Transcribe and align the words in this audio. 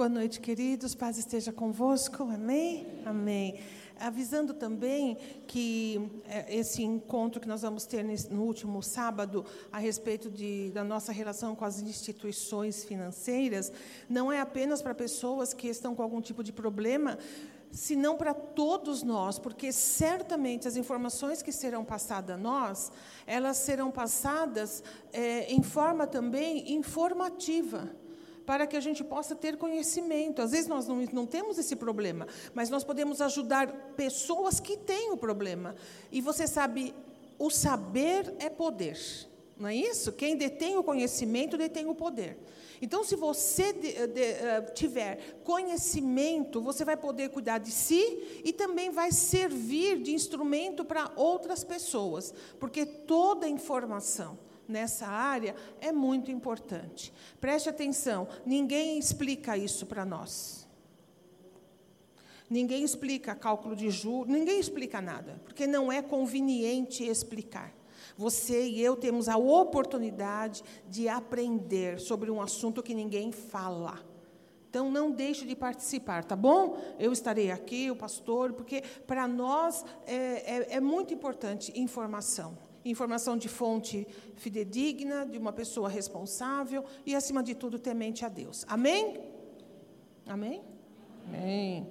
Boa 0.00 0.08
noite, 0.08 0.40
queridos. 0.40 0.94
Paz 0.94 1.18
esteja 1.18 1.52
convosco. 1.52 2.22
Amém? 2.22 2.86
Amém. 3.04 3.60
Avisando 3.98 4.54
também 4.54 5.18
que 5.46 6.22
é, 6.26 6.56
esse 6.56 6.82
encontro 6.82 7.38
que 7.38 7.46
nós 7.46 7.60
vamos 7.60 7.84
ter 7.84 8.02
no 8.30 8.44
último 8.44 8.82
sábado 8.82 9.44
a 9.70 9.78
respeito 9.78 10.30
de, 10.30 10.70
da 10.70 10.82
nossa 10.82 11.12
relação 11.12 11.54
com 11.54 11.66
as 11.66 11.82
instituições 11.82 12.82
financeiras 12.82 13.70
não 14.08 14.32
é 14.32 14.40
apenas 14.40 14.80
para 14.80 14.94
pessoas 14.94 15.52
que 15.52 15.68
estão 15.68 15.94
com 15.94 16.02
algum 16.02 16.22
tipo 16.22 16.42
de 16.42 16.50
problema, 16.50 17.18
senão 17.70 18.16
para 18.16 18.32
todos 18.32 19.02
nós, 19.02 19.38
porque 19.38 19.70
certamente 19.70 20.66
as 20.66 20.78
informações 20.78 21.42
que 21.42 21.52
serão 21.52 21.84
passadas 21.84 22.36
a 22.36 22.38
nós, 22.38 22.90
elas 23.26 23.58
serão 23.58 23.90
passadas 23.90 24.82
é, 25.12 25.52
em 25.52 25.62
forma 25.62 26.06
também 26.06 26.72
informativa 26.72 27.99
para 28.50 28.66
que 28.66 28.76
a 28.76 28.80
gente 28.80 29.04
possa 29.04 29.36
ter 29.36 29.56
conhecimento. 29.56 30.42
Às 30.42 30.50
vezes 30.50 30.66
nós 30.66 30.84
não, 30.84 30.96
não 31.12 31.24
temos 31.24 31.56
esse 31.56 31.76
problema, 31.76 32.26
mas 32.52 32.68
nós 32.68 32.82
podemos 32.82 33.20
ajudar 33.20 33.68
pessoas 33.96 34.58
que 34.58 34.76
têm 34.76 35.12
o 35.12 35.16
problema. 35.16 35.76
E 36.10 36.20
você 36.20 36.48
sabe, 36.48 36.92
o 37.38 37.48
saber 37.48 38.34
é 38.40 38.50
poder. 38.50 38.98
Não 39.56 39.68
é 39.68 39.76
isso? 39.76 40.10
Quem 40.10 40.34
detém 40.34 40.76
o 40.76 40.82
conhecimento 40.82 41.56
detém 41.56 41.86
o 41.86 41.94
poder. 41.94 42.38
Então, 42.82 43.04
se 43.04 43.14
você 43.14 43.72
de, 43.72 43.92
de, 44.08 44.22
uh, 44.32 44.74
tiver 44.74 45.40
conhecimento, 45.44 46.60
você 46.60 46.84
vai 46.84 46.96
poder 46.96 47.28
cuidar 47.28 47.58
de 47.58 47.70
si 47.70 48.42
e 48.44 48.52
também 48.52 48.90
vai 48.90 49.12
servir 49.12 50.02
de 50.02 50.12
instrumento 50.12 50.84
para 50.84 51.12
outras 51.14 51.62
pessoas, 51.62 52.34
porque 52.58 52.84
toda 52.84 53.48
informação 53.48 54.36
nessa 54.70 55.06
área 55.06 55.54
é 55.80 55.92
muito 55.92 56.30
importante. 56.30 57.12
Preste 57.40 57.68
atenção, 57.68 58.28
ninguém 58.46 58.98
explica 58.98 59.56
isso 59.56 59.84
para 59.86 60.04
nós. 60.04 60.68
Ninguém 62.48 62.82
explica 62.82 63.34
cálculo 63.34 63.76
de 63.76 63.90
juros, 63.90 64.32
ninguém 64.32 64.58
explica 64.58 65.00
nada, 65.00 65.40
porque 65.44 65.66
não 65.66 65.92
é 65.92 66.02
conveniente 66.02 67.04
explicar. 67.04 67.72
Você 68.16 68.66
e 68.66 68.82
eu 68.82 68.96
temos 68.96 69.28
a 69.28 69.36
oportunidade 69.36 70.64
de 70.88 71.08
aprender 71.08 72.00
sobre 72.00 72.30
um 72.30 72.42
assunto 72.42 72.82
que 72.82 72.92
ninguém 72.92 73.30
fala. 73.30 74.04
Então, 74.68 74.90
não 74.90 75.10
deixe 75.10 75.44
de 75.44 75.56
participar, 75.56 76.24
tá 76.24 76.36
bom? 76.36 76.76
Eu 76.98 77.12
estarei 77.12 77.50
aqui, 77.50 77.90
o 77.90 77.96
pastor, 77.96 78.52
porque 78.52 78.82
para 79.06 79.26
nós 79.26 79.84
é, 80.06 80.14
é, 80.14 80.76
é 80.76 80.80
muito 80.80 81.14
importante 81.14 81.72
informação 81.74 82.69
informação 82.84 83.36
de 83.36 83.48
fonte 83.48 84.06
fidedigna, 84.36 85.26
de 85.26 85.38
uma 85.38 85.52
pessoa 85.52 85.88
responsável 85.88 86.84
e, 87.04 87.14
acima 87.14 87.42
de 87.42 87.54
tudo, 87.54 87.78
temente 87.78 88.24
a 88.24 88.28
Deus. 88.28 88.64
Amém? 88.68 89.20
Amém? 90.26 90.62
Amém. 91.26 91.90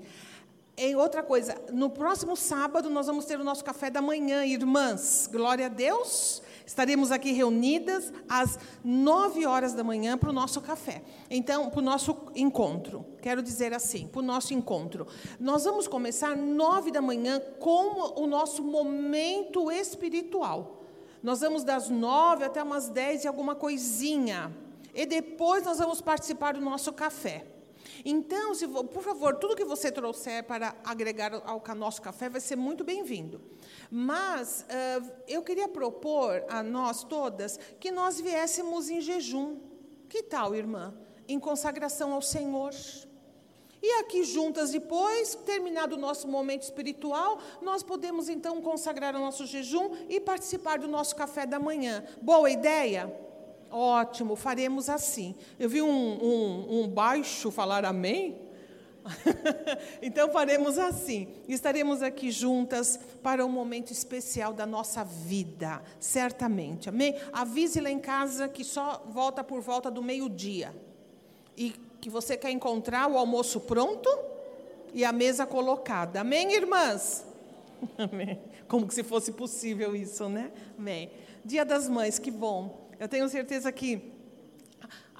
E 0.82 0.95
outra 0.95 1.22
coisa, 1.22 1.62
no 1.73 1.90
próximo 1.90 2.38
sábado 2.38 2.90
nós 2.90 3.08
vamos 3.08 3.26
ter 3.26 3.38
o 3.38 3.44
nosso 3.44 3.66
café 3.66 3.90
da 3.90 4.02
manhã, 4.02 4.45
irmãs. 4.45 5.28
Glória 5.30 5.66
a 5.66 5.70
Deus. 5.70 6.42
Estaremos 6.66 7.12
aqui 7.12 7.34
reunidas 7.34 8.14
às 8.30 8.58
nove 8.82 9.45
horas 9.45 9.73
da 9.73 9.84
manhã 9.84 10.17
para 10.17 10.30
o 10.30 10.32
nosso 10.32 10.62
café. 10.62 11.04
Então, 11.30 11.70
para 11.70 11.80
o 11.80 11.84
nosso 11.84 12.16
encontro. 12.34 13.06
Quero 13.22 13.42
dizer 13.42 13.73
assim, 13.73 14.08
para 14.08 14.20
o 14.20 14.23
nosso 14.23 14.54
encontro. 14.54 15.06
Nós 15.38 15.66
vamos 15.66 15.86
começar 15.86 16.38
nove 16.38 16.92
da 16.92 17.02
manhã 17.02 17.42
com 17.60 18.22
o 18.22 18.26
nosso 18.26 18.64
momento 18.64 19.70
espiritual. 19.70 20.79
Nós 21.22 21.42
vamos 21.42 21.64
das 21.64 21.89
nove 21.89 22.44
até 22.45 22.64
umas 22.64 22.89
dez 22.89 23.23
e 23.23 23.28
alguma 23.28 23.56
coisinha. 23.56 24.56
E 24.94 25.06
depois 25.06 25.64
nós 25.64 25.78
vamos 25.78 26.02
participar 26.02 26.53
do 26.53 26.61
nosso 26.61 26.94
café. 26.94 27.45
Então, 28.06 28.56
se, 28.56 28.67
por 28.67 29.03
favor, 29.03 29.36
tudo 29.36 29.56
que 29.56 29.66
você 29.66 29.92
trouxer 29.92 30.44
para 30.44 30.76
agregar 30.84 31.34
ao 31.45 31.61
nosso 31.76 32.02
café 32.02 32.30
vai 32.30 32.39
ser 32.39 32.56
muito 32.56 32.84
bem-vindo. 32.84 33.42
Mas 33.92 34.66
uh, 34.70 35.11
eu 35.27 35.42
queria 35.42 35.67
propor 35.67 36.44
a 36.49 36.64
nós 36.64 37.04
todas 37.04 37.60
que 37.80 37.92
nós 37.92 38.20
viéssemos 38.20 38.89
em 38.89 39.02
jejum. 39.02 39.58
Que 40.08 40.23
tal, 40.23 40.55
irmã? 40.55 40.94
Em 41.27 41.39
consagração 41.39 42.14
ao 42.14 42.21
Senhor. 42.21 42.73
E 43.82 44.00
aqui 44.02 44.23
juntas 44.23 44.72
depois, 44.72 45.36
terminado 45.45 45.95
o 45.95 46.00
nosso 46.00 46.28
momento 46.28 46.64
espiritual, 46.64 47.40
nós 47.62 47.82
podemos 47.82 48.28
então 48.28 48.62
consagrar 48.62 49.16
o 49.16 49.20
nosso 49.20 49.45
jejum 49.45 49.92
e 50.10 50.20
participar 50.20 50.80
do 50.80 50.88
nosso 50.88 51.16
café 51.16 51.45
da 51.45 51.60
manhã. 51.60 52.04
Boa 52.22 52.50
ideia? 52.50 53.14
Ótimo, 53.72 54.36
faremos 54.36 54.89
assim. 54.89 55.36
Eu 55.58 55.70
vi 55.70 55.82
um, 55.82 55.88
um, 55.89 56.82
um 56.82 56.88
baixo 56.88 57.52
falar 57.52 57.86
amém. 57.86 58.38
então 60.02 60.30
faremos 60.32 60.78
assim. 60.78 61.28
Estaremos 61.48 62.02
aqui 62.02 62.32
juntas 62.32 63.00
para 63.23 63.45
um 63.45 63.50
momento 63.50 63.92
especial 63.92 64.52
da 64.52 64.66
nossa 64.66 65.04
vida, 65.04 65.82
certamente. 66.00 66.89
Amém? 66.89 67.16
Avise 67.32 67.80
lá 67.80 67.89
em 67.89 68.00
casa 68.00 68.50
que 68.50 68.64
só 68.64 69.04
volta 69.08 69.44
por 69.44 69.62
volta 69.62 69.89
do 69.89 70.04
meio-dia. 70.04 70.76
E 71.58 71.73
que 71.99 72.10
você 72.10 72.37
quer 72.37 72.52
encontrar 72.52 73.10
o 73.10 73.17
almoço 73.17 73.60
pronto 73.61 74.10
e 74.93 75.04
a 75.04 75.11
mesa 75.11 75.45
colocada. 75.45 76.21
Amém, 76.21 76.54
irmãs? 76.54 77.26
Amém. 77.98 78.39
Como 78.67 78.89
se 78.92 79.04
fosse 79.04 79.32
possível 79.32 79.95
isso, 79.95 80.27
né? 80.30 80.52
Amém. 80.77 81.11
Dia 81.43 81.65
das 81.65 81.88
Mães, 81.88 82.20
que 82.20 82.32
bom. 82.32 82.89
Eu 82.99 83.08
tenho 83.08 83.27
certeza 83.30 83.71
que 83.71 84.11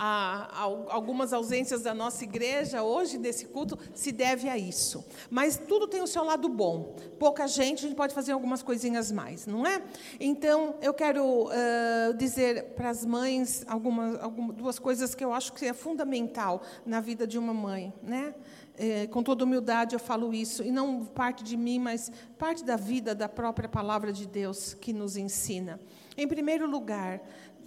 a, 0.02 0.48
a, 0.54 0.64
algumas 0.64 1.34
ausências 1.34 1.82
da 1.82 1.94
nossa 1.94 2.24
igreja 2.24 2.82
hoje, 2.82 3.18
desse 3.18 3.46
culto, 3.48 3.78
se 3.94 4.14
deve 4.14 4.48
a 4.48 4.58
isso. 4.58 5.06
Mas 5.30 5.58
tudo 5.58 5.90
tem 5.90 6.02
o 6.02 6.08
seu 6.08 6.24
lado 6.24 6.48
bom. 6.48 6.96
Pouca 7.20 7.46
gente, 7.48 7.80
a 7.80 7.90
gente 7.90 7.98
pode 7.98 8.14
fazer 8.14 8.32
algumas 8.32 8.64
coisinhas 8.64 9.12
mais, 9.12 9.46
não 9.46 9.68
é? 9.68 9.84
Então, 10.18 10.76
eu 10.82 10.94
quero 10.94 11.48
uh, 11.48 12.14
dizer 12.18 12.76
para 12.76 12.90
as 12.90 13.04
mães 13.04 13.66
algumas, 13.68 14.24
algumas, 14.24 14.56
duas 14.56 14.80
coisas 14.80 15.14
que 15.14 15.26
eu 15.26 15.34
acho 15.34 15.52
que 15.52 15.66
é 15.66 15.74
fundamental 15.74 16.62
na 16.86 17.02
vida 17.02 17.28
de 17.28 17.38
uma 17.38 17.54
mãe, 17.54 17.94
né? 18.02 18.34
É, 18.81 19.08
com 19.08 19.22
toda 19.22 19.44
humildade 19.44 19.94
eu 19.94 20.00
falo 20.00 20.34
isso, 20.34 20.64
e 20.64 20.72
não 20.72 21.04
parte 21.04 21.44
de 21.44 21.58
mim, 21.58 21.78
mas 21.78 22.10
parte 22.38 22.64
da 22.64 22.78
vida 22.78 23.14
da 23.14 23.28
própria 23.28 23.68
palavra 23.68 24.14
de 24.14 24.26
Deus 24.26 24.74
que 24.74 24.94
nos 24.94 25.18
ensina. 25.18 25.78
Em 26.16 26.26
primeiro 26.26 26.66
lugar, 26.66 27.22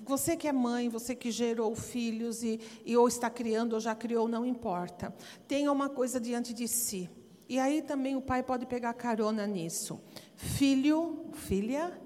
você 0.05 0.37
que 0.37 0.49
é 0.49 0.53
mãe, 0.53 0.89
você 0.89 1.15
que 1.15 1.31
gerou 1.31 1.75
filhos 1.75 2.43
e, 2.43 2.61
e 2.85 2.97
ou 2.97 3.07
está 3.09 3.31
criando 3.31 3.75
ou 3.75 3.81
já 3.81 3.95
criou, 3.95 4.29
não 4.29 4.45
importa. 4.45 5.15
Tenha 5.47 5.71
uma 5.71 5.89
coisa 5.89 6.21
diante 6.21 6.53
de 6.53 6.67
si. 6.67 7.09
E 7.49 7.59
aí 7.59 7.83
também 7.83 8.17
o 8.17 8.21
pai 8.21 8.43
pode 8.43 8.67
pegar 8.67 8.95
carona 8.95 9.47
nisso. 9.47 10.01
Filho, 10.37 11.27
filha, 11.35 12.01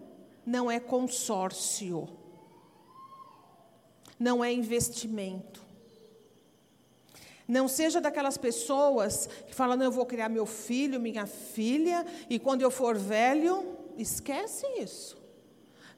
não 0.44 0.70
é 0.70 0.78
consórcio. 0.78 2.08
Não 4.18 4.44
é 4.44 4.52
investimento. 4.52 5.64
Não 7.46 7.68
seja 7.68 8.00
daquelas 8.00 8.36
pessoas 8.36 9.28
que 9.46 9.54
falam, 9.54 9.76
não, 9.76 9.84
eu 9.86 9.92
vou 9.92 10.04
criar 10.04 10.28
meu 10.28 10.46
filho, 10.46 11.00
minha 11.00 11.26
filha, 11.26 12.04
e 12.28 12.40
quando 12.40 12.62
eu 12.62 12.70
for 12.70 12.98
velho, 12.98 13.76
esquece 13.96 14.66
isso. 14.80 15.15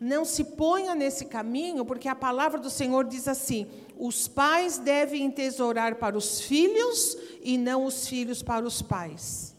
Não 0.00 0.24
se 0.24 0.44
ponha 0.44 0.94
nesse 0.94 1.24
caminho, 1.24 1.84
porque 1.84 2.08
a 2.08 2.14
palavra 2.14 2.60
do 2.60 2.70
Senhor 2.70 3.04
diz 3.04 3.26
assim: 3.26 3.66
os 3.98 4.28
pais 4.28 4.78
devem 4.78 5.24
entesourar 5.24 5.96
para 5.96 6.16
os 6.16 6.40
filhos 6.40 7.18
e 7.42 7.58
não 7.58 7.84
os 7.84 8.06
filhos 8.06 8.42
para 8.42 8.64
os 8.64 8.80
pais. 8.80 9.56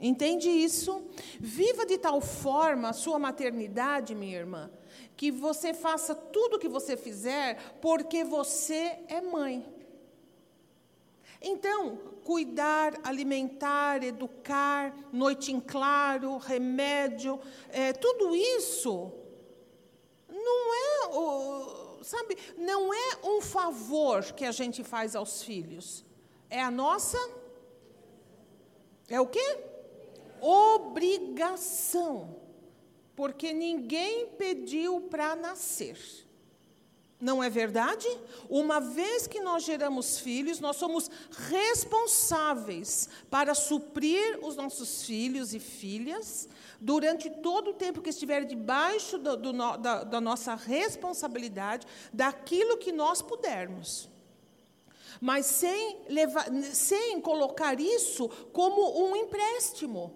Entende 0.00 0.48
isso? 0.48 1.02
Viva 1.38 1.86
de 1.86 1.96
tal 1.96 2.20
forma 2.20 2.88
a 2.88 2.92
sua 2.92 3.18
maternidade, 3.18 4.14
minha 4.14 4.36
irmã, 4.36 4.70
que 5.16 5.30
você 5.30 5.72
faça 5.72 6.14
tudo 6.14 6.56
o 6.56 6.58
que 6.58 6.68
você 6.68 6.96
fizer 6.96 7.78
porque 7.80 8.24
você 8.24 8.98
é 9.06 9.20
mãe. 9.20 9.64
Então, 11.40 11.96
cuidar, 12.24 12.98
alimentar, 13.04 14.02
educar, 14.02 14.92
noite 15.12 15.52
em 15.52 15.60
claro, 15.60 16.36
remédio, 16.36 17.38
é, 17.70 17.92
tudo 17.92 18.34
isso 18.34 19.12
não 20.36 20.74
é, 20.74 21.06
o, 21.16 22.04
sabe, 22.04 22.36
não 22.56 22.92
é 22.92 23.18
um 23.24 23.40
favor 23.40 24.22
que 24.32 24.44
a 24.44 24.52
gente 24.52 24.84
faz 24.84 25.16
aos 25.16 25.42
filhos. 25.42 26.04
É 26.48 26.62
a 26.62 26.70
nossa 26.70 27.18
é 29.08 29.20
o 29.20 29.26
quê? 29.26 29.58
Obrigação. 30.40 32.36
Porque 33.14 33.52
ninguém 33.52 34.26
pediu 34.26 35.00
para 35.02 35.34
nascer. 35.36 36.25
Não 37.18 37.42
é 37.42 37.48
verdade? 37.48 38.06
Uma 38.48 38.78
vez 38.78 39.26
que 39.26 39.40
nós 39.40 39.64
geramos 39.64 40.18
filhos, 40.18 40.60
nós 40.60 40.76
somos 40.76 41.10
responsáveis 41.48 43.08
para 43.30 43.54
suprir 43.54 44.38
os 44.42 44.54
nossos 44.54 45.02
filhos 45.02 45.54
e 45.54 45.58
filhas 45.58 46.46
durante 46.78 47.30
todo 47.30 47.70
o 47.70 47.74
tempo 47.74 48.02
que 48.02 48.10
estiver 48.10 48.44
debaixo 48.44 49.16
do, 49.16 49.34
do, 49.34 49.52
da, 49.78 50.04
da 50.04 50.20
nossa 50.20 50.54
responsabilidade, 50.54 51.86
daquilo 52.12 52.76
que 52.76 52.92
nós 52.92 53.22
pudermos. 53.22 54.10
mas 55.20 55.46
sem, 55.46 55.98
levar, 56.08 56.46
sem 56.72 57.20
colocar 57.20 57.80
isso 57.80 58.28
como 58.52 59.06
um 59.06 59.16
empréstimo. 59.16 60.14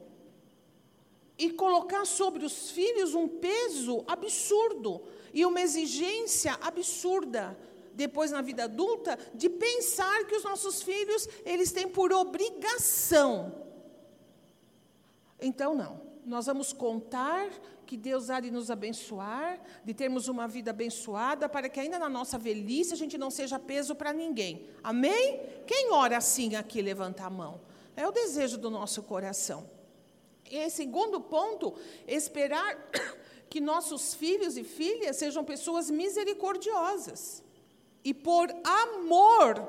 E 1.38 1.50
colocar 1.50 2.05
sobre 2.05 2.44
os 2.44 2.70
filhos 2.70 3.14
um 3.14 3.26
peso 3.26 4.05
absurdo 4.06 5.00
e 5.32 5.44
uma 5.44 5.61
exigência 5.61 6.59
absurda 6.61 7.56
depois 7.94 8.31
na 8.31 8.41
vida 8.41 8.65
adulta 8.65 9.19
de 9.35 9.49
pensar 9.49 10.25
que 10.27 10.35
os 10.35 10.44
nossos 10.44 10.82
filhos 10.82 11.29
eles 11.44 11.73
têm 11.73 11.88
por 11.88 12.12
obrigação. 12.12 13.55
Então 15.41 15.75
não. 15.75 16.11
Nós 16.25 16.47
vamos 16.47 16.73
contar 16.73 17.50
que 17.87 17.97
Deus 17.97 18.31
há 18.31 18.38
de 18.38 18.50
nos 18.53 18.71
abençoar, 18.71 19.61
de 19.85 19.93
termos 19.93 20.29
uma 20.29 20.47
vida 20.47 20.71
abençoada, 20.71 21.49
para 21.49 21.69
que 21.69 21.81
ainda 21.81 21.99
na 21.99 22.09
nossa 22.09 22.38
velhice 22.38 22.93
a 22.93 22.97
gente 22.97 23.19
não 23.19 23.31
seja 23.31 23.59
peso 23.59 23.97
para 23.97 24.12
ninguém. 24.12 24.69
Amém? 24.82 25.41
Quem 25.67 25.91
ora 25.91 26.19
assim 26.19 26.55
aqui, 26.55 26.81
levanta 26.81 27.25
a 27.25 27.31
mão. 27.31 27.61
É 27.97 28.06
o 28.06 28.12
desejo 28.12 28.59
do 28.59 28.71
nosso 28.71 29.03
coração. 29.03 29.69
E 30.49 30.71
segundo 30.71 31.21
ponto, 31.21 31.75
esperar 32.06 32.77
que 33.50 33.61
nossos 33.61 34.14
filhos 34.14 34.56
e 34.56 34.64
filhas 34.64 35.17
sejam 35.17 35.44
pessoas 35.44 35.91
misericordiosas. 35.91 37.43
E 38.02 38.14
por 38.14 38.49
amor 38.64 39.69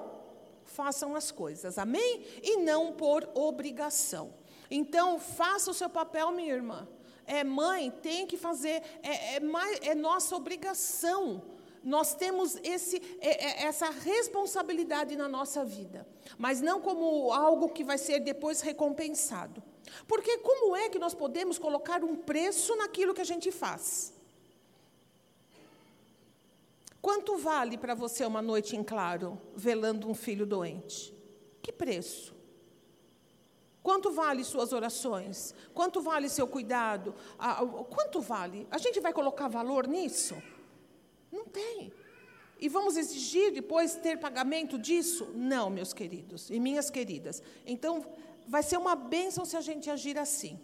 façam 0.64 1.16
as 1.16 1.32
coisas. 1.32 1.78
Amém? 1.78 2.26
E 2.42 2.58
não 2.58 2.94
por 2.94 3.28
obrigação. 3.34 4.34
Então, 4.70 5.20
faça 5.20 5.70
o 5.72 5.74
seu 5.74 5.90
papel, 5.90 6.32
minha 6.32 6.54
irmã 6.54 6.88
é 7.32 7.44
mãe, 7.44 7.90
tem 7.90 8.28
que 8.28 8.36
fazer, 8.36 8.82
é, 9.02 9.36
é, 9.36 9.42
é 9.84 9.96
nossa 9.96 10.36
obrigação. 10.36 11.42
Nós 11.84 12.14
temos 12.14 12.58
esse, 12.64 13.02
é, 13.22 13.64
é, 13.64 13.66
essa 13.66 13.90
responsabilidade 13.90 15.16
na 15.16 15.28
nossa 15.28 15.64
vida, 15.64 16.06
mas 16.38 16.62
não 16.62 16.80
como 16.82 17.32
algo 17.32 17.70
que 17.70 17.84
vai 17.84 17.98
ser 17.98 18.20
depois 18.20 18.62
recompensado. 18.62 19.64
Porque 20.08 20.38
como 20.40 20.76
é 20.76 20.90
que 20.90 21.00
nós 21.00 21.14
podemos 21.14 21.58
colocar 21.58 22.04
um 22.04 22.16
preço 22.16 22.76
naquilo 22.76 23.14
que 23.14 23.22
a 23.22 23.26
gente 23.26 23.52
faz? 23.52 24.14
Quanto 27.02 27.38
vale 27.38 27.78
para 27.78 27.96
você 27.96 28.24
uma 28.26 28.42
noite 28.42 28.76
em 28.76 28.84
claro, 28.84 29.42
velando 29.56 30.08
um 30.08 30.14
filho 30.14 30.46
doente? 30.46 31.14
Que 31.62 31.72
preço? 31.72 32.36
Quanto 33.82 34.12
vale 34.12 34.44
suas 34.44 34.72
orações? 34.72 35.56
Quanto 35.74 36.02
vale 36.02 36.30
seu 36.30 36.48
cuidado? 36.48 37.16
Quanto 37.90 38.22
vale? 38.22 38.68
A 38.70 38.78
gente 38.78 39.00
vai 39.00 39.12
colocar 39.12 39.48
valor 39.48 39.88
nisso? 39.88 40.36
Não 41.32 41.46
tem. 41.46 41.92
E 42.60 42.70
vamos 42.70 42.96
exigir 42.96 43.52
depois 43.52 43.96
ter 43.96 44.20
pagamento 44.20 44.78
disso? 44.78 45.32
Não, 45.34 45.68
meus 45.68 45.94
queridos 45.94 46.52
e 46.52 46.60
minhas 46.60 46.92
queridas. 46.92 47.42
Então, 47.66 48.06
vai 48.48 48.64
ser 48.64 48.78
uma 48.78 48.96
bênção 48.96 49.46
se 49.46 49.56
a 49.56 49.62
gente 49.62 49.90
agir 49.90 50.18
assim. 50.18 50.60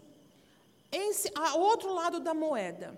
Esse, 0.91 1.31
a 1.35 1.55
outro 1.55 1.93
lado 1.93 2.19
da 2.19 2.33
moeda. 2.33 2.97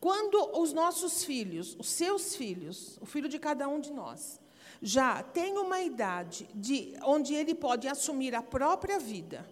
Quando 0.00 0.58
os 0.58 0.72
nossos 0.72 1.24
filhos, 1.24 1.76
os 1.78 1.88
seus 1.88 2.34
filhos, 2.34 2.98
o 3.00 3.06
filho 3.06 3.28
de 3.28 3.38
cada 3.38 3.68
um 3.68 3.78
de 3.78 3.92
nós, 3.92 4.40
já 4.80 5.22
tem 5.22 5.58
uma 5.58 5.80
idade 5.80 6.48
de, 6.54 6.94
onde 7.02 7.34
ele 7.34 7.54
pode 7.54 7.86
assumir 7.86 8.34
a 8.34 8.42
própria 8.42 8.98
vida, 8.98 9.46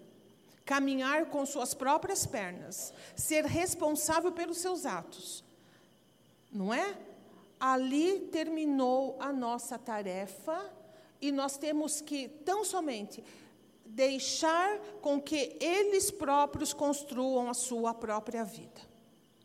caminhar 0.65 1.27
com 1.27 1.45
suas 1.45 1.75
próprias 1.75 2.27
pernas, 2.27 2.95
ser 3.15 3.45
responsável 3.45 4.33
pelos 4.33 4.59
seus 4.59 4.87
atos, 4.87 5.45
não 6.51 6.73
é? 6.73 6.97
Ali 7.61 8.21
terminou 8.33 9.17
a 9.21 9.33
nossa 9.33 9.79
tarefa 9.79 10.73
e 11.21 11.31
nós 11.31 11.59
temos 11.59 12.01
que 12.01 12.29
tão 12.29 12.65
somente 12.65 13.23
deixar 13.89 14.79
com 15.01 15.21
que 15.21 15.57
eles 15.61 16.11
próprios 16.11 16.73
construam 16.73 17.49
a 17.49 17.55
sua 17.55 17.95
própria 17.95 18.45
vida. 18.45 18.89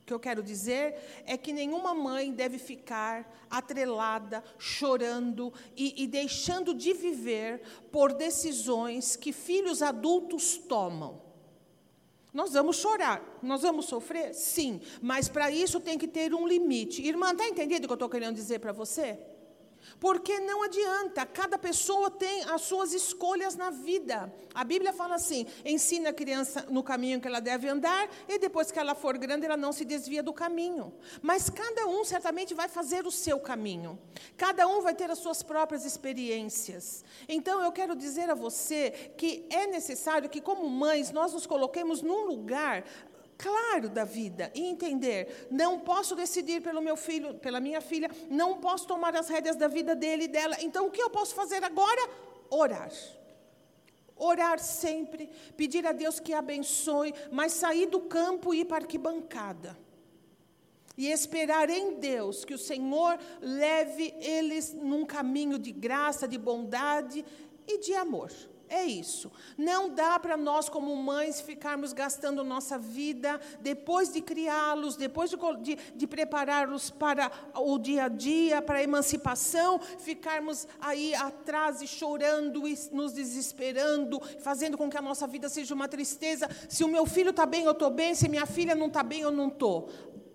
O 0.02 0.06
que 0.06 0.14
eu 0.14 0.20
quero 0.20 0.44
dizer 0.44 0.96
é 1.26 1.38
que 1.38 1.54
nenhuma 1.54 1.94
mãe 1.94 2.34
deve 2.34 2.60
ficar 2.60 3.46
atrelada, 3.50 4.44
chorando 4.58 5.54
e, 5.78 6.04
e, 6.04 6.08
deixando 6.08 6.74
de 6.74 6.94
viver 6.94 7.62
por 7.90 8.12
decisões 8.12 9.16
que 9.16 9.32
filhos 9.32 9.82
adultos 9.82 10.58
tomam. 10.58 11.22
Nós 12.34 12.52
vamos 12.52 12.78
chorar, 12.78 13.40
nós 13.42 13.62
vamos 13.62 13.86
sofrer? 13.86 14.34
Sim, 14.34 14.82
mas 15.02 15.30
para 15.30 15.50
isso 15.50 15.80
tem 15.80 15.98
que 15.98 16.08
ter 16.08 16.34
um 16.34 16.46
limite. 16.46 17.02
Irmã, 17.02 17.32
está 17.32 17.48
entendendo 17.48 17.86
o 17.86 17.88
que 17.88 17.94
eu 17.94 17.96
estou 17.96 18.10
querendo 18.10 18.36
dizer 18.36 18.60
para 18.60 18.74
você? 18.74 19.18
Porque 20.00 20.40
não 20.40 20.64
adianta, 20.64 21.26
cada 21.26 21.58
pessoa 21.58 22.10
tem 22.10 22.44
as 22.46 22.62
suas 22.62 22.94
escolhas 22.94 23.56
na 23.56 23.70
vida. 23.70 24.34
A 24.54 24.64
Bíblia 24.64 24.94
fala 24.94 25.16
assim: 25.16 25.46
ensina 25.66 26.10
a 26.10 26.14
criança 26.14 26.66
no 26.70 26.84
caminho 26.84 27.20
que 27.20 27.28
ela 27.28 27.40
deve 27.40 27.68
andar, 27.68 28.10
e 28.28 28.38
depois 28.38 28.72
que 28.72 28.80
ela 28.80 28.96
for 28.96 29.18
grande, 29.18 29.46
ela 29.46 29.58
não 29.58 29.72
se 29.72 29.86
desvia 29.86 30.22
do 30.22 30.34
caminho. 30.34 30.94
Mas 31.22 31.50
cada 31.50 31.88
um 31.88 32.04
certamente 32.04 32.54
vai 32.54 32.68
fazer 32.68 33.06
o 33.06 33.12
seu 33.12 33.40
caminho, 33.40 34.00
cada 34.38 34.68
um 34.68 34.82
vai 34.82 34.94
ter 34.94 35.10
as 35.10 35.20
suas 35.20 35.42
próprias 35.42 35.86
experiências. 35.86 37.04
Então 37.28 37.64
eu 37.64 37.72
quero 37.72 37.96
dizer 37.96 38.30
a 38.30 38.36
você 38.36 39.14
que 39.18 39.46
é 39.50 39.68
necessário 39.68 40.30
que, 40.30 40.42
como 40.42 40.70
mães, 40.70 41.12
nós 41.12 41.34
nos 41.34 41.46
coloquemos 41.46 42.02
num 42.02 42.26
lugar 42.26 42.84
claro 43.38 43.90
da 43.90 44.04
vida 44.04 44.52
e 44.56 44.62
entender, 44.62 45.48
não 45.50 45.80
posso 45.80 46.16
decidir 46.16 46.62
pelo 46.62 46.82
meu 46.82 46.96
filho, 46.96 47.36
pela 47.36 47.60
minha 47.60 47.82
filha, 47.82 48.10
não 48.30 48.60
posso 48.60 48.88
tomar 48.88 49.16
as 49.16 49.30
rédeas 49.30 49.56
da 49.56 49.68
vida 49.68 49.96
dele 49.96 50.26
e 50.26 50.28
dela. 50.28 50.58
Então 50.62 50.88
o 50.88 50.92
que 50.92 51.02
eu 51.02 51.10
posso 51.10 51.34
fazer 51.36 51.64
agora? 51.64 52.10
Orar. 52.50 52.92
Orar 54.16 54.60
sempre, 54.60 55.30
pedir 55.58 55.86
a 55.86 55.92
Deus 55.92 56.20
que 56.20 56.34
abençoe, 56.34 57.14
mas 57.32 57.54
sair 57.54 57.88
do 57.88 58.02
campo 58.02 58.54
e 58.54 58.62
ir 58.62 58.66
para 58.66 58.78
a 58.78 58.82
arquibancada. 58.82 59.78
E 60.96 61.10
esperar 61.10 61.70
em 61.70 61.96
Deus 61.96 62.46
que 62.46 62.54
o 62.54 62.58
Senhor 62.58 63.18
leve 63.42 64.14
eles 64.20 64.72
num 64.74 65.06
caminho 65.06 65.58
de 65.58 65.72
graça, 65.72 66.28
de 66.28 66.38
bondade 66.38 67.26
e 67.68 67.80
de 67.80 67.96
amor. 67.96 68.32
É 68.74 68.86
isso. 68.86 69.32
Não 69.56 69.88
dá 69.88 70.18
para 70.18 70.36
nós, 70.36 70.68
como 70.68 70.96
mães, 70.96 71.40
ficarmos 71.40 71.94
gastando 71.94 72.44
nossa 72.44 72.76
vida 72.76 73.40
depois 73.62 74.12
de 74.12 74.20
criá-los, 74.20 74.96
depois 74.96 75.30
de, 75.30 75.38
de, 75.62 75.78
de 75.96 76.08
prepará-los 76.08 76.90
para 76.90 77.32
o 77.56 77.78
dia 77.78 78.06
a 78.06 78.08
dia, 78.08 78.64
para 78.64 78.80
a 78.80 78.84
emancipação, 78.84 79.80
ficarmos 80.00 80.68
aí 80.82 81.14
atrás 81.14 81.84
e 81.84 81.88
chorando 81.88 82.68
e 82.68 82.76
nos 82.92 83.14
desesperando, 83.14 84.20
fazendo 84.40 84.76
com 84.76 84.90
que 84.90 84.98
a 84.98 85.04
nossa 85.04 85.28
vida 85.28 85.50
seja 85.50 85.76
uma 85.76 85.88
tristeza. 85.88 86.50
Se 86.68 86.84
o 86.84 86.88
meu 86.88 87.06
filho 87.06 87.30
está 87.30 87.46
bem, 87.46 87.66
eu 87.66 87.74
estou 87.74 87.92
bem. 87.92 88.16
Se 88.16 88.28
minha 88.28 88.48
filha 88.48 88.74
não 88.74 88.88
está 88.88 89.04
bem, 89.04 89.22
eu 89.22 89.32
não 89.32 89.50
estou. 89.50 89.88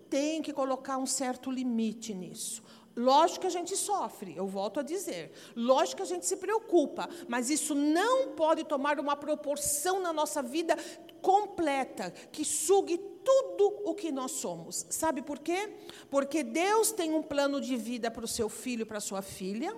Tem 0.09 0.41
que 0.41 0.53
colocar 0.53 0.97
um 0.97 1.05
certo 1.05 1.51
limite 1.51 2.13
nisso. 2.13 2.63
Lógico 2.99 3.39
que 3.41 3.47
a 3.47 3.49
gente 3.49 3.77
sofre, 3.77 4.35
eu 4.35 4.45
volto 4.45 4.81
a 4.81 4.83
dizer. 4.83 5.31
Lógico 5.55 5.97
que 5.97 6.03
a 6.03 6.05
gente 6.05 6.25
se 6.25 6.35
preocupa, 6.35 7.07
mas 7.29 7.49
isso 7.49 7.73
não 7.73 8.33
pode 8.33 8.65
tomar 8.65 8.99
uma 8.99 9.15
proporção 9.15 10.01
na 10.01 10.11
nossa 10.11 10.43
vida 10.43 10.77
completa, 11.21 12.11
que 12.29 12.43
sugue 12.43 12.97
tudo 12.97 13.83
o 13.85 13.95
que 13.95 14.11
nós 14.11 14.31
somos. 14.31 14.85
Sabe 14.89 15.21
por 15.21 15.39
quê? 15.39 15.73
Porque 16.09 16.43
Deus 16.43 16.91
tem 16.91 17.13
um 17.13 17.23
plano 17.23 17.61
de 17.61 17.77
vida 17.77 18.11
para 18.11 18.25
o 18.25 18.27
seu 18.27 18.49
filho 18.49 18.81
e 18.81 18.85
para 18.85 18.97
a 18.97 19.01
sua 19.01 19.21
filha, 19.21 19.73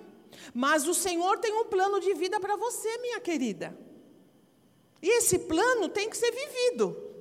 mas 0.52 0.88
o 0.88 0.94
Senhor 0.94 1.38
tem 1.38 1.52
um 1.52 1.66
plano 1.66 2.00
de 2.00 2.14
vida 2.14 2.40
para 2.40 2.56
você, 2.56 2.98
minha 2.98 3.20
querida. 3.20 3.78
E 5.00 5.18
esse 5.18 5.38
plano 5.38 5.88
tem 5.88 6.10
que 6.10 6.16
ser 6.16 6.32
vivido. 6.32 7.11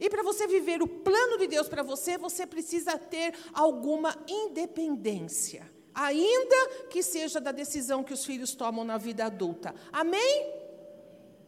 E 0.00 0.08
para 0.08 0.22
você 0.22 0.46
viver 0.46 0.82
o 0.82 0.88
plano 0.88 1.36
de 1.36 1.46
Deus 1.46 1.68
para 1.68 1.82
você, 1.82 2.16
você 2.16 2.46
precisa 2.46 2.98
ter 2.98 3.34
alguma 3.52 4.16
independência, 4.26 5.70
ainda 5.94 6.86
que 6.88 7.02
seja 7.02 7.38
da 7.38 7.52
decisão 7.52 8.02
que 8.02 8.14
os 8.14 8.24
filhos 8.24 8.54
tomam 8.54 8.84
na 8.84 8.96
vida 8.96 9.26
adulta. 9.26 9.74
Amém? 9.92 10.42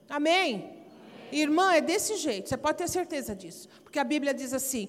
Amém? 0.08 0.54
Amém. 0.54 0.82
Irmã, 1.32 1.72
é 1.72 1.80
desse 1.80 2.16
jeito, 2.16 2.50
você 2.50 2.58
pode 2.58 2.76
ter 2.76 2.88
certeza 2.88 3.34
disso. 3.34 3.66
Porque 3.82 3.98
a 3.98 4.04
Bíblia 4.04 4.34
diz 4.34 4.52
assim: 4.52 4.88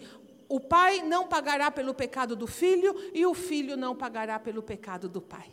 o 0.50 0.60
pai 0.60 1.02
não 1.02 1.28
pagará 1.28 1.72
pelo 1.72 1.94
pecado 1.94 2.36
do 2.36 2.46
filho 2.46 2.94
e 3.14 3.26
o 3.26 3.34
filho 3.34 3.78
não 3.78 3.96
pagará 3.96 4.38
pelo 4.38 4.62
pecado 4.62 5.08
do 5.08 5.22
pai. 5.22 5.50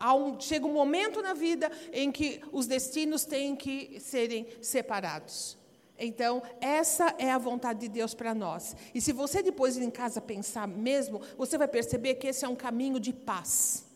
Um, 0.00 0.38
chega 0.40 0.66
um 0.66 0.72
momento 0.72 1.20
na 1.22 1.34
vida 1.34 1.70
em 1.92 2.12
que 2.12 2.40
os 2.52 2.66
destinos 2.66 3.24
têm 3.24 3.56
que 3.56 3.98
serem 4.00 4.46
separados. 4.60 5.57
Então, 5.98 6.42
essa 6.60 7.14
é 7.18 7.30
a 7.30 7.38
vontade 7.38 7.80
de 7.80 7.88
Deus 7.88 8.14
para 8.14 8.34
nós. 8.34 8.76
E 8.94 9.00
se 9.00 9.12
você 9.12 9.42
depois 9.42 9.76
ir 9.76 9.82
em 9.82 9.90
casa 9.90 10.20
pensar 10.20 10.68
mesmo, 10.68 11.20
você 11.36 11.58
vai 11.58 11.66
perceber 11.66 12.14
que 12.14 12.28
esse 12.28 12.44
é 12.44 12.48
um 12.48 12.54
caminho 12.54 13.00
de 13.00 13.12
paz. 13.12 13.88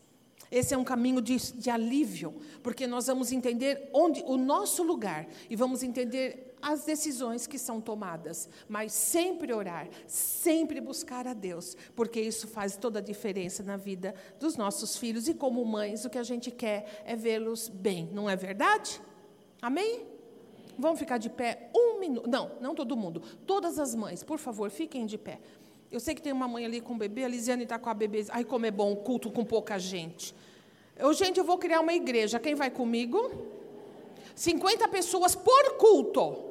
Esse 0.51 0.75
é 0.75 0.77
um 0.77 0.85
caminho 0.85 1.23
de, 1.23 1.39
de 1.55 1.71
alívio, 1.71 2.35
porque 2.63 2.87
nós 2.87 3.07
vamos 3.07 3.33
entender 3.33 3.89
onde 3.91 4.23
o 4.27 4.37
nosso 4.37 4.83
lugar 4.83 5.27
e 5.49 5.57
vamos 5.57 5.83
entender 5.83 6.55
as 6.61 6.85
decisões 6.85 7.47
que 7.47 7.59
são 7.59 7.81
tomadas, 7.81 8.51
mas 8.69 8.93
sempre 8.93 9.53
orar, 9.55 9.89
sempre 10.07 10.79
buscar 10.79 11.27
a 11.27 11.33
Deus, 11.33 11.75
porque 11.97 12.21
isso 12.21 12.47
faz 12.47 12.77
toda 12.77 12.99
a 12.99 13.03
diferença 13.03 13.63
na 13.63 13.79
vida 13.79 14.15
dos 14.39 14.55
nossos 14.55 14.97
filhos 14.97 15.27
e 15.27 15.33
como 15.33 15.65
mães, 15.65 16.05
o 16.05 16.11
que 16.11 16.19
a 16.19 16.23
gente 16.23 16.51
quer 16.51 17.03
é 17.07 17.17
vê-los 17.17 17.71
bem, 17.71 18.11
não 18.13 18.29
é 18.29 18.37
verdade? 18.37 19.01
Amém? 19.61 20.12
Vamos 20.79 20.99
ficar 20.99 21.19
de 21.19 21.31
pé 21.31 21.71
um 21.75 21.99
minuto. 21.99 22.29
Não, 22.29 22.53
não 22.61 22.75
todo 22.75 22.97
mundo. 22.97 23.23
Todas 23.47 23.79
as 23.79 23.95
mães, 23.95 24.23
por 24.23 24.39
favor, 24.39 24.71
fiquem 24.71 25.07
de 25.07 25.19
pé. 25.19 25.39
Eu 25.91 26.01
sei 26.01 26.15
que 26.15 26.23
tem 26.23 26.33
uma 26.33 26.49
mãe 26.49 26.65
ali 26.65 26.81
com 26.81 26.95
o 26.95 26.97
bebê, 26.97 27.25
a 27.25 27.29
Lisiane 27.29 27.65
está 27.65 27.79
com 27.79 27.91
a 27.91 27.95
bebê. 27.95 28.25
Ai, 28.31 28.45
como 28.45 28.65
é 28.65 28.71
bom 28.71 28.93
o 28.93 28.97
culto 28.97 29.31
com 29.31 29.45
pouca 29.45 29.79
gente. 29.79 30.35
Eu, 30.97 31.13
gente, 31.13 31.39
eu 31.39 31.45
vou 31.45 31.59
criar 31.59 31.81
uma 31.81 31.93
igreja. 31.93 32.39
Quem 32.39 32.55
vai 32.55 32.71
comigo? 32.71 33.31
50 34.35 34.89
pessoas 34.89 35.35
por 35.35 35.77
culto. 35.77 36.51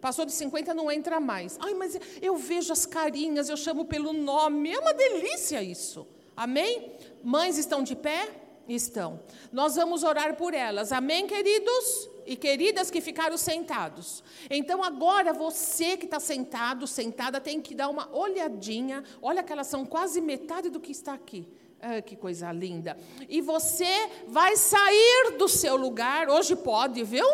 Passou 0.00 0.24
de 0.26 0.32
50, 0.32 0.74
não 0.74 0.90
entra 0.90 1.20
mais. 1.20 1.56
Ai, 1.60 1.72
mas 1.72 1.98
eu 2.20 2.36
vejo 2.36 2.72
as 2.72 2.84
carinhas, 2.84 3.48
eu 3.48 3.56
chamo 3.56 3.84
pelo 3.84 4.12
nome. 4.12 4.72
É 4.72 4.78
uma 4.78 4.92
delícia 4.92 5.62
isso. 5.62 6.06
Amém? 6.36 6.92
Mães 7.22 7.56
estão 7.56 7.82
de 7.82 7.94
pé? 7.94 8.28
Estão. 8.68 9.20
Nós 9.52 9.76
vamos 9.76 10.02
orar 10.02 10.36
por 10.36 10.54
elas. 10.54 10.92
Amém, 10.92 11.26
queridos? 11.26 12.08
E 12.26 12.36
queridas 12.36 12.90
que 12.90 13.00
ficaram 13.00 13.36
sentados. 13.36 14.24
Então, 14.48 14.82
agora 14.82 15.32
você 15.32 15.96
que 15.96 16.06
está 16.06 16.18
sentado, 16.18 16.86
sentada, 16.86 17.40
tem 17.40 17.60
que 17.60 17.74
dar 17.74 17.88
uma 17.88 18.08
olhadinha. 18.16 19.04
Olha 19.20 19.42
que 19.42 19.52
elas 19.52 19.66
são 19.66 19.84
quase 19.84 20.20
metade 20.20 20.70
do 20.70 20.80
que 20.80 20.92
está 20.92 21.12
aqui. 21.12 21.46
Ah, 21.80 22.00
que 22.00 22.16
coisa 22.16 22.50
linda. 22.50 22.96
E 23.28 23.42
você 23.42 24.08
vai 24.26 24.56
sair 24.56 25.36
do 25.36 25.46
seu 25.46 25.76
lugar. 25.76 26.30
Hoje 26.30 26.56
pode, 26.56 27.04
viu? 27.04 27.26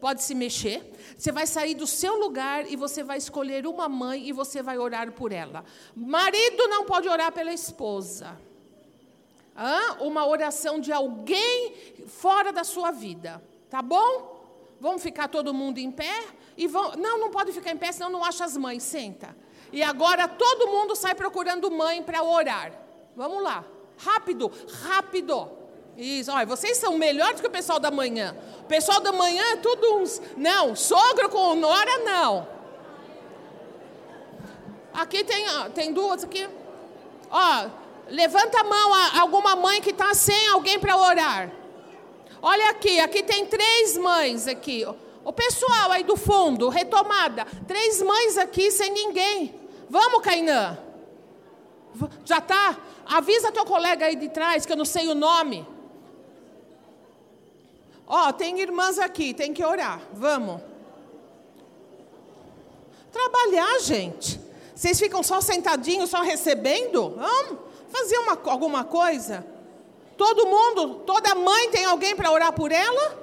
Pode 0.00 0.22
se 0.22 0.34
mexer. 0.34 0.82
Você 1.18 1.30
vai 1.30 1.46
sair 1.46 1.74
do 1.74 1.86
seu 1.86 2.18
lugar 2.18 2.70
e 2.72 2.76
você 2.76 3.02
vai 3.02 3.18
escolher 3.18 3.66
uma 3.66 3.90
mãe 3.90 4.26
e 4.26 4.32
você 4.32 4.62
vai 4.62 4.78
orar 4.78 5.12
por 5.12 5.32
ela. 5.32 5.62
Marido 5.94 6.66
não 6.68 6.86
pode 6.86 7.06
orar 7.06 7.30
pela 7.30 7.52
esposa. 7.52 8.40
Uma 10.00 10.26
oração 10.26 10.80
de 10.80 10.92
alguém 10.92 11.74
fora 12.06 12.52
da 12.52 12.64
sua 12.64 12.90
vida. 12.90 13.42
Tá 13.68 13.82
bom? 13.82 14.40
Vamos 14.80 15.02
ficar 15.02 15.28
todo 15.28 15.52
mundo 15.52 15.78
em 15.78 15.90
pé? 15.90 16.24
E 16.56 16.66
vão... 16.66 16.92
Não, 16.96 17.18
não 17.18 17.30
pode 17.30 17.52
ficar 17.52 17.70
em 17.70 17.76
pé, 17.76 17.92
senão 17.92 18.10
não 18.10 18.24
acha 18.24 18.44
as 18.44 18.56
mães. 18.56 18.82
Senta. 18.82 19.36
E 19.72 19.82
agora 19.82 20.26
todo 20.26 20.68
mundo 20.68 20.96
sai 20.96 21.14
procurando 21.14 21.70
mãe 21.70 22.02
para 22.02 22.22
orar. 22.22 22.72
Vamos 23.14 23.42
lá. 23.42 23.64
Rápido, 23.98 24.50
rápido. 24.82 25.50
Isso, 25.96 26.32
olha, 26.32 26.46
vocês 26.46 26.78
são 26.78 26.96
melhores 26.96 27.40
que 27.40 27.46
o 27.46 27.50
pessoal 27.50 27.78
da 27.78 27.90
manhã. 27.90 28.34
O 28.60 28.64
pessoal 28.64 29.00
da 29.00 29.12
manhã 29.12 29.42
é 29.52 29.56
tudo 29.56 29.96
uns. 29.96 30.20
Não, 30.36 30.74
sogro 30.74 31.28
com 31.28 31.54
nora, 31.54 31.98
não. 31.98 32.48
Aqui 34.94 35.22
tem, 35.22 35.44
tem 35.74 35.92
duas 35.92 36.24
aqui. 36.24 36.48
Ó, 37.30 37.68
levanta 38.10 38.60
a 38.60 38.64
mão 38.64 38.92
alguma 39.20 39.56
mãe 39.56 39.80
que 39.80 39.90
está 39.90 40.12
sem 40.14 40.48
alguém 40.48 40.78
para 40.78 40.96
orar. 40.96 41.50
Olha 42.42 42.70
aqui, 42.70 42.98
aqui 43.00 43.22
tem 43.22 43.46
três 43.46 43.96
mães 43.96 44.46
aqui. 44.46 44.84
O 45.24 45.32
pessoal 45.32 45.92
aí 45.92 46.02
do 46.02 46.16
fundo, 46.16 46.68
retomada. 46.68 47.44
Três 47.66 48.02
mães 48.02 48.38
aqui 48.38 48.70
sem 48.70 48.90
ninguém. 48.90 49.54
Vamos, 49.88 50.22
Cainã. 50.22 50.78
Já 52.24 52.38
está? 52.38 52.76
Avisa 53.06 53.52
teu 53.52 53.64
colega 53.64 54.06
aí 54.06 54.16
de 54.16 54.28
trás, 54.28 54.64
que 54.64 54.72
eu 54.72 54.76
não 54.76 54.84
sei 54.84 55.08
o 55.08 55.14
nome. 55.14 55.66
Ó, 58.06 58.28
oh, 58.28 58.32
tem 58.32 58.60
irmãs 58.60 58.98
aqui, 58.98 59.34
tem 59.34 59.52
que 59.52 59.64
orar. 59.64 60.00
Vamos. 60.12 60.60
Trabalhar, 63.12 63.80
gente. 63.80 64.40
Vocês 64.74 64.98
ficam 64.98 65.22
só 65.22 65.40
sentadinhos, 65.40 66.10
só 66.10 66.22
recebendo? 66.22 67.10
Vamos 67.10 67.69
fazer 67.90 68.18
uma, 68.18 68.38
alguma 68.46 68.84
coisa? 68.84 69.46
Todo 70.16 70.46
mundo, 70.46 70.96
toda 71.06 71.34
mãe 71.34 71.70
tem 71.70 71.84
alguém 71.84 72.14
para 72.14 72.30
orar 72.30 72.52
por 72.52 72.70
ela? 72.70 73.18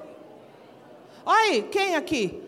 Aí, 1.25 1.63
quem 1.63 1.95
aqui? 1.95 2.41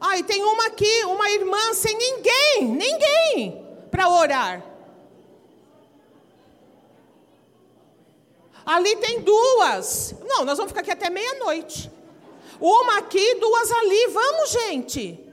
Aí 0.00 0.22
tem 0.22 0.42
uma 0.42 0.66
aqui, 0.66 1.04
uma 1.04 1.30
irmã 1.30 1.72
sem 1.72 1.96
ninguém, 1.96 2.64
ninguém 2.64 3.64
para 3.90 4.08
orar. 4.08 4.62
Ali 8.66 8.96
tem 8.96 9.20
duas. 9.20 10.14
Não, 10.26 10.44
nós 10.44 10.56
vamos 10.56 10.70
ficar 10.72 10.80
aqui 10.80 10.90
até 10.90 11.10
meia-noite. 11.10 11.90
Uma 12.60 12.98
aqui, 12.98 13.34
duas 13.36 13.70
ali. 13.70 14.06
Vamos, 14.08 14.50
gente. 14.50 15.23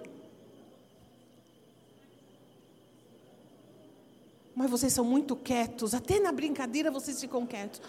Mas 4.62 4.70
vocês 4.70 4.94
são 4.94 5.04
muito 5.04 5.36
quietos. 5.36 5.96
Até 5.96 6.20
na 6.20 6.32
brincadeira 6.32 6.92
vocês 6.92 7.20
ficam 7.20 7.48
quietos. 7.48 7.82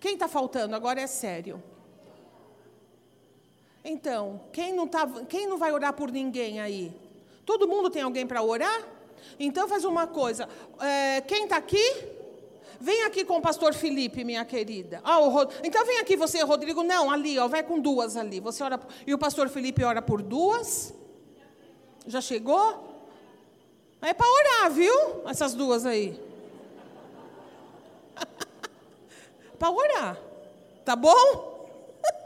Quem 0.00 0.14
está 0.14 0.26
faltando? 0.26 0.74
Agora 0.74 1.00
é 1.00 1.06
sério. 1.06 1.62
Então, 3.84 4.40
quem 4.52 4.72
não, 4.72 4.88
tá, 4.88 5.06
quem 5.28 5.46
não 5.46 5.56
vai 5.56 5.70
orar 5.70 5.92
por 5.92 6.10
ninguém 6.10 6.58
aí? 6.60 6.92
Todo 7.46 7.68
mundo 7.68 7.90
tem 7.90 8.02
alguém 8.02 8.26
para 8.26 8.42
orar? 8.42 8.88
Então 9.38 9.68
faz 9.68 9.84
uma 9.84 10.08
coisa. 10.08 10.48
É, 10.80 11.20
quem 11.20 11.44
está 11.44 11.58
aqui? 11.58 12.04
Vem 12.80 13.04
aqui 13.04 13.24
com 13.24 13.36
o 13.36 13.40
pastor 13.40 13.74
Felipe, 13.74 14.24
minha 14.24 14.44
querida. 14.44 15.00
Ah, 15.04 15.18
Rod... 15.18 15.48
Então 15.62 15.86
vem 15.86 16.00
aqui 16.00 16.16
você, 16.16 16.42
Rodrigo. 16.42 16.82
Não, 16.82 17.08
ali, 17.08 17.38
ó, 17.38 17.46
vai 17.46 17.62
com 17.62 17.78
duas 17.78 18.16
ali. 18.16 18.40
Você 18.40 18.64
ora 18.64 18.80
e 19.06 19.14
o 19.14 19.18
pastor 19.18 19.48
Felipe 19.48 19.84
ora 19.84 20.02
por 20.02 20.22
duas. 20.22 20.92
Já 22.04 22.20
chegou? 22.20 22.91
É 24.02 24.12
para 24.12 24.26
orar, 24.26 24.70
viu? 24.72 25.22
Essas 25.26 25.54
duas 25.54 25.86
aí. 25.86 26.20
para 29.56 29.70
orar. 29.70 30.18
Tá 30.84 30.96
bom? 30.96 31.68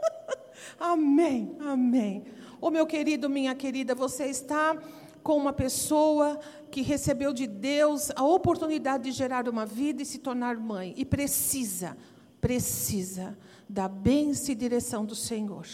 amém. 0.79 1.55
Amém. 1.59 2.25
Ô 2.59 2.71
meu 2.71 2.87
querido, 2.87 3.29
minha 3.29 3.53
querida, 3.53 3.93
você 3.93 4.25
está 4.25 4.75
com 5.21 5.37
uma 5.37 5.53
pessoa 5.53 6.39
que 6.71 6.81
recebeu 6.81 7.31
de 7.31 7.45
Deus 7.45 8.09
a 8.15 8.23
oportunidade 8.23 9.03
de 9.03 9.11
gerar 9.11 9.47
uma 9.47 9.65
vida 9.65 10.01
e 10.01 10.05
se 10.05 10.17
tornar 10.17 10.57
mãe. 10.57 10.95
E 10.97 11.05
precisa, 11.05 11.95
precisa 12.41 13.37
da 13.69 13.87
bênção 13.87 14.53
e 14.53 14.55
direção 14.55 15.05
do 15.05 15.13
Senhor. 15.13 15.67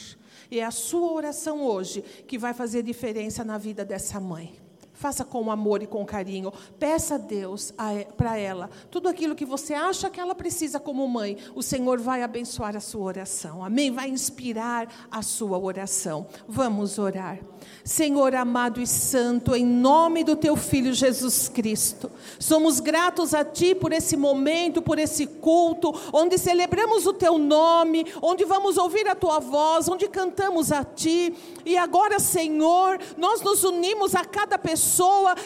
E 0.51 0.59
é 0.59 0.65
a 0.65 0.71
sua 0.71 1.13
oração 1.13 1.63
hoje 1.63 2.01
que 2.27 2.37
vai 2.37 2.53
fazer 2.53 2.83
diferença 2.83 3.43
na 3.45 3.57
vida 3.57 3.85
dessa 3.85 4.19
mãe. 4.19 4.62
Faça 5.03 5.25
com 5.25 5.51
amor 5.51 5.83
e 5.83 5.85
com 5.85 6.05
carinho. 6.05 6.49
Peça 6.79 7.15
a 7.15 7.17
Deus 7.17 7.73
para 8.15 8.37
ela 8.37 8.69
tudo 8.89 9.09
aquilo 9.09 9.35
que 9.35 9.43
você 9.43 9.73
acha 9.73 10.09
que 10.09 10.17
ela 10.17 10.33
precisa 10.33 10.79
como 10.79 11.05
mãe. 11.09 11.35
O 11.53 11.61
Senhor 11.61 11.99
vai 11.99 12.23
abençoar 12.23 12.73
a 12.73 12.79
sua 12.79 13.03
oração. 13.03 13.65
Amém? 13.65 13.91
Vai 13.91 14.07
inspirar 14.07 14.87
a 15.11 15.21
sua 15.21 15.59
oração. 15.59 16.25
Vamos 16.47 16.97
orar. 16.99 17.37
Senhor 17.83 18.33
amado 18.33 18.79
e 18.79 18.87
santo, 18.87 19.53
em 19.53 19.65
nome 19.65 20.23
do 20.23 20.37
teu 20.37 20.55
filho 20.55 20.93
Jesus 20.93 21.49
Cristo, 21.49 22.09
somos 22.39 22.79
gratos 22.79 23.33
a 23.33 23.43
ti 23.43 23.75
por 23.75 23.91
esse 23.91 24.15
momento, 24.15 24.81
por 24.81 24.97
esse 24.97 25.27
culto, 25.27 25.93
onde 26.13 26.37
celebramos 26.37 27.05
o 27.05 27.11
teu 27.11 27.37
nome, 27.37 28.05
onde 28.21 28.45
vamos 28.45 28.77
ouvir 28.77 29.05
a 29.09 29.15
tua 29.15 29.39
voz, 29.39 29.89
onde 29.89 30.07
cantamos 30.07 30.71
a 30.71 30.81
ti. 30.85 31.33
E 31.65 31.75
agora, 31.77 32.19
Senhor, 32.19 32.99
nós 33.17 33.41
nos 33.41 33.65
unimos 33.65 34.15
a 34.15 34.23
cada 34.23 34.57
pessoa 34.57 34.92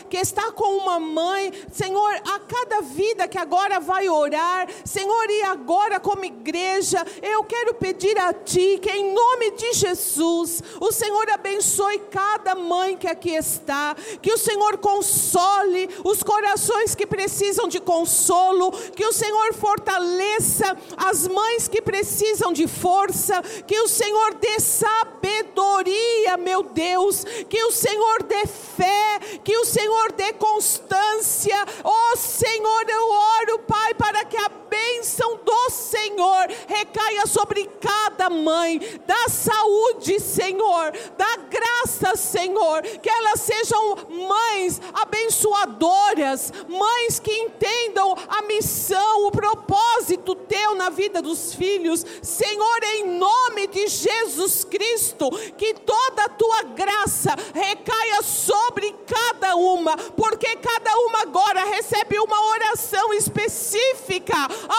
que 0.10 0.18
está 0.18 0.52
com 0.52 0.78
uma 0.78 1.00
mãe, 1.00 1.52
Senhor, 1.72 2.16
a 2.26 2.40
cada 2.40 2.82
vida 2.82 3.28
que 3.28 3.38
agora 3.38 3.80
vai 3.80 4.10
orar, 4.10 4.68
Senhor, 4.84 5.30
e 5.30 5.44
agora 5.44 6.00
como 6.00 6.26
igreja, 6.26 7.06
eu 7.22 7.44
quero 7.44 7.74
pedir 7.76 8.18
a 8.18 8.34
ti 8.34 8.80
que 8.82 8.90
em 8.90 9.14
nome 9.14 9.52
de 9.52 9.74
Jesus, 9.74 10.62
o 10.80 10.92
Senhor 10.92 11.30
abençoe 11.30 12.00
cada 12.12 12.56
mãe 12.56 12.98
que 12.98 13.08
aqui 13.08 13.32
está, 13.32 13.96
que 14.22 14.34
o 14.34 14.38
Senhor 14.38 14.78
console 14.78 15.90
os 16.04 16.24
corações 16.24 16.96
que 16.96 17.06
precisam 17.06 17.68
de 17.68 17.80
consolo, 17.80 18.72
que 18.96 19.06
o 19.06 19.14
Senhor 19.14 19.54
fortaleça 19.54 20.78
as 20.98 21.28
mães 21.28 21.68
que 21.68 21.82
precisam 21.82 22.52
de 22.52 22.68
força, 22.68 23.42
que 23.66 23.80
o 23.80 23.88
Senhor 23.88 24.34
dê 24.36 24.60
sabedoria, 24.60 26.38
meu 26.38 26.64
Deus, 26.64 27.24
que 27.50 27.64
o 27.64 27.72
Senhor 27.72 28.24
dê 28.24 28.46
fé, 28.46 29.20
que 29.44 29.58
o 29.58 29.66
Senhor 29.66 30.12
dê 30.14 30.34
constância. 30.34 31.56
Oh 31.84 32.16
Senhor, 32.16 32.86
eu 32.90 33.10
oro, 33.12 33.60
Pai, 33.60 33.94
para 33.94 34.26
que 34.26 34.38
a 34.38 34.50
bênção 34.70 35.40
do 35.44 35.70
Senhor 35.70 36.48
recaia 36.68 37.26
sobre 37.26 37.70
cada 37.80 38.30
mãe, 38.30 38.80
da 39.06 39.28
saúde, 39.28 40.20
Senhor, 40.20 40.92
da 41.18 41.38
graça, 41.50 42.16
Senhor, 42.16 42.82
que 42.82 43.10
elas 43.10 43.42
sejam 43.42 43.96
mães 44.10 44.82
abençoadoras, 44.94 46.52
mães 46.68 47.20
que 47.20 47.32
entendam 47.32 48.16
a 48.28 48.42
missão, 48.44 49.28
o 49.28 49.32
propósito 49.32 50.36
teu 50.36 50.76
na 50.76 50.90
vida 50.90 51.22
dos 51.22 51.54
filhos, 51.54 52.06
Senhor, 52.22 52.84
em 52.96 53.18
nome 53.18 53.68
de 53.68 53.88
Jesus 53.88 54.64
Cristo, 54.64 55.30
que 55.58 55.74
toda 55.74 56.24
a 56.24 56.30
tua 56.30 56.64
graça 56.64 57.36
recaia 57.54 58.22
sobre 58.22 58.94
cada 59.06 59.17
uma, 59.58 59.98
porque 59.98 60.56
cada 60.58 60.98
uma 61.00 61.22
agora 61.22 61.64
recebe 61.66 62.20
uma 62.20 62.50
oração 62.50 63.14
específica. 63.14 64.36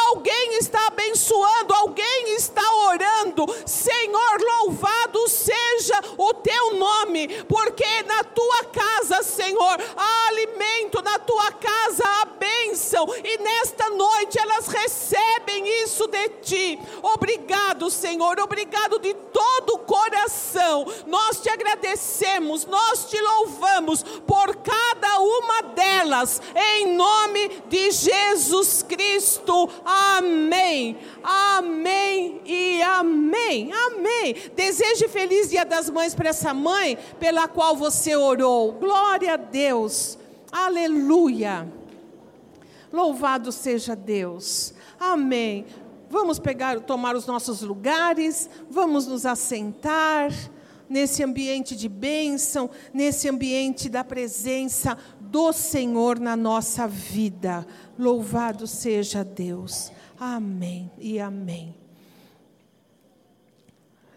Alguém 0.09 0.59
está 0.59 0.87
abençoando, 0.87 1.75
alguém 1.75 2.35
está 2.35 2.63
orando. 2.87 3.47
Senhor, 3.67 4.41
louvado 4.41 5.29
seja 5.29 6.01
o 6.17 6.33
teu 6.35 6.75
nome, 6.75 7.43
porque 7.45 8.03
na 8.05 8.25
tua 8.25 8.65
casa, 8.65 9.23
Senhor, 9.23 9.79
há 9.97 10.29
alimento, 10.29 11.03
na 11.03 11.19
tua 11.19 11.53
casa 11.53 12.05
há 12.05 12.25
bênção, 12.27 13.07
e 13.25 13.39
nesta 13.39 13.91
noite 13.91 14.39
elas 14.39 14.69
recebem 14.69 15.83
isso 15.83 16.07
de 16.07 16.29
ti. 16.41 16.79
Obrigado, 17.03 17.91
Senhor, 17.91 18.39
obrigado 18.41 18.99
de 18.99 19.15
todo 19.15 19.75
o 19.75 19.79
coração. 19.81 20.87
Nós 21.07 21.41
te 21.41 21.51
agradecemos, 21.51 22.65
nós 22.65 23.09
te 23.09 23.21
louvamos 23.21 24.05
por 24.29 24.57
cada 24.57 25.21
uma 25.21 25.63
delas, 25.75 26.43
em 26.55 26.95
nome 26.95 27.63
de 27.67 27.91
Jesus 27.91 28.83
Cristo. 28.83 29.71
Amém. 29.83 30.99
Amém 31.25 32.43
e 32.45 32.83
amém. 32.83 33.73
Amém. 33.73 34.37
Deseje 34.55 35.09
feliz 35.09 35.49
Dia 35.49 35.65
das 35.65 35.89
Mães 35.89 36.15
para 36.15 36.29
essa 36.29 36.53
mãe 36.53 36.99
pela 37.19 37.49
qual 37.49 37.75
você 37.75 38.15
orou. 38.15 38.73
Glória 38.73 39.33
a 39.33 39.37
Deus. 39.39 40.19
Aleluia. 40.53 41.67
Louvado 42.93 43.51
seja 43.51 43.97
Deus. 43.97 44.75
Amém. 45.01 45.65
Vamos 46.11 46.39
pegar, 46.39 46.81
tomar 46.81 47.17
os 47.17 47.27
nossos 47.27 47.63
lugares, 47.63 48.49
vamos 48.71 49.07
nos 49.07 49.25
assentar 49.25 50.31
nesse 50.89 51.23
ambiente 51.23 51.77
de 51.77 51.89
bênção, 51.89 52.71
nesse 52.93 53.29
ambiente 53.29 53.89
da 53.89 54.03
presença 54.03 54.97
do 55.21 55.53
Senhor 55.53 56.19
na 56.19 56.37
nossa 56.37 56.87
vida. 56.89 57.67
Louvado 57.99 58.67
seja 58.67 59.25
Deus. 59.25 59.93
Amém 60.19 60.91
e 60.99 61.21
amém. 61.21 61.75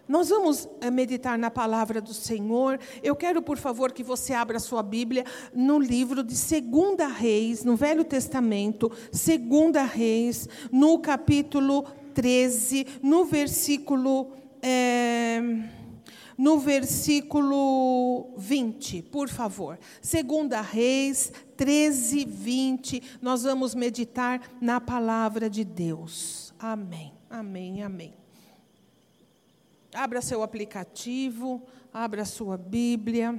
Nós 0.08 0.28
vamos 0.28 0.68
eh, 0.80 0.90
meditar 0.90 1.38
na 1.38 1.50
palavra 1.50 2.00
do 2.00 2.12
Senhor. 2.12 2.78
Eu 3.02 3.14
quero, 3.14 3.40
por 3.40 3.56
favor, 3.56 3.92
que 3.92 4.02
você 4.02 4.34
abra 4.34 4.58
sua 4.58 4.82
Bíblia 4.82 5.24
no 5.54 5.78
livro 5.78 6.22
de 6.22 6.34
Segunda 6.34 7.06
Reis, 7.06 7.64
no 7.64 7.76
Velho 7.76 8.04
Testamento, 8.04 8.90
Segunda 9.10 9.84
Reis, 9.84 10.48
no 10.70 10.98
capítulo 10.98 11.84
13, 12.14 12.86
no 13.02 13.24
versículo. 13.24 14.32
É 14.60 15.40
no 16.36 16.58
versículo 16.58 18.32
20, 18.36 19.02
por 19.02 19.28
favor. 19.28 19.78
Segunda 20.00 20.60
Reis 20.60 21.32
13, 21.56 22.24
20, 22.24 23.18
nós 23.20 23.42
vamos 23.44 23.74
meditar 23.74 24.40
na 24.60 24.80
palavra 24.80 25.48
de 25.48 25.64
Deus. 25.64 26.52
Amém, 26.58 27.12
amém, 27.30 27.82
amém. 27.82 28.14
Abra 29.94 30.22
seu 30.22 30.42
aplicativo, 30.42 31.62
abra 31.92 32.24
sua 32.24 32.56
Bíblia, 32.56 33.38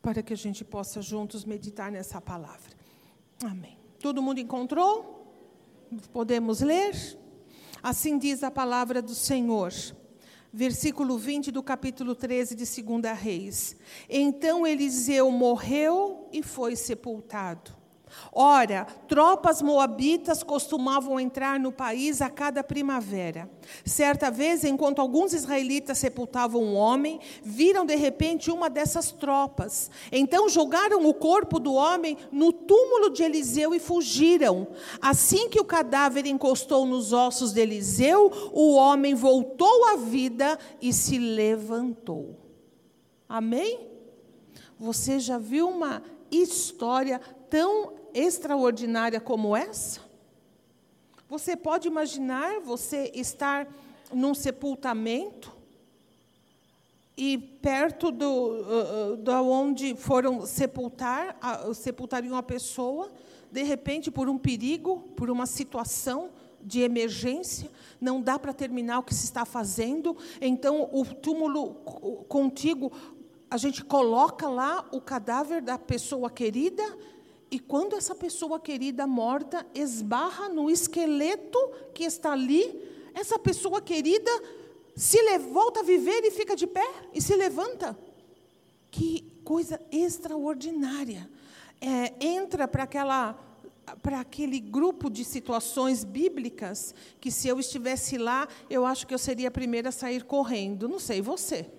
para 0.00 0.22
que 0.22 0.32
a 0.32 0.36
gente 0.36 0.64
possa 0.64 1.00
juntos 1.00 1.44
meditar 1.44 1.90
nessa 1.90 2.20
palavra. 2.20 2.72
Amém. 3.42 3.78
Todo 4.00 4.22
mundo 4.22 4.38
encontrou? 4.38 5.34
Podemos 6.12 6.60
ler? 6.60 6.94
Assim 7.84 8.16
diz 8.16 8.42
a 8.42 8.50
palavra 8.50 9.02
do 9.02 9.14
Senhor. 9.14 9.70
Versículo 10.50 11.18
20 11.18 11.50
do 11.50 11.62
capítulo 11.62 12.14
13 12.14 12.54
de 12.54 12.64
2 12.64 13.18
Reis. 13.18 13.76
Então 14.08 14.66
Eliseu 14.66 15.30
morreu 15.30 16.26
e 16.32 16.42
foi 16.42 16.76
sepultado. 16.76 17.83
Ora, 18.32 18.86
tropas 19.06 19.62
moabitas 19.62 20.42
costumavam 20.42 21.20
entrar 21.20 21.60
no 21.60 21.70
país 21.70 22.20
a 22.20 22.28
cada 22.28 22.64
primavera. 22.64 23.48
Certa 23.84 24.30
vez, 24.30 24.64
enquanto 24.64 25.00
alguns 25.00 25.32
israelitas 25.32 25.98
sepultavam 25.98 26.62
um 26.62 26.74
homem, 26.74 27.20
viram 27.42 27.86
de 27.86 27.94
repente 27.94 28.50
uma 28.50 28.68
dessas 28.68 29.12
tropas. 29.12 29.90
Então 30.10 30.48
jogaram 30.48 31.06
o 31.06 31.14
corpo 31.14 31.60
do 31.60 31.74
homem 31.74 32.18
no 32.32 32.52
túmulo 32.52 33.10
de 33.10 33.22
Eliseu 33.22 33.74
e 33.74 33.78
fugiram. 33.78 34.66
Assim 35.00 35.48
que 35.48 35.60
o 35.60 35.64
cadáver 35.64 36.26
encostou 36.26 36.84
nos 36.84 37.12
ossos 37.12 37.52
de 37.52 37.60
Eliseu, 37.60 38.50
o 38.52 38.74
homem 38.74 39.14
voltou 39.14 39.86
à 39.86 39.96
vida 39.96 40.58
e 40.82 40.92
se 40.92 41.18
levantou. 41.18 42.36
Amém? 43.28 43.88
Você 44.78 45.20
já 45.20 45.38
viu 45.38 45.68
uma 45.68 46.02
história 46.30 47.20
tão 47.48 48.03
extraordinária 48.14 49.20
como 49.20 49.56
essa? 49.56 50.00
Você 51.28 51.56
pode 51.56 51.88
imaginar 51.88 52.60
você 52.60 53.10
estar 53.14 53.66
num 54.12 54.34
sepultamento 54.34 55.52
e 57.16 57.38
perto 57.38 58.10
do, 58.10 58.26
uh, 58.26 59.30
uh 59.30 59.50
onde 59.50 59.94
foram 59.94 60.46
sepultar, 60.46 61.36
sepultariam 61.74 62.36
a 62.36 62.42
pessoa, 62.42 63.12
de 63.50 63.62
repente, 63.62 64.10
por 64.10 64.28
um 64.28 64.38
perigo, 64.38 65.00
por 65.16 65.30
uma 65.30 65.46
situação 65.46 66.30
de 66.60 66.80
emergência, 66.80 67.70
não 68.00 68.20
dá 68.20 68.38
para 68.38 68.52
terminar 68.52 68.98
o 68.98 69.02
que 69.02 69.14
se 69.14 69.24
está 69.24 69.44
fazendo, 69.44 70.16
então 70.40 70.88
o 70.92 71.04
túmulo 71.04 71.74
contigo, 72.26 72.90
a 73.50 73.56
gente 73.56 73.84
coloca 73.84 74.48
lá 74.48 74.88
o 74.90 75.00
cadáver 75.00 75.60
da 75.60 75.78
pessoa 75.78 76.30
querida 76.30 76.82
e 77.54 77.58
quando 77.60 77.94
essa 77.94 78.16
pessoa 78.16 78.58
querida 78.58 79.06
morta 79.06 79.64
esbarra 79.72 80.48
no 80.48 80.68
esqueleto 80.68 81.56
que 81.94 82.02
está 82.02 82.32
ali, 82.32 82.82
essa 83.14 83.38
pessoa 83.38 83.80
querida 83.80 84.28
se 84.96 85.16
volta 85.38 85.78
a 85.78 85.82
viver 85.84 86.24
e 86.24 86.32
fica 86.32 86.56
de 86.56 86.66
pé 86.66 86.84
e 87.14 87.22
se 87.22 87.36
levanta. 87.36 87.96
Que 88.90 89.24
coisa 89.44 89.80
extraordinária. 89.92 91.30
É, 91.80 92.12
entra 92.26 92.66
para 92.66 92.82
aquela 92.82 93.38
para 94.02 94.18
aquele 94.18 94.58
grupo 94.58 95.08
de 95.08 95.24
situações 95.24 96.02
bíblicas 96.02 96.92
que 97.20 97.30
se 97.30 97.46
eu 97.46 97.60
estivesse 97.60 98.18
lá, 98.18 98.48
eu 98.68 98.84
acho 98.84 99.06
que 99.06 99.14
eu 99.14 99.18
seria 99.18 99.46
a 99.46 99.52
primeira 99.52 99.90
a 99.90 99.92
sair 99.92 100.24
correndo. 100.24 100.88
Não 100.88 100.98
sei 100.98 101.22
você. 101.22 101.70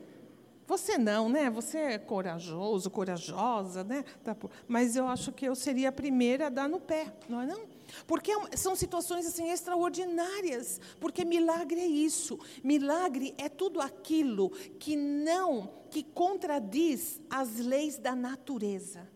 Você 0.68 0.98
não, 0.98 1.30
né? 1.30 1.50
Você 1.50 1.78
é 1.78 1.98
corajoso, 2.00 2.90
corajosa, 2.90 3.84
né? 3.84 4.04
Tá 4.24 4.36
mas 4.68 4.96
eu 4.96 5.08
acho 5.08 5.32
que 5.32 5.46
eu 5.46 5.56
seria 5.56 5.90
a 5.90 5.92
primeira 5.92 6.48
a 6.48 6.50
dar 6.50 6.68
no 6.68 6.80
pé, 6.80 7.14
não 7.30 7.42
é 7.42 7.46
não? 7.46 7.62
Porque 8.08 8.32
é 8.32 8.58
são 8.58 8.76
situações 8.76 9.28
assim 9.28 9.52
extraordinárias, 9.52 10.82
porque 11.00 11.24
milagre 11.24 11.80
é 11.80 11.86
isso. 11.86 12.40
Milagre 12.64 13.36
é 13.38 13.48
tudo 13.48 13.80
aquilo 13.80 14.50
que 14.80 14.96
não, 14.96 15.72
que 15.92 16.02
contradiz 16.02 17.22
as 17.30 17.58
leis 17.58 18.00
da 18.00 18.16
natureza. 18.16 19.08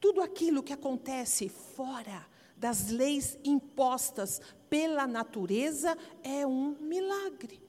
Tudo 0.00 0.20
aquilo 0.20 0.62
que 0.62 0.72
acontece 0.72 1.48
fora 1.48 2.24
das 2.56 2.90
leis 2.90 3.36
impostas 3.44 4.40
pela 4.70 5.06
natureza 5.06 5.96
é 6.22 6.46
um 6.46 6.76
milagre. 6.80 7.67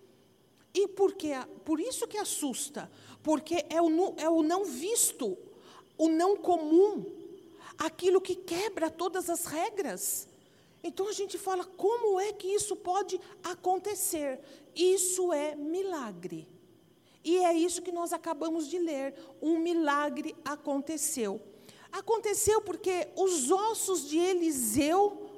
E 0.74 0.88
por 0.88 1.14
quê? 1.14 1.34
Por 1.66 1.80
isso 1.80 2.08
que 2.08 2.18
assusta, 2.18 2.92
porque 3.24 3.66
é 3.70 3.82
o, 3.82 4.14
é 4.18 4.30
o 4.30 4.44
não 4.44 4.66
visto, 4.66 5.38
o 5.98 6.08
não 6.08 6.38
comum, 6.38 7.06
aquilo 7.78 8.22
que 8.22 8.36
quebra 8.36 8.90
todas 8.90 9.30
as 9.30 9.46
regras. 9.46 10.28
Então 10.84 11.08
a 11.08 11.12
gente 11.12 11.38
fala, 11.38 11.66
como 11.66 12.20
é 12.20 12.32
que 12.32 12.48
isso 12.48 12.76
pode 12.76 13.20
acontecer? 13.44 14.40
Isso 14.76 15.34
é 15.34 15.56
milagre. 15.56 16.48
E 17.24 17.38
é 17.38 17.54
isso 17.54 17.82
que 17.82 17.92
nós 17.92 18.14
acabamos 18.14 18.68
de 18.68 18.80
ler. 18.80 19.14
Um 19.42 19.60
milagre 19.60 20.36
aconteceu. 20.46 21.42
Aconteceu 21.92 22.62
porque 22.62 23.10
os 23.16 23.52
ossos 23.52 24.08
de 24.08 24.18
Eliseu 24.18 25.30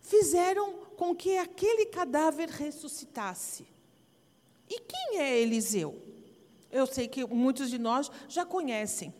fizeram 0.00 0.74
com 0.96 1.14
que 1.14 1.36
aquele 1.36 1.86
cadáver 1.86 2.48
ressuscitasse. 2.48 3.66
E 4.68 4.80
quem 4.80 5.18
é 5.20 5.38
Eliseu? 5.40 6.08
eu 6.70 6.86
sei 6.86 7.08
que 7.08 7.26
muitos 7.26 7.70
de 7.70 7.78
nós 7.78 8.10
já 8.28 8.44
conhecem, 8.44 9.12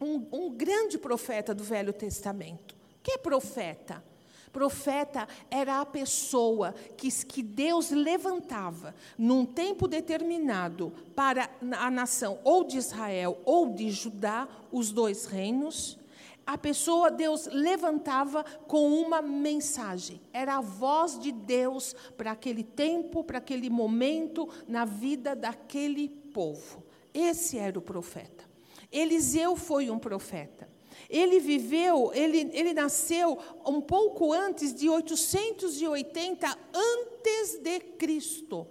um, 0.00 0.26
um 0.32 0.50
grande 0.50 0.98
profeta 0.98 1.54
do 1.54 1.64
Velho 1.64 1.92
Testamento. 1.92 2.76
Que 3.02 3.12
é 3.12 3.18
profeta? 3.18 4.04
Profeta 4.52 5.26
era 5.50 5.80
a 5.80 5.86
pessoa 5.86 6.74
que, 6.96 7.10
que 7.24 7.42
Deus 7.42 7.90
levantava 7.90 8.94
num 9.18 9.44
tempo 9.44 9.88
determinado 9.88 10.92
para 11.14 11.50
a 11.72 11.90
nação 11.90 12.38
ou 12.44 12.62
de 12.62 12.76
Israel 12.76 13.40
ou 13.44 13.70
de 13.70 13.90
Judá, 13.90 14.46
os 14.70 14.92
dois 14.92 15.26
reinos. 15.26 15.98
A 16.46 16.58
pessoa 16.58 17.10
Deus 17.10 17.46
levantava 17.46 18.44
com 18.66 19.00
uma 19.00 19.22
mensagem. 19.22 20.20
Era 20.32 20.56
a 20.56 20.60
voz 20.60 21.18
de 21.18 21.32
Deus 21.32 21.94
para 22.16 22.32
aquele 22.32 22.62
tempo, 22.62 23.24
para 23.24 23.38
aquele 23.38 23.70
momento 23.70 24.48
na 24.68 24.84
vida 24.84 25.34
daquele 25.34 26.08
povo. 26.08 26.84
Esse 27.12 27.56
era 27.58 27.78
o 27.78 27.82
profeta. 27.82 28.44
Eliseu 28.92 29.56
foi 29.56 29.90
um 29.90 29.98
profeta. 29.98 30.68
Ele 31.08 31.38
viveu, 31.40 32.12
ele, 32.14 32.50
ele 32.52 32.72
nasceu 32.72 33.38
um 33.66 33.80
pouco 33.80 34.32
antes 34.32 34.72
de 34.74 34.88
880 34.88 36.58
antes 36.72 37.58
de 37.58 37.80
Cristo. 37.80 38.66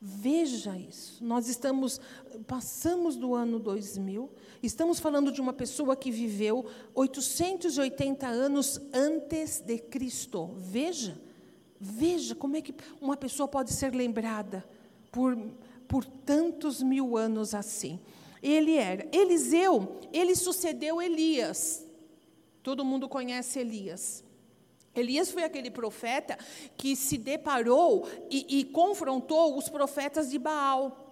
Veja 0.00 0.76
isso. 0.76 1.22
Nós 1.22 1.48
estamos 1.48 2.00
passamos 2.46 3.16
do 3.16 3.34
ano 3.34 3.58
2000, 3.58 4.30
estamos 4.66 4.98
falando 4.98 5.32
de 5.32 5.40
uma 5.40 5.52
pessoa 5.52 5.96
que 5.96 6.10
viveu 6.10 6.66
880 6.94 8.26
anos 8.26 8.80
antes 8.92 9.60
de 9.60 9.78
Cristo. 9.78 10.50
Veja. 10.56 11.20
Veja 11.78 12.34
como 12.34 12.56
é 12.56 12.60
que 12.60 12.74
uma 13.00 13.16
pessoa 13.16 13.48
pode 13.48 13.72
ser 13.72 13.94
lembrada 13.94 14.64
por 15.10 15.36
por 15.88 16.04
tantos 16.04 16.80
mil 16.80 17.16
anos 17.16 17.52
assim 17.52 17.98
ele 18.42 18.76
era. 18.76 19.06
Eliseu, 19.12 19.98
ele 20.12 20.34
sucedeu 20.34 21.00
Elias. 21.00 21.86
Todo 22.62 22.84
mundo 22.84 23.08
conhece 23.08 23.58
Elias. 23.58 24.24
Elias 24.94 25.30
foi 25.30 25.44
aquele 25.44 25.70
profeta 25.70 26.36
que 26.76 26.96
se 26.96 27.16
deparou 27.16 28.08
e, 28.30 28.60
e 28.60 28.64
confrontou 28.64 29.56
os 29.56 29.68
profetas 29.68 30.30
de 30.30 30.38
Baal. 30.38 31.09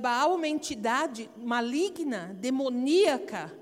Baal 0.00 0.32
é 0.32 0.36
uma 0.36 0.48
entidade 0.48 1.30
maligna, 1.36 2.36
demoníaca, 2.38 3.56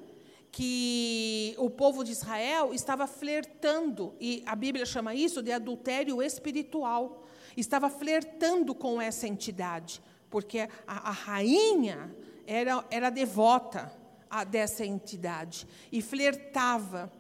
que 0.51 1.55
o 1.59 1.71
povo 1.71 2.03
de 2.03 2.13
Israel 2.13 2.73
estava 2.73 3.07
flertando, 3.07 4.15
e 4.21 4.43
a 4.47 4.57
Bíblia 4.57 4.85
chama 4.87 5.15
isso 5.15 5.43
de 5.43 5.53
adultério 5.53 6.23
espiritual. 6.23 7.25
Estava 7.57 7.91
flertando 7.91 8.75
com 8.75 9.01
essa 9.01 9.27
entidade 9.27 10.03
porque 10.31 10.69
a, 10.87 11.09
a 11.09 11.13
rainha 11.13 12.15
era, 12.47 12.85
era 12.91 13.11
devota 13.11 13.93
a, 14.29 14.45
dessa 14.45 14.85
entidade 14.85 15.67
e 15.91 16.01
flertava. 16.01 17.13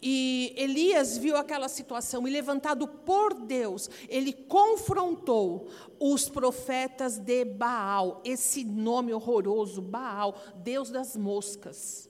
E 0.00 0.54
Elias 0.56 1.18
viu 1.18 1.36
aquela 1.36 1.68
situação 1.68 2.26
e, 2.26 2.30
levantado 2.30 2.86
por 2.86 3.34
Deus, 3.34 3.90
ele 4.08 4.32
confrontou 4.32 5.68
os 5.98 6.28
profetas 6.28 7.18
de 7.18 7.44
Baal, 7.44 8.22
esse 8.24 8.64
nome 8.64 9.12
horroroso, 9.12 9.82
Baal, 9.82 10.40
Deus 10.56 10.90
das 10.90 11.16
moscas. 11.16 12.08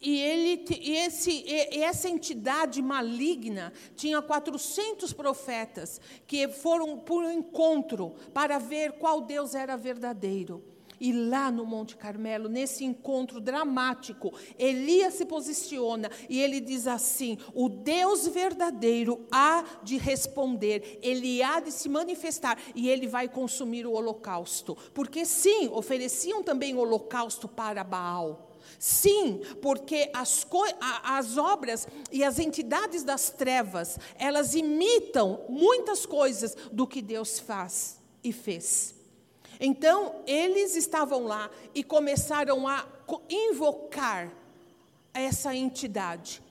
E, 0.00 0.20
ele, 0.20 0.64
e, 0.80 0.96
esse, 0.96 1.30
e 1.46 1.82
essa 1.82 2.10
entidade 2.10 2.82
maligna 2.82 3.72
tinha 3.96 4.20
400 4.20 5.12
profetas 5.14 6.00
que 6.26 6.46
foram 6.48 6.98
por 6.98 7.22
um 7.22 7.30
encontro 7.30 8.14
para 8.34 8.58
ver 8.58 8.98
qual 8.98 9.22
Deus 9.22 9.54
era 9.54 9.76
verdadeiro. 9.76 10.73
E 11.04 11.12
lá 11.12 11.52
no 11.52 11.66
Monte 11.66 11.98
Carmelo, 11.98 12.48
nesse 12.48 12.82
encontro 12.82 13.38
dramático, 13.38 14.32
Elias 14.58 15.12
se 15.12 15.26
posiciona 15.26 16.10
e 16.30 16.40
ele 16.40 16.60
diz 16.60 16.86
assim: 16.86 17.36
O 17.54 17.68
Deus 17.68 18.26
verdadeiro 18.26 19.26
há 19.30 19.62
de 19.82 19.98
responder, 19.98 20.98
ele 21.02 21.42
há 21.42 21.60
de 21.60 21.70
se 21.70 21.90
manifestar 21.90 22.58
e 22.74 22.88
ele 22.88 23.06
vai 23.06 23.28
consumir 23.28 23.86
o 23.86 23.92
holocausto. 23.92 24.74
Porque 24.94 25.26
sim, 25.26 25.68
ofereciam 25.70 26.42
também 26.42 26.74
holocausto 26.74 27.46
para 27.46 27.84
Baal. 27.84 28.52
Sim, 28.78 29.42
porque 29.60 30.10
as, 30.14 30.46
as 31.02 31.36
obras 31.36 31.86
e 32.10 32.24
as 32.24 32.38
entidades 32.38 33.04
das 33.04 33.28
trevas, 33.28 33.98
elas 34.18 34.54
imitam 34.54 35.44
muitas 35.50 36.06
coisas 36.06 36.56
do 36.72 36.86
que 36.86 37.02
Deus 37.02 37.38
faz 37.38 38.00
e 38.22 38.32
fez. 38.32 39.03
Então, 39.60 40.22
eles 40.26 40.76
estavam 40.76 41.24
lá 41.24 41.50
e 41.74 41.82
começaram 41.82 42.66
a 42.66 42.86
invocar 43.30 44.30
essa 45.12 45.54
entidade. 45.54 46.42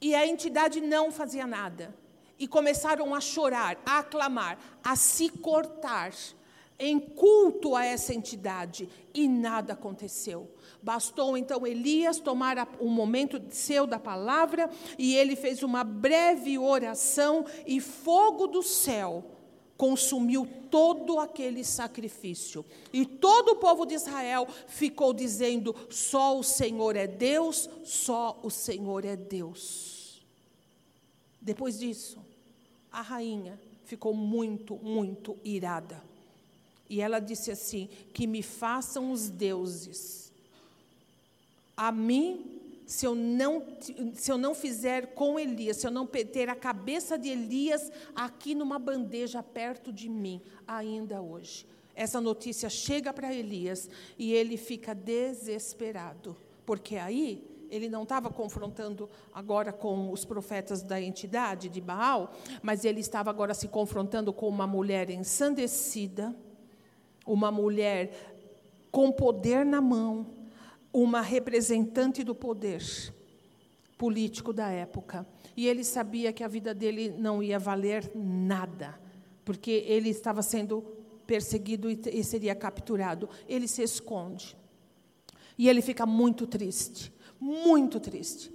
E 0.00 0.14
a 0.14 0.26
entidade 0.26 0.80
não 0.80 1.10
fazia 1.10 1.46
nada. 1.46 1.94
E 2.38 2.46
começaram 2.46 3.14
a 3.14 3.20
chorar, 3.20 3.78
a 3.84 3.98
aclamar, 3.98 4.58
a 4.84 4.94
se 4.94 5.28
cortar 5.30 6.12
em 6.78 7.00
culto 7.00 7.74
a 7.74 7.84
essa 7.84 8.12
entidade. 8.12 8.88
E 9.14 9.26
nada 9.26 9.72
aconteceu. 9.72 10.50
Bastou 10.82 11.36
então 11.36 11.66
Elias 11.66 12.20
tomar 12.20 12.68
um 12.80 12.90
momento 12.90 13.42
seu 13.50 13.86
da 13.86 13.98
palavra 13.98 14.70
e 14.98 15.16
ele 15.16 15.34
fez 15.34 15.62
uma 15.62 15.82
breve 15.82 16.58
oração 16.58 17.44
e 17.66 17.80
fogo 17.80 18.46
do 18.46 18.62
céu 18.62 19.35
consumiu 19.76 20.46
todo 20.70 21.18
aquele 21.18 21.64
sacrifício. 21.64 22.64
E 22.92 23.04
todo 23.04 23.50
o 23.50 23.56
povo 23.56 23.84
de 23.84 23.94
Israel 23.94 24.46
ficou 24.66 25.12
dizendo: 25.12 25.74
só 25.90 26.38
o 26.38 26.42
Senhor 26.42 26.96
é 26.96 27.06
Deus, 27.06 27.68
só 27.84 28.38
o 28.42 28.50
Senhor 28.50 29.04
é 29.04 29.16
Deus. 29.16 30.24
Depois 31.40 31.78
disso, 31.78 32.18
a 32.90 33.02
rainha 33.02 33.60
ficou 33.84 34.14
muito, 34.14 34.76
muito 34.76 35.36
irada. 35.44 36.02
E 36.88 37.00
ela 37.00 37.20
disse 37.20 37.50
assim: 37.50 37.88
que 38.12 38.26
me 38.26 38.42
façam 38.42 39.10
os 39.12 39.28
deuses 39.28 40.26
a 41.76 41.92
mim, 41.92 42.60
se 42.86 43.04
eu 43.04 43.16
não, 43.16 43.64
se 44.14 44.30
eu 44.30 44.38
não 44.38 44.54
fizer 44.54 45.14
com 45.14 45.38
Elias, 45.38 45.78
se 45.78 45.86
eu 45.86 45.90
não 45.90 46.06
ter 46.06 46.48
a 46.48 46.54
cabeça 46.54 47.18
de 47.18 47.28
Elias 47.28 47.90
aqui 48.14 48.54
numa 48.54 48.78
bandeja 48.78 49.42
perto 49.42 49.92
de 49.92 50.08
mim, 50.08 50.40
ainda 50.66 51.20
hoje. 51.20 51.66
Essa 51.96 52.20
notícia 52.20 52.70
chega 52.70 53.12
para 53.12 53.34
Elias 53.34 53.90
e 54.16 54.32
ele 54.32 54.56
fica 54.56 54.94
desesperado, 54.94 56.36
porque 56.64 56.96
aí 56.96 57.44
ele 57.68 57.88
não 57.88 58.04
estava 58.04 58.30
confrontando 58.30 59.10
agora 59.34 59.72
com 59.72 60.12
os 60.12 60.24
profetas 60.24 60.82
da 60.82 61.00
entidade 61.00 61.68
de 61.68 61.80
Baal, 61.80 62.32
mas 62.62 62.84
ele 62.84 63.00
estava 63.00 63.30
agora 63.30 63.54
se 63.54 63.66
confrontando 63.66 64.32
com 64.32 64.48
uma 64.48 64.66
mulher 64.66 65.10
ensandecida, 65.10 66.36
uma 67.26 67.50
mulher 67.50 68.36
com 68.92 69.10
poder 69.10 69.66
na 69.66 69.80
mão, 69.80 70.35
uma 70.92 71.20
representante 71.20 72.24
do 72.24 72.34
poder 72.34 72.82
político 73.98 74.52
da 74.52 74.70
época. 74.70 75.26
E 75.56 75.66
ele 75.66 75.84
sabia 75.84 76.32
que 76.32 76.44
a 76.44 76.48
vida 76.48 76.74
dele 76.74 77.10
não 77.10 77.42
ia 77.42 77.58
valer 77.58 78.10
nada, 78.14 78.98
porque 79.44 79.84
ele 79.86 80.10
estava 80.10 80.42
sendo 80.42 80.82
perseguido 81.26 81.88
e 81.90 82.22
seria 82.22 82.54
capturado. 82.54 83.28
Ele 83.48 83.66
se 83.66 83.82
esconde. 83.82 84.56
E 85.58 85.68
ele 85.68 85.80
fica 85.80 86.04
muito 86.04 86.46
triste, 86.46 87.12
muito 87.40 87.98
triste. 87.98 88.52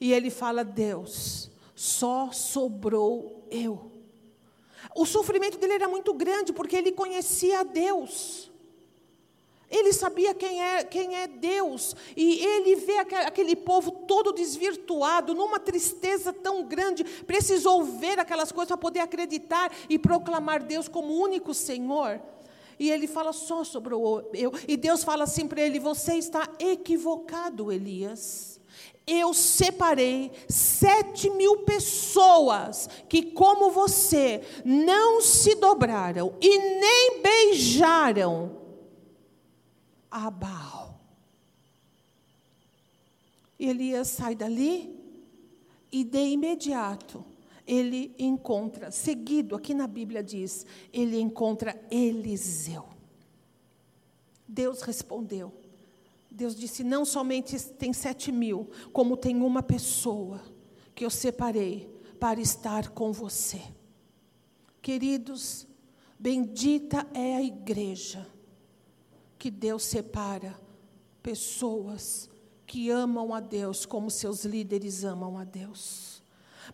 E 0.00 0.12
ele 0.12 0.30
fala: 0.30 0.64
Deus, 0.64 1.50
só 1.74 2.30
sobrou 2.32 3.46
eu. 3.50 3.92
O 4.94 5.04
sofrimento 5.04 5.58
dele 5.58 5.74
era 5.74 5.88
muito 5.88 6.14
grande, 6.14 6.52
porque 6.52 6.76
ele 6.76 6.92
conhecia 6.92 7.60
a 7.60 7.64
Deus. 7.64 8.50
Ele 9.70 9.92
sabia 9.92 10.32
quem 10.32 10.62
é, 10.62 10.82
quem 10.82 11.14
é 11.14 11.26
Deus. 11.26 11.94
E 12.16 12.44
ele 12.44 12.76
vê 12.76 12.98
aquele 12.98 13.54
povo 13.54 13.90
todo 13.90 14.32
desvirtuado, 14.32 15.34
numa 15.34 15.60
tristeza 15.60 16.32
tão 16.32 16.64
grande. 16.64 17.04
Precisou 17.04 17.84
ver 17.84 18.18
aquelas 18.18 18.50
coisas 18.50 18.68
para 18.68 18.78
poder 18.78 19.00
acreditar 19.00 19.70
e 19.88 19.98
proclamar 19.98 20.62
Deus 20.62 20.88
como 20.88 21.12
único 21.12 21.52
Senhor. 21.52 22.20
E 22.78 22.90
ele 22.90 23.06
fala 23.06 23.32
só 23.32 23.62
sobre 23.62 23.92
eu. 23.94 24.52
E 24.66 24.76
Deus 24.76 25.04
fala 25.04 25.24
assim 25.24 25.46
para 25.46 25.60
ele: 25.60 25.78
Você 25.78 26.14
está 26.14 26.48
equivocado, 26.58 27.70
Elias. 27.70 28.58
Eu 29.06 29.32
separei 29.32 30.30
sete 30.48 31.30
mil 31.30 31.58
pessoas 31.58 32.88
que, 33.08 33.22
como 33.22 33.70
você, 33.70 34.42
não 34.64 35.20
se 35.22 35.54
dobraram 35.54 36.34
e 36.40 36.58
nem 36.58 37.22
beijaram 37.22 38.57
a 40.10 40.30
Baal. 40.30 41.00
Elias 43.58 44.08
sai 44.08 44.34
dali 44.34 44.96
e 45.90 46.04
de 46.04 46.28
imediato 46.28 47.24
ele 47.66 48.14
encontra, 48.18 48.90
seguido, 48.90 49.54
aqui 49.54 49.74
na 49.74 49.86
Bíblia 49.86 50.22
diz, 50.22 50.64
ele 50.90 51.20
encontra 51.20 51.78
Eliseu. 51.90 52.86
Deus 54.46 54.80
respondeu. 54.80 55.52
Deus 56.30 56.56
disse: 56.56 56.82
Não 56.82 57.04
somente 57.04 57.60
tem 57.74 57.92
sete 57.92 58.32
mil, 58.32 58.70
como 58.90 59.18
tem 59.18 59.42
uma 59.42 59.62
pessoa 59.62 60.40
que 60.94 61.04
eu 61.04 61.10
separei 61.10 61.86
para 62.18 62.40
estar 62.40 62.88
com 62.90 63.12
você. 63.12 63.60
Queridos, 64.80 65.66
bendita 66.18 67.06
é 67.12 67.36
a 67.36 67.42
igreja 67.42 68.26
que 69.38 69.50
Deus 69.50 69.84
separa 69.84 70.58
pessoas 71.22 72.28
que 72.66 72.90
amam 72.90 73.32
a 73.32 73.40
Deus 73.40 73.86
como 73.86 74.10
seus 74.10 74.44
líderes 74.44 75.04
amam 75.04 75.38
a 75.38 75.44
Deus. 75.44 76.22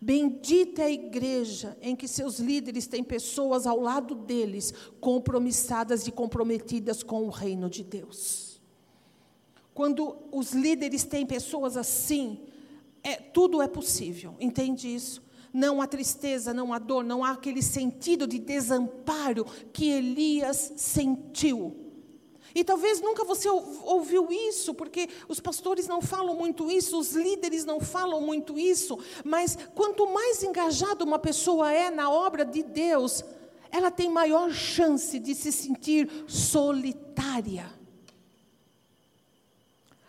Bendita 0.01 0.83
é 0.83 0.87
a 0.87 0.91
igreja 0.91 1.79
em 1.81 1.95
que 1.95 2.09
seus 2.09 2.41
líderes 2.41 2.87
têm 2.87 3.05
pessoas 3.05 3.67
ao 3.67 3.79
lado 3.79 4.15
deles, 4.15 4.75
compromissadas 5.01 6.07
e 6.07 6.13
comprometidas 6.13 7.03
com 7.03 7.25
o 7.25 7.31
reino 7.31 7.71
de 7.71 7.85
Deus. 7.85 8.61
Quando 9.73 10.17
os 10.33 10.53
líderes 10.53 11.05
têm 11.05 11.25
pessoas 11.25 11.77
assim, 11.77 12.41
é, 13.03 13.17
tudo 13.17 13.63
é 13.63 13.69
possível, 13.69 14.35
entende 14.41 14.93
isso? 14.93 15.23
Não 15.53 15.81
há 15.81 15.87
tristeza, 15.87 16.53
não 16.53 16.73
há 16.73 16.79
dor, 16.81 17.05
não 17.05 17.25
há 17.25 17.31
aquele 17.31 17.63
sentido 17.63 18.27
de 18.27 18.41
desamparo 18.41 19.45
que 19.73 19.91
Elias 19.91 20.73
sentiu. 20.77 21.84
E 22.55 22.63
talvez 22.63 23.01
nunca 23.01 23.25
você 23.25 23.49
ouviu 23.49 24.31
isso, 24.31 24.73
porque 24.75 25.09
os 25.29 25.41
pastores 25.41 25.89
não 25.89 26.01
falam 26.01 26.37
muito 26.37 26.71
isso, 26.71 26.99
os 26.99 27.13
líderes 27.13 27.65
não 27.65 27.81
falam 27.81 28.21
muito 28.21 28.57
isso, 28.57 28.97
mas 29.25 29.59
quanto 29.75 30.07
mais 30.07 30.43
engajada 30.43 31.05
uma 31.05 31.19
pessoa 31.19 31.73
é 31.73 31.91
na 31.91 32.09
obra 32.09 32.45
de 32.45 32.63
Deus, 32.63 33.25
ela 33.73 33.91
tem 33.91 34.09
maior 34.09 34.53
chance 34.53 35.19
de 35.19 35.35
se 35.35 35.51
sentir 35.51 36.09
solitária. 36.29 37.69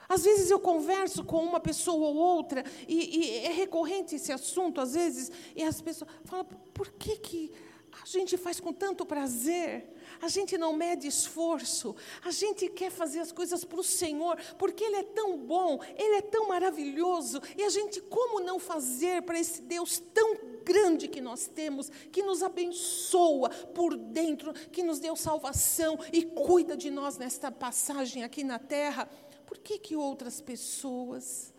Às 0.08 0.24
vezes 0.24 0.52
eu 0.52 0.60
converso 0.60 1.24
com 1.24 1.44
uma 1.44 1.60
pessoa 1.60 2.10
ou 2.10 2.16
outra, 2.16 2.64
e, 2.88 3.18
e, 3.18 3.38
é 3.40 3.52
recorrente 3.52 4.16
esse 4.16 4.32
assunto, 4.32 4.80
às 4.80 4.94
vezes, 4.94 5.32
e 5.56 5.64
as 5.64 5.82
pessoas 5.82 6.12
falam: 6.26 6.46
por 6.76 6.92
que, 6.92 7.18
que 7.18 7.52
a 7.92 8.06
gente 8.06 8.38
faz 8.38 8.60
com 8.60 8.72
tanto 8.72 9.04
prazer? 9.04 9.95
A 10.22 10.28
gente 10.28 10.58
não 10.58 10.74
mede 10.74 11.08
esforço, 11.08 11.96
a 12.24 12.32
gente 12.32 12.70
quer 12.70 12.92
fazer 12.92 13.20
as 13.20 13.32
coisas 13.32 13.64
para 13.64 13.80
o 13.80 13.84
Senhor, 13.84 14.38
porque 14.58 14.84
Ele 14.84 14.98
é 14.98 15.04
tão 15.04 15.38
bom, 15.38 15.80
Ele 15.98 16.16
é 16.16 16.22
tão 16.22 16.48
maravilhoso, 16.48 17.42
e 17.58 17.64
a 17.64 17.70
gente, 17.70 18.02
como 18.02 18.40
não 18.40 18.60
fazer 18.60 19.22
para 19.22 19.40
esse 19.40 19.62
Deus 19.62 20.00
tão 20.14 20.56
grande 20.64 21.08
que 21.08 21.22
nós 21.22 21.48
temos, 21.48 21.90
que 22.12 22.24
nos 22.24 22.42
abençoa 22.42 23.50
por 23.50 23.96
dentro, 23.96 24.52
que 24.54 24.82
nos 24.82 25.00
deu 25.00 25.16
salvação 25.16 26.00
e 26.12 26.24
cuida 26.24 26.76
de 26.76 26.90
nós 26.90 27.18
nesta 27.18 27.52
passagem 27.52 28.24
aqui 28.24 28.44
na 28.44 28.58
terra, 28.58 29.08
por 29.46 29.60
que, 29.60 29.78
que 29.78 29.96
outras 29.96 30.42
pessoas 30.42 31.54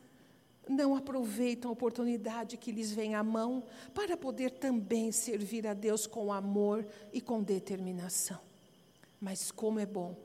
não 0.68 0.96
aproveitam 0.96 1.70
a 1.70 1.72
oportunidade 1.72 2.56
que 2.56 2.72
lhes 2.72 2.90
vem 2.90 3.14
à 3.14 3.22
mão 3.22 3.62
para 3.94 4.16
poder 4.16 4.50
também 4.50 5.12
servir 5.12 5.66
a 5.66 5.74
Deus 5.74 6.06
com 6.06 6.32
amor 6.32 6.86
e 7.12 7.20
com 7.20 7.42
determinação? 7.42 8.45
Mas 9.26 9.50
como 9.50 9.80
é 9.80 9.84
bom 9.84 10.16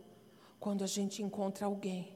quando 0.59 0.83
a 0.83 0.87
gente 0.87 1.23
encontra 1.23 1.65
alguém 1.65 2.15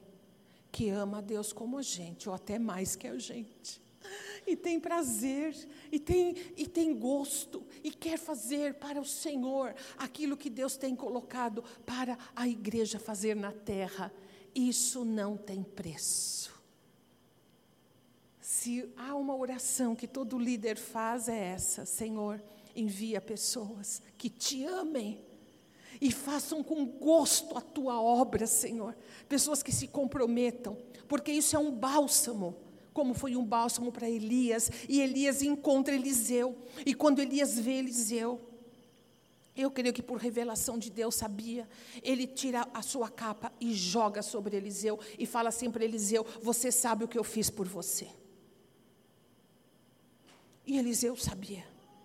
que 0.70 0.88
ama 0.88 1.18
a 1.18 1.20
Deus 1.20 1.52
como 1.52 1.78
a 1.78 1.82
gente, 1.82 2.28
ou 2.28 2.34
até 2.36 2.60
mais 2.60 2.94
que 2.94 3.08
a 3.08 3.18
gente. 3.18 3.82
E 4.46 4.54
tem 4.54 4.78
prazer, 4.78 5.52
e 5.90 5.98
tem, 5.98 6.36
e 6.56 6.64
tem 6.64 6.96
gosto, 6.96 7.66
e 7.82 7.90
quer 7.90 8.16
fazer 8.16 8.74
para 8.74 9.00
o 9.00 9.04
Senhor 9.04 9.74
aquilo 9.98 10.36
que 10.36 10.48
Deus 10.48 10.76
tem 10.76 10.94
colocado 10.94 11.64
para 11.84 12.16
a 12.36 12.46
igreja 12.46 13.00
fazer 13.00 13.34
na 13.34 13.50
terra. 13.50 14.12
Isso 14.54 15.04
não 15.04 15.36
tem 15.36 15.64
preço. 15.64 16.54
Se 18.40 18.88
há 18.96 19.12
uma 19.16 19.34
oração 19.34 19.96
que 19.96 20.06
todo 20.06 20.38
líder 20.38 20.76
faz, 20.76 21.28
é 21.28 21.46
essa: 21.46 21.84
Senhor, 21.84 22.40
envia 22.76 23.20
pessoas 23.20 24.00
que 24.16 24.30
te 24.30 24.64
amem 24.64 25.25
e 26.00 26.10
façam 26.10 26.62
com 26.62 26.84
gosto 26.84 27.56
a 27.56 27.60
tua 27.60 28.00
obra, 28.00 28.46
Senhor. 28.46 28.96
Pessoas 29.28 29.62
que 29.62 29.72
se 29.72 29.88
comprometam, 29.88 30.76
porque 31.08 31.32
isso 31.32 31.56
é 31.56 31.58
um 31.58 31.70
bálsamo, 31.70 32.56
como 32.92 33.14
foi 33.14 33.36
um 33.36 33.44
bálsamo 33.44 33.92
para 33.92 34.08
Elias, 34.08 34.70
e 34.88 35.00
Elias 35.00 35.42
encontra 35.42 35.94
Eliseu, 35.94 36.56
e 36.84 36.94
quando 36.94 37.20
Elias 37.20 37.58
vê 37.58 37.72
Eliseu, 37.72 38.40
eu 39.56 39.70
creio 39.70 39.94
que 39.94 40.02
por 40.02 40.18
revelação 40.18 40.78
de 40.78 40.90
Deus 40.90 41.14
sabia, 41.14 41.66
ele 42.02 42.26
tira 42.26 42.68
a 42.74 42.82
sua 42.82 43.08
capa 43.08 43.50
e 43.58 43.72
joga 43.72 44.20
sobre 44.20 44.54
Eliseu 44.56 45.00
e 45.18 45.24
fala 45.24 45.48
assim 45.48 45.70
para 45.70 45.82
Eliseu: 45.82 46.26
Você 46.42 46.70
sabe 46.70 47.04
o 47.04 47.08
que 47.08 47.18
eu 47.18 47.24
fiz 47.24 47.48
por 47.48 47.66
você. 47.66 48.06
E 50.66 50.76
Eliseu 50.76 51.16
sabia 51.16 51.64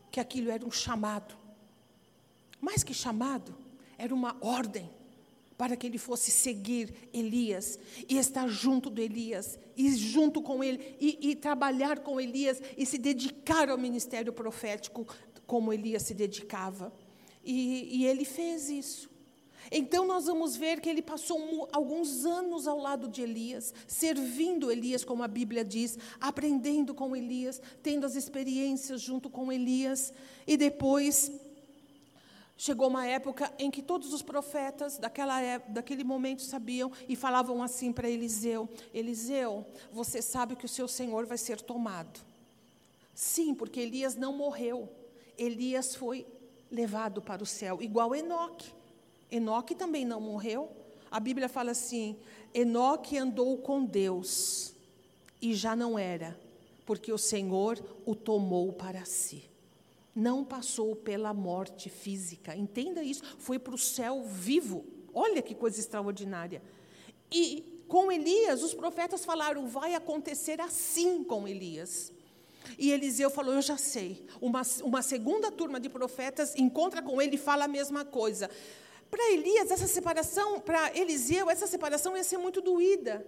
que 0.10 0.20
aquilo 0.20 0.50
era 0.50 0.66
um 0.66 0.72
chamado, 0.72 1.36
mais 2.62 2.84
que 2.84 2.94
chamado, 2.94 3.54
era 4.02 4.16
uma 4.16 4.36
ordem 4.42 4.90
para 5.56 5.76
que 5.76 5.86
ele 5.86 6.00
fosse 6.00 6.32
seguir 6.32 6.92
Elias 7.14 7.78
e 8.10 8.18
estar 8.18 8.48
junto 8.48 8.90
de 8.90 9.04
Elias 9.04 9.60
e 9.78 9.96
junto 9.96 10.42
com 10.42 10.64
ele 10.64 10.96
e, 11.00 11.30
e, 11.30 11.36
trabalhar 11.36 12.00
com 12.00 12.20
Elias 12.20 12.60
e 12.76 12.84
se 12.84 12.98
dedicar 12.98 13.70
ao 13.70 13.78
ministério 13.78 14.34
profético 14.34 15.06
como 15.46 15.72
Elias 15.72 16.02
se 16.02 16.16
dedicava. 16.16 16.92
E, 17.46 18.00
e 18.00 18.08
ele 18.08 18.26
fez 18.26 18.72
isso. 18.72 19.08
Então 19.72 20.08
nós 20.08 20.26
vamos 20.26 20.56
ver 20.56 20.82
que 20.82 20.90
ele 20.90 21.02
passou 21.02 21.70
alguns 21.72 22.26
anos 22.26 22.68
ao 22.68 22.80
lado 22.80 23.08
de 23.08 23.22
Elias, 23.22 23.72
servindo 23.86 24.72
Elias, 24.72 25.04
como 25.04 25.22
a 25.22 25.28
Bíblia 25.28 25.64
diz, 25.64 25.96
aprendendo 26.20 26.96
com 26.96 27.16
Elias, 27.16 27.62
tendo 27.84 28.06
as 28.06 28.16
experiências 28.16 29.00
junto 29.00 29.30
com 29.30 29.52
Elias, 29.52 30.12
e 30.48 30.58
depois 30.58 31.32
Chegou 32.64 32.90
uma 32.90 33.08
época 33.08 33.52
em 33.58 33.72
que 33.72 33.82
todos 33.82 34.14
os 34.14 34.22
profetas 34.22 35.00
daquela 35.00 35.42
época, 35.42 35.74
daquele 35.74 36.04
momento 36.04 36.44
sabiam 36.44 36.92
e 37.10 37.16
falavam 37.16 37.64
assim 37.64 37.92
para 37.92 38.08
Eliseu: 38.08 38.70
Eliseu, 38.94 39.66
você 39.92 40.22
sabe 40.22 40.56
que 40.56 40.66
o 40.66 40.70
seu 40.70 40.88
senhor 40.88 41.26
vai 41.26 41.40
ser 41.40 41.60
tomado. 41.60 42.20
Sim, 43.16 43.56
porque 43.56 43.80
Elias 43.80 44.16
não 44.16 44.38
morreu. 44.38 44.88
Elias 45.40 45.96
foi 45.96 46.24
levado 46.70 47.20
para 47.20 47.42
o 47.42 47.48
céu, 47.48 47.82
igual 47.82 48.14
Enoque. 48.14 48.72
Enoque 49.32 49.74
também 49.74 50.06
não 50.06 50.22
morreu. 50.22 50.70
A 51.10 51.20
Bíblia 51.20 51.50
fala 51.50 51.72
assim: 51.72 52.16
Enoque 52.54 53.18
andou 53.18 53.58
com 53.58 53.84
Deus 53.84 54.76
e 55.42 55.56
já 55.56 55.76
não 55.76 55.98
era, 55.98 56.40
porque 56.86 57.12
o 57.12 57.18
Senhor 57.18 57.84
o 58.06 58.14
tomou 58.14 58.72
para 58.72 59.04
si 59.04 59.50
não 60.16 60.44
passou 60.44 60.96
pela 60.96 61.34
morte 61.34 61.90
física. 61.90 62.56
Entenda 62.56 63.04
isso, 63.04 63.24
foi 63.38 63.58
para 63.58 63.76
o 63.76 63.78
céu 63.78 64.24
vivo. 64.24 64.86
Olha 65.14 65.42
que 65.42 65.56
coisa 65.56 65.80
extraordinária. 65.80 66.62
E 67.32 67.84
com 67.88 68.12
Elias, 68.12 68.64
os 68.64 68.74
profetas 68.74 69.26
falaram: 69.26 69.68
vai 69.68 69.96
acontecer 69.96 70.60
assim 70.62 71.24
com 71.24 71.48
Elias. 71.48 72.12
E 72.78 72.92
Eliseu 72.92 73.30
falou: 73.30 73.54
Eu 73.54 73.62
já 73.62 73.78
sei. 73.78 74.26
Uma, 74.40 74.62
uma 74.84 75.02
segunda 75.02 75.52
turma 75.52 75.80
de 75.80 75.90
profetas 75.90 76.56
encontra 76.56 77.02
com 77.02 77.22
ele 77.22 77.36
e 77.36 77.40
fala 77.40 77.66
a 77.66 77.68
mesma 77.68 78.06
coisa. 78.06 78.50
Para 79.10 79.32
Elias, 79.32 79.70
essa 79.72 79.88
separação, 79.88 80.60
para 80.62 80.98
Eliseu, 80.98 81.50
essa 81.50 81.68
separação 81.68 82.16
ia 82.16 82.24
ser 82.24 82.38
muito 82.38 82.62
doída. 82.62 83.26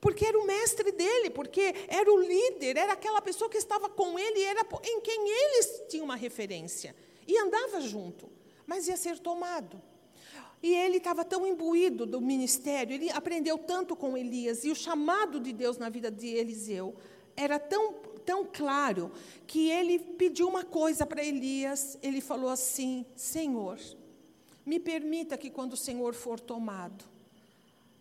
Porque 0.00 0.26
era 0.26 0.38
o 0.38 0.46
mestre 0.46 0.92
dele, 0.92 1.30
porque 1.30 1.74
era 1.88 2.12
o 2.12 2.20
líder, 2.20 2.76
era 2.76 2.92
aquela 2.92 3.22
pessoa 3.22 3.50
que 3.50 3.56
estava 3.56 3.88
com 3.88 4.18
ele, 4.18 4.42
era 4.42 4.66
em 4.84 5.00
quem 5.00 5.28
eles 5.28 5.84
tinham 5.88 6.04
uma 6.04 6.16
referência. 6.16 6.94
E 7.26 7.36
andava 7.38 7.80
junto, 7.80 8.28
mas 8.66 8.88
ia 8.88 8.96
ser 8.96 9.18
tomado. 9.18 9.80
E 10.62 10.74
ele 10.74 10.98
estava 10.98 11.24
tão 11.24 11.46
imbuído 11.46 12.06
do 12.06 12.20
ministério, 12.20 12.94
ele 12.94 13.10
aprendeu 13.10 13.58
tanto 13.58 13.94
com 13.94 14.16
Elias, 14.16 14.64
e 14.64 14.70
o 14.70 14.74
chamado 14.74 15.38
de 15.38 15.52
Deus 15.52 15.78
na 15.78 15.88
vida 15.88 16.10
de 16.10 16.28
Eliseu 16.28 16.94
era 17.36 17.58
tão, 17.58 17.92
tão 18.24 18.44
claro, 18.44 19.12
que 19.46 19.70
ele 19.70 19.98
pediu 19.98 20.48
uma 20.48 20.64
coisa 20.64 21.04
para 21.04 21.22
Elias, 21.24 21.98
ele 22.02 22.20
falou 22.20 22.48
assim: 22.48 23.04
Senhor, 23.14 23.78
me 24.64 24.80
permita 24.80 25.36
que 25.36 25.50
quando 25.50 25.74
o 25.74 25.76
Senhor 25.76 26.14
for 26.14 26.40
tomado, 26.40 27.04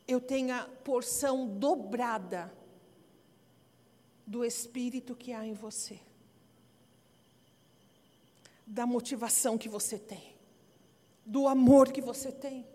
eu 0.07 0.21
tenha 0.21 0.67
porção 0.83 1.47
dobrada 1.47 2.53
do 4.25 4.43
espírito 4.43 5.15
que 5.15 5.33
há 5.33 5.45
em 5.45 5.53
você, 5.53 5.99
da 8.65 8.85
motivação 8.85 9.57
que 9.57 9.69
você 9.69 9.97
tem, 9.97 10.35
do 11.25 11.47
amor 11.47 11.91
que 11.91 12.01
você 12.01 12.31
tem, 12.31 12.65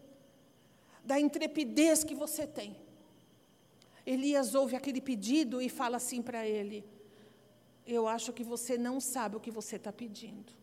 da 1.04 1.18
intrepidez 1.18 2.04
que 2.04 2.14
você 2.14 2.46
tem. 2.46 2.76
Elias 4.04 4.54
ouve 4.54 4.76
aquele 4.76 5.00
pedido 5.00 5.60
e 5.60 5.68
fala 5.68 5.96
assim 5.96 6.22
para 6.22 6.46
ele: 6.46 6.84
Eu 7.86 8.08
acho 8.08 8.32
que 8.32 8.42
você 8.42 8.76
não 8.76 9.00
sabe 9.00 9.36
o 9.36 9.40
que 9.40 9.50
você 9.50 9.76
está 9.76 9.92
pedindo. 9.92 10.59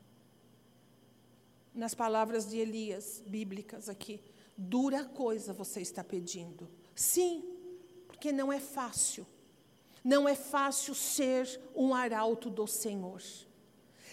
Nas 1.78 1.94
palavras 1.94 2.50
de 2.50 2.58
Elias, 2.58 3.22
bíblicas 3.28 3.88
aqui, 3.88 4.20
Dura 4.58 5.06
coisa 5.06 5.54
você 5.54 5.80
está 5.80 6.04
pedindo. 6.04 6.68
Sim, 6.96 7.44
porque 8.08 8.32
não 8.32 8.52
é 8.52 8.60
fácil. 8.60 9.28
Não 10.04 10.28
é 10.28 10.34
fácil 10.34 10.96
ser 10.96 11.48
um 11.76 11.94
arauto 11.94 12.50
do 12.50 12.66
Senhor. 12.66 13.22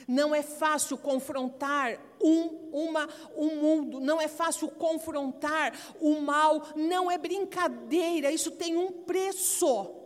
Não 0.07 0.35
é 0.35 0.43
fácil 0.43 0.99
confrontar 0.99 1.99
um, 2.21 2.69
uma, 2.71 3.09
um 3.35 3.57
mundo, 3.57 3.99
não 3.99 4.21
é 4.21 4.29
fácil 4.29 4.69
confrontar 4.69 5.73
o 5.99 6.21
mal, 6.21 6.69
não 6.77 7.11
é 7.11 7.17
brincadeira, 7.17 8.31
isso 8.31 8.51
tem 8.51 8.77
um 8.77 8.93
preço. 8.93 10.04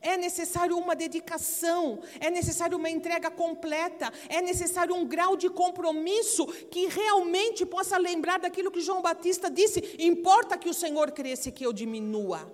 É 0.00 0.16
necessário 0.16 0.78
uma 0.78 0.94
dedicação, 0.94 2.00
é 2.20 2.30
necessário 2.30 2.76
uma 2.78 2.88
entrega 2.88 3.30
completa, 3.30 4.12
é 4.28 4.40
necessário 4.40 4.94
um 4.94 5.04
grau 5.04 5.36
de 5.36 5.50
compromisso 5.50 6.46
que 6.70 6.86
realmente 6.86 7.66
possa 7.66 7.98
lembrar 7.98 8.38
daquilo 8.38 8.70
que 8.70 8.80
João 8.80 9.02
Batista 9.02 9.50
disse: 9.50 9.96
importa 9.98 10.56
que 10.56 10.68
o 10.68 10.74
Senhor 10.74 11.10
cresça 11.10 11.48
e 11.48 11.52
que 11.52 11.66
eu 11.66 11.72
diminua. 11.72 12.52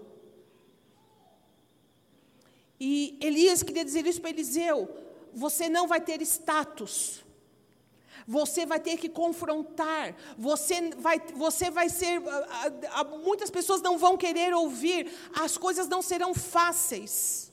E 2.81 3.19
Elias 3.21 3.63
queria 3.63 3.85
dizer 3.85 4.07
isso 4.07 4.21
para 4.21 4.31
Eliseu: 4.31 4.89
você 5.33 5.69
não 5.69 5.87
vai 5.87 6.01
ter 6.01 6.23
status. 6.23 7.24
Você 8.27 8.65
vai 8.65 8.81
ter 8.81 8.97
que 8.97 9.09
confrontar. 9.09 10.17
Você 10.39 10.91
vai, 10.91 11.21
você 11.35 11.71
vai 11.71 11.89
ser. 11.89 12.21
Muitas 13.23 13.51
pessoas 13.51 13.83
não 13.83 13.99
vão 13.99 14.17
querer 14.17 14.55
ouvir. 14.55 15.11
As 15.35 15.59
coisas 15.59 15.89
não 15.89 16.01
serão 16.01 16.35
fáceis. 16.35 17.53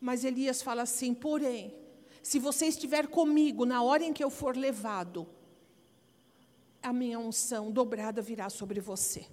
Mas 0.00 0.24
Elias 0.24 0.62
fala 0.62 0.82
assim: 0.82 1.12
porém, 1.12 1.74
se 2.22 2.38
você 2.38 2.66
estiver 2.66 3.08
comigo 3.08 3.64
na 3.64 3.82
hora 3.82 4.04
em 4.04 4.12
que 4.12 4.22
eu 4.22 4.30
for 4.30 4.56
levado, 4.56 5.26
a 6.82 6.92
minha 6.92 7.18
unção 7.18 7.70
dobrada 7.70 8.22
virá 8.22 8.48
sobre 8.48 8.80
você. 8.80 9.26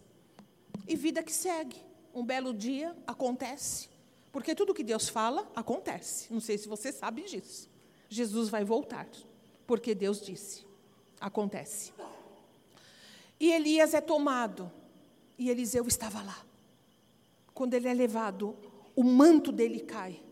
E 0.88 0.96
vida 0.96 1.24
que 1.24 1.32
segue. 1.32 1.78
Um 2.14 2.26
belo 2.26 2.54
dia 2.54 2.96
acontece. 3.06 3.90
Porque 4.32 4.56
tudo 4.56 4.74
que 4.74 4.84
Deus 4.84 5.08
fala, 5.08 5.50
acontece. 5.56 6.32
Não 6.34 6.40
sei 6.40 6.58
se 6.58 6.68
você 6.68 6.92
sabe 6.92 7.24
disso. 7.24 7.70
Jesus 8.10 8.50
vai 8.50 8.64
voltar. 8.64 9.08
Porque 9.68 9.94
Deus 9.94 10.22
disse. 10.22 10.66
Acontece. 11.22 11.92
E 13.40 13.52
Elias 13.52 13.94
é 13.94 14.02
tomado. 14.02 14.72
E 15.38 15.50
Eliseu 15.50 15.86
estava 15.88 16.24
lá. 16.24 16.38
Quando 17.54 17.76
ele 17.76 17.88
é 17.88 17.94
levado, 17.94 18.56
o 18.96 19.04
manto 19.04 19.52
dele 19.52 19.82
cai. 19.82 20.24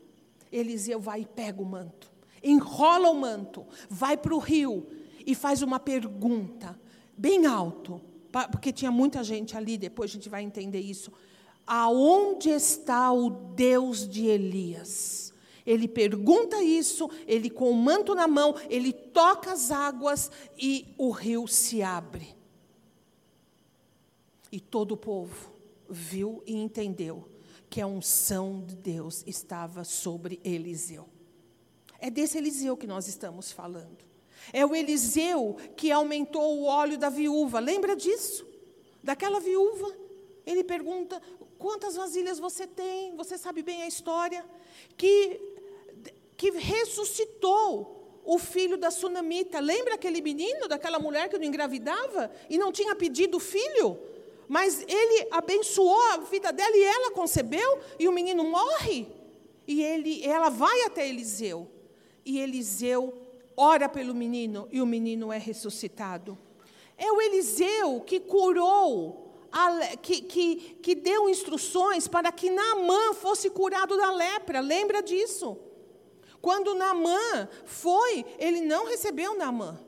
Eliseu 0.52 1.00
vai 1.00 1.22
e 1.22 1.26
pega 1.26 1.62
o 1.62 1.66
manto. 1.66 2.12
Enrola 2.42 3.10
o 3.10 3.16
manto. 3.16 3.66
Vai 3.90 4.18
para 4.18 4.34
o 4.34 4.40
rio. 4.40 4.88
E 5.26 5.36
faz 5.36 5.62
uma 5.62 5.80
pergunta. 5.80 6.80
Bem 7.16 7.46
alto. 7.46 8.02
Porque 8.50 8.72
tinha 8.72 8.90
muita 8.90 9.24
gente 9.24 9.56
ali. 9.56 9.78
Depois 9.78 10.10
a 10.10 10.14
gente 10.14 10.30
vai 10.30 10.42
entender 10.42 10.80
isso 10.80 11.12
Aonde 11.68 12.50
está 12.50 13.12
o 13.12 13.30
Deus 13.30 14.08
de 14.08 14.28
Elias? 14.28 15.25
Ele 15.66 15.88
pergunta 15.88 16.62
isso, 16.62 17.10
ele 17.26 17.50
com 17.50 17.72
o 17.72 17.76
manto 17.76 18.14
na 18.14 18.28
mão, 18.28 18.56
ele 18.70 18.94
toca 18.94 19.52
as 19.52 19.72
águas 19.72 20.30
e 20.58 20.94
o 20.98 21.10
rio 21.10 21.48
se 21.48 21.82
abre. 21.82 22.36
E 24.52 24.60
todo 24.60 24.92
o 24.94 24.98
povo 24.98 25.52
viu 25.90 26.44
e 26.46 26.54
entendeu 26.54 27.28
que 27.70 27.82
a 27.82 27.88
unção 27.88 28.64
de 28.66 28.76
Deus 28.76 29.24
estava 29.26 29.84
sobre 29.84 30.40
Eliseu. 30.44 31.10
É 32.00 32.10
desse 32.10 32.38
Eliseu 32.38 32.78
que 32.78 32.86
nós 32.86 33.08
estamos 33.08 33.52
falando. 33.52 34.06
É 34.54 34.66
o 34.66 34.76
Eliseu 34.76 35.58
que 35.76 35.92
aumentou 35.92 36.60
o 36.60 36.66
óleo 36.66 36.98
da 36.98 37.10
viúva. 37.10 37.60
Lembra 37.60 37.96
disso? 37.96 38.46
Daquela 39.04 39.40
viúva. 39.40 39.92
Ele 40.46 40.64
pergunta: 40.64 41.20
Quantas 41.58 41.96
vasilhas 41.96 42.40
você 42.40 42.68
tem? 42.68 43.16
Você 43.16 43.38
sabe 43.38 43.62
bem 43.62 43.84
a 43.84 43.88
história. 43.88 44.46
Que, 44.98 45.40
que 46.36 46.52
ressuscitou 46.52 47.96
o 48.26 48.40
filho 48.40 48.76
da 48.76 48.90
sunamita. 48.90 49.60
Lembra 49.60 49.96
aquele 49.96 50.22
menino, 50.22 50.68
daquela 50.68 51.00
mulher 51.00 51.30
que 51.30 51.38
não 51.38 51.46
engravidava 51.46 52.32
e 52.50 52.58
não 52.58 52.72
tinha 52.72 52.96
pedido 52.96 53.40
filho? 53.40 53.98
Mas 54.48 54.84
ele 54.88 55.28
abençoou 55.32 56.02
a 56.12 56.18
vida 56.18 56.52
dela 56.52 56.76
e 56.76 56.84
ela 56.84 57.12
concebeu 57.12 57.80
e 58.00 58.08
o 58.08 58.12
menino 58.12 58.44
morre. 58.44 59.08
E 59.68 59.82
ele, 59.82 60.26
ela 60.26 60.50
vai 60.50 60.84
até 60.84 61.08
Eliseu. 61.08 61.68
E 62.26 62.40
Eliseu 62.40 63.14
ora 63.56 63.88
pelo 63.88 64.14
menino 64.14 64.68
e 64.72 64.82
o 64.82 64.86
menino 64.86 65.32
é 65.32 65.38
ressuscitado. 65.38 66.38
É 66.98 67.12
o 67.12 67.22
Eliseu 67.22 68.02
que 68.02 68.20
curou 68.20 69.25
que, 70.02 70.22
que, 70.22 70.56
que 70.82 70.96
deu 70.96 71.30
instruções 71.30 72.08
para 72.08 72.32
que 72.32 72.50
Naamã 72.50 73.14
fosse 73.14 73.50
curado 73.50 73.96
da 73.96 74.12
lepra. 74.12 74.60
Lembra 74.60 75.02
disso? 75.02 75.58
Quando 76.42 76.76
Naamã 76.76 77.48
foi, 77.66 78.26
ele 78.38 78.62
não 78.62 78.86
recebeu 78.86 79.38
Naamã. 79.38 79.80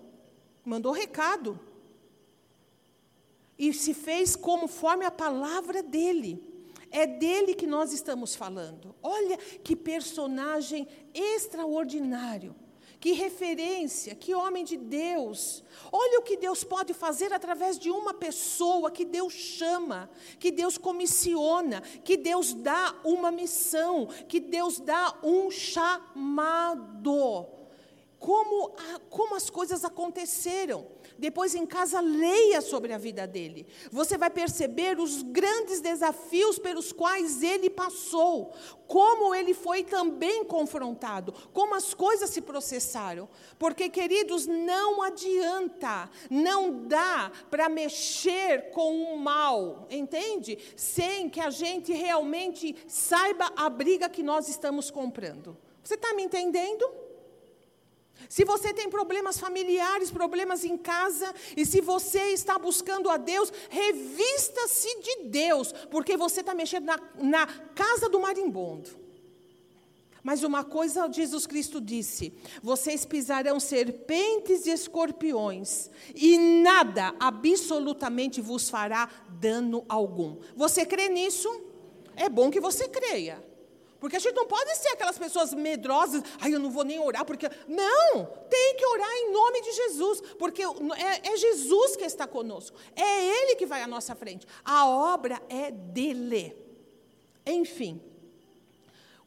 Mandou 0.64 0.92
recado. 0.92 1.60
E 3.58 3.74
se 3.74 3.94
fez 3.94 4.36
conforme 4.36 5.06
a 5.06 5.12
palavra 5.12 5.84
dele. 5.84 6.44
É 6.90 7.06
dele 7.06 7.54
que 7.54 7.68
nós 7.68 7.92
estamos 7.92 8.36
falando. 8.36 8.96
Olha 9.04 9.38
que 9.38 9.76
personagem 9.76 10.88
extraordinário. 11.14 12.56
Que 13.00 13.12
referência, 13.12 14.16
que 14.16 14.34
homem 14.34 14.64
de 14.64 14.76
Deus. 14.76 15.64
Olha 15.92 16.20
o 16.20 16.24
que 16.24 16.36
Deus 16.36 16.64
pode 16.64 16.96
fazer 16.96 17.32
através 17.32 17.78
de 17.78 17.92
uma 17.92 18.12
pessoa 18.14 18.90
que 18.90 19.06
Deus 19.06 19.34
chama, 19.34 20.10
que 20.40 20.50
Deus 20.50 20.80
comissiona, 20.80 21.82
que 21.82 22.18
Deus 22.18 22.54
dá 22.54 22.96
uma 23.04 23.30
missão, 23.32 24.08
que 24.28 24.40
Deus 24.40 24.80
dá 24.80 25.16
um 25.24 25.52
chamado. 25.52 27.46
Como, 28.18 28.76
como 29.12 29.36
as 29.36 29.48
coisas 29.48 29.86
aconteceram. 29.86 30.88
Depois 31.18 31.56
em 31.56 31.66
casa, 31.66 32.00
leia 32.00 32.62
sobre 32.62 32.94
a 32.94 32.98
vida 32.98 33.26
dele. 33.26 33.68
Você 33.92 34.18
vai 34.18 34.30
perceber 34.30 35.00
os 35.00 35.24
grandes 35.24 35.80
desafios 35.80 36.60
pelos 36.60 36.92
quais 36.92 37.42
ele 37.42 37.70
passou, 37.70 38.54
como 38.88 39.34
ele 39.34 39.54
foi 39.54 39.84
também 39.84 40.46
confrontado, 40.46 41.34
como 41.54 41.76
as 41.76 41.94
coisas 41.94 42.30
se 42.30 42.42
processaram. 42.42 43.28
Porque, 43.58 43.90
queridos, 43.90 44.46
não 44.46 45.02
adianta, 45.02 46.10
não 46.30 46.86
dá 46.88 47.32
para 47.50 47.70
mexer 47.70 48.70
com 48.72 49.14
o 49.14 49.18
mal, 49.18 49.88
entende? 49.90 50.58
Sem 50.76 51.30
que 51.30 51.40
a 51.40 51.50
gente 51.50 51.94
realmente 51.94 52.76
saiba 52.88 53.52
a 53.56 53.70
briga 53.70 54.10
que 54.10 54.24
nós 54.24 54.48
estamos 54.48 54.92
comprando. 54.92 55.58
Você 55.84 55.96
está 55.96 56.14
me 56.14 56.24
entendendo? 56.24 57.07
Se 58.30 58.44
você 58.44 58.74
tem 58.74 58.90
problemas 58.90 59.40
familiares, 59.40 60.12
problemas 60.12 60.66
em 60.66 60.78
casa, 60.78 61.34
e 61.56 61.66
se 61.66 61.82
você 61.82 62.34
está 62.34 62.58
buscando 62.60 63.10
a 63.10 63.18
Deus, 63.18 63.52
revista-se 63.70 65.02
de 65.02 65.24
Deus, 65.26 65.72
porque 65.90 66.18
você 66.18 66.42
está 66.42 66.54
mexendo 66.54 66.86
na, 66.86 67.00
na 67.16 67.48
casa 67.74 68.10
do 68.10 68.20
marimbondo. 68.20 69.08
Mas 70.28 70.44
uma 70.44 70.62
coisa 70.62 71.10
Jesus 71.10 71.48
Cristo 71.48 71.80
disse: 71.80 72.34
vocês 72.62 73.06
pisarão 73.06 73.62
serpentes 73.62 74.66
e 74.66 74.72
escorpiões, 74.72 75.90
e 76.14 76.38
nada 76.38 77.16
absolutamente 77.18 78.42
vos 78.42 78.70
fará 78.70 79.10
dano 79.30 79.86
algum. 79.88 80.38
Você 80.54 80.86
crê 80.86 81.08
nisso? 81.08 81.50
É 82.14 82.28
bom 82.28 82.52
que 82.52 82.60
você 82.60 82.90
creia. 82.90 83.42
Porque 84.00 84.16
a 84.16 84.20
gente 84.20 84.36
não 84.36 84.46
pode 84.46 84.76
ser 84.78 84.90
aquelas 84.90 85.18
pessoas 85.18 85.54
medrosas, 85.54 86.22
ai, 86.40 86.54
eu 86.54 86.60
não 86.60 86.70
vou 86.70 86.84
nem 86.84 87.00
orar, 87.00 87.26
porque. 87.26 87.50
Não! 87.68 88.26
Tem 88.50 88.76
que 88.76 88.86
orar 88.86 89.12
em 89.12 89.32
nome 89.32 89.62
de 89.62 89.72
Jesus, 89.74 90.22
porque 90.38 90.64
é, 90.64 91.34
é 91.34 91.38
Jesus 91.38 91.96
que 91.96 92.04
está 92.04 92.28
conosco, 92.28 92.78
é 92.96 93.26
Ele 93.26 93.56
que 93.56 93.66
vai 93.66 93.82
à 93.82 93.88
nossa 93.88 94.16
frente, 94.16 94.48
a 94.64 94.88
obra 94.88 95.42
é 95.50 95.72
dele. 95.72 96.56
Enfim, 97.46 98.02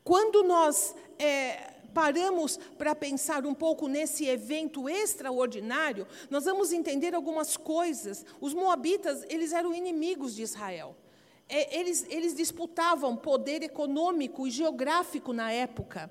quando 0.05 0.43
nós 0.43 0.95
é, 1.19 1.75
paramos 1.95 2.59
para 2.79 2.95
pensar 2.95 3.45
um 3.47 3.55
pouco 3.55 3.89
nesse 3.89 4.27
evento 4.27 4.89
extraordinário, 4.89 6.07
nós 6.29 6.45
vamos 6.45 6.73
entender 6.73 7.15
algumas 7.15 7.57
coisas. 7.57 8.25
Os 8.41 8.55
moabitas, 8.55 9.25
eles 9.29 9.53
eram 9.53 9.75
inimigos 9.75 10.35
de 10.35 10.43
Israel. 10.43 10.97
É, 11.51 11.77
eles, 11.81 12.07
eles 12.09 12.35
disputavam 12.35 13.17
poder 13.17 13.61
econômico 13.65 14.47
e 14.47 14.51
geográfico 14.53 15.33
na 15.33 15.51
época. 15.51 16.09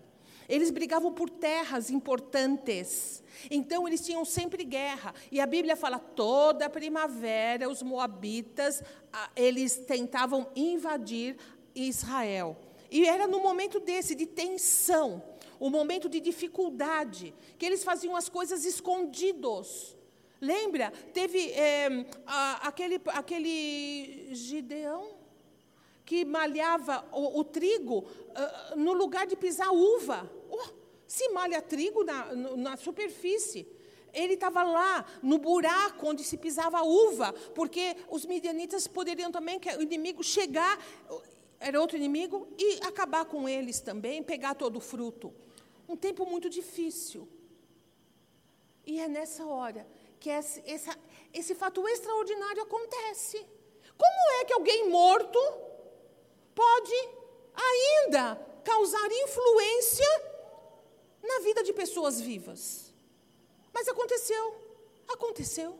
Eles 0.50 0.70
brigavam 0.70 1.14
por 1.14 1.30
terras 1.30 1.90
importantes. 1.90 3.24
Então, 3.50 3.88
eles 3.88 4.06
tinham 4.06 4.26
sempre 4.26 4.66
guerra. 4.66 5.14
E 5.32 5.40
a 5.40 5.46
Bíblia 5.46 5.78
fala: 5.78 5.98
toda 5.98 6.70
primavera, 6.70 7.70
os 7.70 7.82
moabitas, 7.82 8.84
eles 9.34 9.78
tentavam 9.78 10.50
invadir 10.56 11.38
Israel. 11.74 12.58
E 12.92 13.06
era 13.06 13.26
no 13.26 13.40
momento 13.40 13.80
desse, 13.80 14.16
de 14.16 14.26
tensão, 14.26 15.24
o 15.58 15.70
momento 15.70 16.10
de 16.10 16.20
dificuldade, 16.20 17.34
que 17.58 17.66
eles 17.66 17.84
faziam 17.84 18.16
as 18.16 18.28
coisas 18.28 18.66
escondidos. 18.66 19.96
Lembra? 20.42 20.92
Teve 21.14 21.52
é, 21.52 22.06
a, 22.26 22.68
aquele, 22.68 23.00
aquele 23.08 24.30
Gideão 24.34 25.19
que 26.10 26.26
malhava 26.26 27.08
o, 27.12 27.40
o 27.40 27.44
trigo 27.44 28.00
uh, 28.00 28.76
no 28.76 28.94
lugar 28.94 29.28
de 29.28 29.36
pisar 29.36 29.72
uva. 29.72 30.28
Oh, 30.50 30.68
se 31.06 31.30
malha 31.30 31.62
trigo 31.62 32.04
na, 32.04 32.34
na 32.34 32.76
superfície. 32.78 33.68
Ele 34.12 34.34
estava 34.34 34.64
lá, 34.64 35.06
no 35.22 35.38
buraco 35.38 36.08
onde 36.08 36.24
se 36.24 36.36
pisava 36.36 36.82
uva, 36.82 37.32
porque 37.54 37.96
os 38.10 38.26
midianitas 38.26 38.88
poderiam 38.88 39.32
também, 39.32 39.60
que 39.60 39.70
o 39.70 39.84
inimigo 39.84 40.24
chegar, 40.24 40.84
era 41.60 41.80
outro 41.80 41.96
inimigo, 41.96 42.48
e 42.58 42.80
acabar 42.84 43.26
com 43.26 43.48
eles 43.48 43.80
também, 43.80 44.24
pegar 44.24 44.56
todo 44.56 44.78
o 44.78 44.82
fruto. 44.82 45.32
Um 45.88 45.96
tempo 45.96 46.26
muito 46.26 46.50
difícil. 46.50 47.30
E 48.84 49.00
é 49.00 49.08
nessa 49.08 49.46
hora 49.46 49.86
que 50.20 50.32
esse, 50.32 50.64
essa, 50.66 50.98
esse 51.32 51.54
fato 51.54 51.88
extraordinário 51.88 52.64
acontece. 52.64 53.46
Como 53.96 54.42
é 54.42 54.46
que 54.46 54.54
alguém 54.54 54.90
morto 54.90 55.69
pode 56.60 57.00
ainda 57.56 58.36
causar 58.66 59.10
influência 59.12 60.12
na 61.24 61.40
vida 61.40 61.64
de 61.64 61.72
pessoas 61.72 62.20
vivas? 62.20 62.94
Mas 63.72 63.88
aconteceu, 63.88 64.56
aconteceu. 65.08 65.80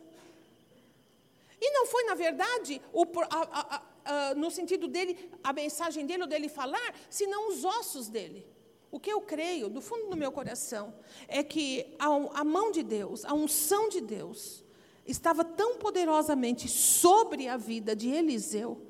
E 1.60 1.70
não 1.72 1.84
foi, 1.86 2.04
na 2.04 2.14
verdade, 2.14 2.80
o, 2.94 3.02
a, 3.28 3.40
a, 3.60 3.82
a, 4.04 4.34
no 4.34 4.50
sentido 4.50 4.88
dele, 4.88 5.30
a 5.44 5.52
mensagem 5.52 6.06
dele 6.06 6.22
ou 6.22 6.28
dele 6.28 6.48
falar, 6.48 6.94
senão 7.10 7.50
os 7.50 7.62
ossos 7.62 8.08
dele. 8.08 8.46
O 8.90 8.98
que 8.98 9.12
eu 9.12 9.20
creio, 9.20 9.68
do 9.68 9.82
fundo 9.82 10.08
do 10.08 10.16
meu 10.16 10.32
coração, 10.32 10.94
é 11.28 11.42
que 11.44 11.94
a, 11.98 12.06
a 12.40 12.44
mão 12.44 12.72
de 12.72 12.82
Deus, 12.82 13.22
a 13.26 13.34
unção 13.34 13.90
de 13.90 14.00
Deus, 14.00 14.64
estava 15.06 15.44
tão 15.44 15.76
poderosamente 15.76 16.68
sobre 16.68 17.48
a 17.48 17.58
vida 17.58 17.94
de 17.94 18.08
Eliseu, 18.08 18.80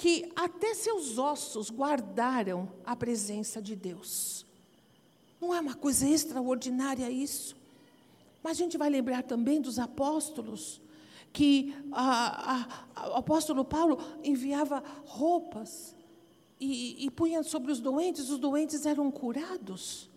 que 0.00 0.32
até 0.34 0.72
seus 0.72 1.18
ossos 1.18 1.68
guardaram 1.68 2.72
a 2.86 2.96
presença 2.96 3.60
de 3.60 3.76
Deus. 3.76 4.46
Não 5.38 5.54
é 5.54 5.60
uma 5.60 5.74
coisa 5.74 6.08
extraordinária 6.08 7.10
isso? 7.10 7.54
Mas 8.42 8.52
a 8.52 8.62
gente 8.62 8.78
vai 8.78 8.88
lembrar 8.88 9.22
também 9.24 9.60
dos 9.60 9.78
apóstolos, 9.78 10.80
que 11.34 11.76
a, 11.92 12.66
a, 12.96 13.08
o 13.10 13.16
apóstolo 13.16 13.62
Paulo 13.62 13.98
enviava 14.24 14.82
roupas 15.04 15.94
e, 16.58 17.04
e 17.04 17.10
punha 17.10 17.42
sobre 17.42 17.70
os 17.70 17.78
doentes, 17.78 18.30
os 18.30 18.38
doentes 18.38 18.86
eram 18.86 19.10
curados. 19.10 20.08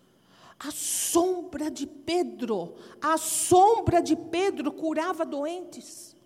A 0.58 0.70
sombra 0.70 1.70
de 1.70 1.86
Pedro, 1.86 2.74
a 3.02 3.18
sombra 3.18 4.00
de 4.00 4.16
Pedro 4.16 4.72
curava 4.72 5.26
doentes. 5.26 6.16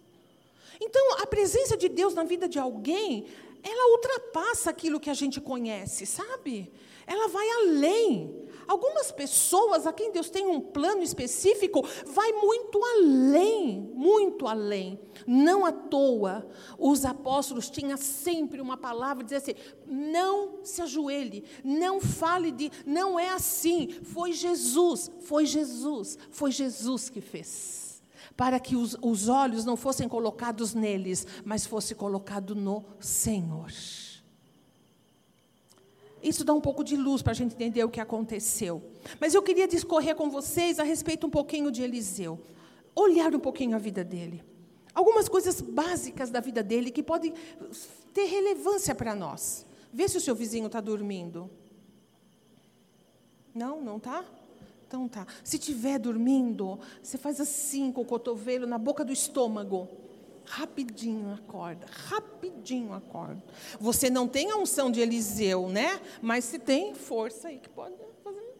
Então, 0.81 1.19
a 1.21 1.27
presença 1.27 1.77
de 1.77 1.89
Deus 1.89 2.15
na 2.15 2.23
vida 2.23 2.49
de 2.49 2.57
alguém, 2.57 3.27
ela 3.63 3.93
ultrapassa 3.93 4.71
aquilo 4.71 5.01
que 5.01 5.11
a 5.11 5.15
gente 5.15 5.41
conhece, 5.41 6.07
sabe? 6.07 6.73
Ela 7.07 7.29
vai 7.29 7.49
além. 7.51 8.47
Algumas 8.67 9.11
pessoas 9.11 9.87
a 9.87 9.93
quem 9.95 10.13
Deus 10.13 10.29
tem 10.29 10.47
um 10.47 10.61
plano 10.61 11.03
específico 11.03 11.83
vai 12.05 12.33
muito 12.33 12.79
além, 12.85 13.91
muito 13.95 14.47
além. 14.47 15.01
Não 15.27 15.65
à 15.65 15.73
toa, 15.73 16.47
os 16.79 17.07
apóstolos 17.07 17.71
tinham 17.71 17.97
sempre 17.97 18.61
uma 18.61 18.77
palavra, 18.77 19.25
dizer 19.25 19.37
assim: 19.37 19.55
não 19.87 20.63
se 20.63 20.83
ajoelhe, 20.83 21.45
não 21.65 21.99
fale 21.99 22.51
de, 22.53 22.71
não 22.85 23.19
é 23.19 23.31
assim. 23.31 23.89
Foi 24.03 24.33
Jesus, 24.33 25.11
foi 25.21 25.47
Jesus, 25.47 26.19
foi 26.31 26.51
Jesus 26.51 27.09
que 27.09 27.23
fez. 27.23 27.88
Para 28.39 28.61
que 28.61 28.77
os, 28.77 28.97
os 29.03 29.29
olhos 29.29 29.65
não 29.65 29.77
fossem 29.77 30.09
colocados 30.09 30.73
neles, 30.73 31.27
mas 31.45 31.67
fosse 31.67 31.93
colocado 31.93 32.55
no 32.55 32.85
Senhor. 33.01 33.73
Isso 36.23 36.45
dá 36.45 36.55
um 36.55 36.61
pouco 36.61 36.85
de 36.85 36.97
luz 36.97 37.21
para 37.21 37.33
a 37.33 37.35
gente 37.35 37.57
entender 37.57 37.83
o 37.83 37.89
que 37.89 38.01
aconteceu. 38.01 38.81
Mas 39.21 39.35
eu 39.35 39.43
queria 39.43 39.67
discorrer 39.67 40.15
com 40.15 40.31
vocês 40.31 40.79
a 40.79 40.85
respeito 40.85 41.27
um 41.27 41.31
pouquinho 41.31 41.73
de 41.73 41.83
Eliseu. 41.83 42.41
Olhar 42.95 43.35
um 43.35 43.41
pouquinho 43.41 43.75
a 43.75 43.79
vida 43.81 44.05
dele. 44.05 44.45
Algumas 44.95 45.29
coisas 45.29 45.61
básicas 45.61 46.31
da 46.31 46.39
vida 46.39 46.63
dele 46.63 46.93
que 46.93 47.03
podem 47.03 47.35
ter 48.15 48.27
relevância 48.27 48.95
para 48.95 49.17
nós. 49.17 49.67
Vê 49.93 50.09
se 50.09 50.17
o 50.17 50.21
seu 50.21 50.37
vizinho 50.37 50.67
está 50.67 50.81
dormindo. 50.81 51.51
Não, 53.53 53.83
não 53.83 53.97
está? 53.97 54.25
Então 54.89 55.07
tá. 55.07 55.27
Se 55.45 55.57
estiver 55.57 55.99
dormindo, 55.99 56.81
você 57.03 57.19
faz 57.19 57.41
assim 57.43 57.93
com 57.93 58.01
o 58.01 58.07
cotovelo 58.07 58.67
na 58.67 58.79
boca 58.79 59.05
do 59.05 59.13
estômago 59.13 59.87
rapidinho 60.47 61.35
acorda, 61.35 61.87
rapidinho 62.09 62.95
acorda. 62.95 63.43
Você 63.79 64.09
não 64.09 64.27
tem 64.27 64.51
a 64.51 64.57
unção 64.57 64.91
de 64.91 64.99
Eliseu, 65.01 65.69
né? 65.69 66.01
Mas 66.23 66.45
se 66.45 66.59
tem 66.59 66.95
força 66.95 67.49
aí 67.49 67.59
que 67.59 67.69
pode 67.69 67.95
fazer. 68.25 68.55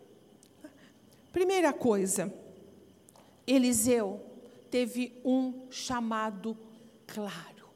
Primeira 1.33 1.73
coisa, 1.73 2.33
Eliseu 3.47 4.21
teve 4.71 5.19
um 5.25 5.67
chamado 5.71 6.55
claro. 7.07 7.71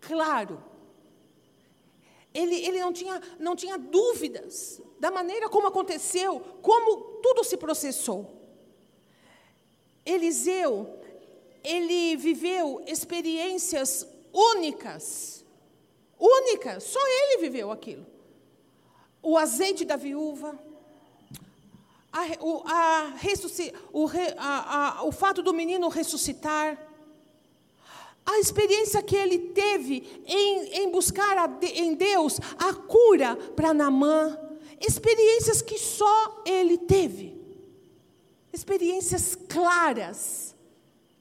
Claro. 0.00 0.75
Ele, 2.36 2.56
ele 2.66 2.78
não, 2.80 2.92
tinha, 2.92 3.22
não 3.38 3.56
tinha 3.56 3.78
dúvidas 3.78 4.82
da 5.00 5.10
maneira 5.10 5.48
como 5.48 5.68
aconteceu, 5.68 6.38
como 6.60 7.20
tudo 7.22 7.42
se 7.42 7.56
processou. 7.56 8.30
Eliseu 10.04 11.00
ele 11.64 12.14
viveu 12.16 12.80
experiências 12.86 14.06
únicas. 14.32 15.44
Únicas, 16.18 16.84
só 16.84 17.00
ele 17.00 17.38
viveu 17.38 17.72
aquilo. 17.72 18.06
O 19.20 19.36
azeite 19.36 19.84
da 19.84 19.96
viúva, 19.96 20.56
a, 22.12 22.22
o, 22.40 22.62
a, 22.64 23.14
a, 24.38 25.04
o 25.04 25.10
fato 25.10 25.42
do 25.42 25.52
menino 25.52 25.88
ressuscitar, 25.88 26.85
a 28.26 28.40
experiência 28.40 29.00
que 29.02 29.14
ele 29.14 29.38
teve 29.38 30.22
em, 30.26 30.82
em 30.82 30.90
buscar 30.90 31.38
a, 31.38 31.58
em 31.62 31.94
Deus 31.94 32.40
a 32.58 32.74
cura 32.74 33.36
para 33.54 33.72
Namã, 33.72 34.36
experiências 34.80 35.62
que 35.62 35.78
só 35.78 36.42
ele 36.44 36.76
teve, 36.76 37.40
experiências 38.52 39.36
claras 39.48 40.56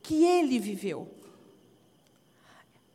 que 0.01 0.25
ele 0.25 0.59
viveu. 0.59 1.07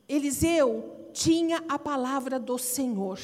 Eliseu 0.08 1.08
tinha 1.12 1.62
a 1.68 1.78
palavra 1.78 2.38
do 2.38 2.58
Senhor. 2.58 3.18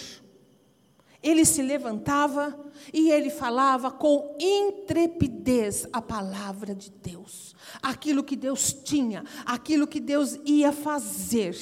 Ele 1.26 1.44
se 1.44 1.60
levantava 1.60 2.56
e 2.92 3.10
ele 3.10 3.30
falava 3.30 3.90
com 3.90 4.36
intrepidez 4.38 5.84
a 5.92 6.00
palavra 6.00 6.72
de 6.72 6.88
Deus. 6.88 7.52
Aquilo 7.82 8.22
que 8.22 8.36
Deus 8.36 8.72
tinha, 8.72 9.24
aquilo 9.44 9.88
que 9.88 9.98
Deus 9.98 10.38
ia 10.44 10.70
fazer. 10.70 11.56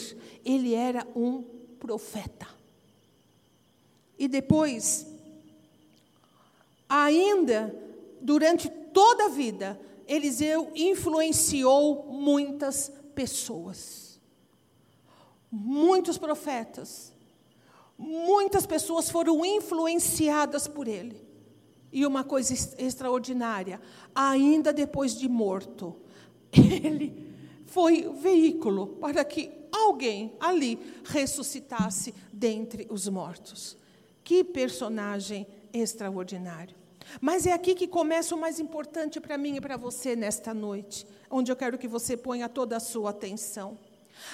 Ele 0.45 0.75
era 0.75 1.09
um 1.17 1.43
profeta. 1.81 2.47
E 4.19 4.29
depois, 4.29 5.07
ainda 6.87 7.75
durante 8.21 8.69
toda 8.69 9.25
a 9.25 9.31
vida, 9.31 9.81
Eliseu 10.07 10.71
influenciou 10.75 12.05
muitas 12.13 12.93
pessoas. 13.15 14.21
Muitos 15.51 16.19
profetas. 16.19 17.14
Muitas 17.97 18.67
pessoas 18.67 19.11
foram 19.11 19.45
influenciadas 19.45 20.67
por 20.67 20.89
ele. 20.89 21.23
E 21.93 22.05
uma 22.05 22.25
coisa 22.25 22.53
extraordinária, 22.79 23.81
ainda 24.15 24.73
depois 24.73 25.17
de 25.17 25.29
morto, 25.29 25.95
ele 26.53 27.33
foi 27.67 28.11
veículo 28.21 28.89
para 29.01 29.25
que 29.25 29.51
alguém 29.73 30.35
ali 30.41 30.79
ressuscitasse 31.05 32.15
dentre 32.33 32.87
os 32.91 33.09
mortos. 33.09 33.77
Que 34.23 34.43
personagem 34.43 35.47
extraordinário. 35.73 36.77
Mas 37.21 37.47
é 37.47 37.53
aqui 37.53 37.75
que 37.75 37.87
começa 37.87 38.35
o 38.35 38.41
mais 38.41 38.59
importante 38.59 39.21
para 39.21 39.37
mim 39.37 39.57
e 39.57 39.61
para 39.61 39.77
você 39.77 40.17
nesta 40.17 40.55
noite, 40.55 41.07
onde 41.31 41.53
eu 41.53 41.57
quero 41.57 41.79
que 41.79 41.87
você 41.87 42.17
ponha 42.17 42.49
toda 42.49 42.77
a 42.77 42.81
sua 42.81 43.11
atenção. 43.11 43.79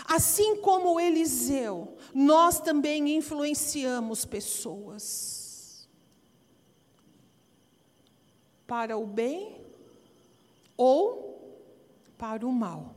Assim 0.07 0.57
como 0.57 0.99
Eliseu, 1.01 1.97
nós 2.15 2.61
também 2.61 3.17
influenciamos 3.17 4.25
pessoas 4.25 5.89
para 8.67 8.97
o 8.97 9.07
bem 9.07 9.65
ou 10.77 11.59
para 12.17 12.47
o 12.47 12.53
mal. 12.53 12.95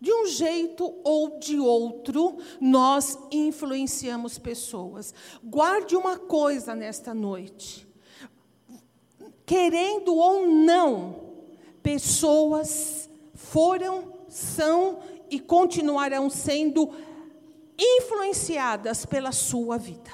De 0.00 0.12
um 0.12 0.26
jeito 0.26 0.94
ou 1.04 1.38
de 1.38 1.58
outro, 1.58 2.38
nós 2.60 3.18
influenciamos 3.30 4.38
pessoas. 4.38 5.14
Guarde 5.44 5.94
uma 5.94 6.18
coisa 6.18 6.74
nesta 6.74 7.12
noite 7.12 7.86
querendo 9.44 10.14
ou 10.14 10.46
não, 10.46 11.30
Pessoas 11.82 13.08
foram, 13.34 14.12
são 14.28 15.00
e 15.30 15.38
continuarão 15.38 16.28
sendo 16.28 16.90
influenciadas 17.78 19.06
pela 19.06 19.32
sua 19.32 19.78
vida. 19.78 20.10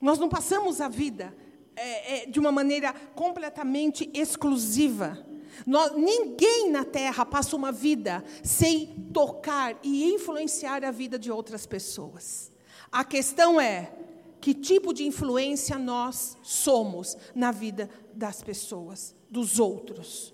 Nós 0.00 0.18
não 0.18 0.28
passamos 0.28 0.80
a 0.80 0.88
vida 0.88 1.34
é, 1.76 2.22
é, 2.22 2.26
de 2.26 2.38
uma 2.38 2.50
maneira 2.50 2.92
completamente 3.14 4.10
exclusiva. 4.14 5.26
Nós, 5.66 5.92
ninguém 5.94 6.70
na 6.70 6.84
Terra 6.84 7.24
passa 7.24 7.54
uma 7.54 7.70
vida 7.70 8.24
sem 8.42 8.86
tocar 9.12 9.78
e 9.82 10.12
influenciar 10.12 10.84
a 10.84 10.90
vida 10.90 11.18
de 11.18 11.30
outras 11.30 11.66
pessoas. 11.66 12.50
A 12.90 13.04
questão 13.04 13.60
é 13.60 13.92
que 14.40 14.54
tipo 14.54 14.94
de 14.94 15.04
influência 15.04 15.78
nós 15.78 16.36
somos 16.42 17.16
na 17.34 17.52
vida 17.52 17.90
das 18.14 18.42
pessoas, 18.42 19.14
dos 19.30 19.58
outros. 19.58 20.32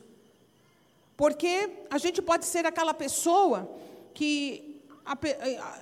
Porque 1.17 1.85
a 1.91 1.99
gente 1.99 2.21
pode 2.21 2.45
ser 2.45 2.67
aquela 2.67 2.93
pessoa 2.93 3.71
que 4.13 4.83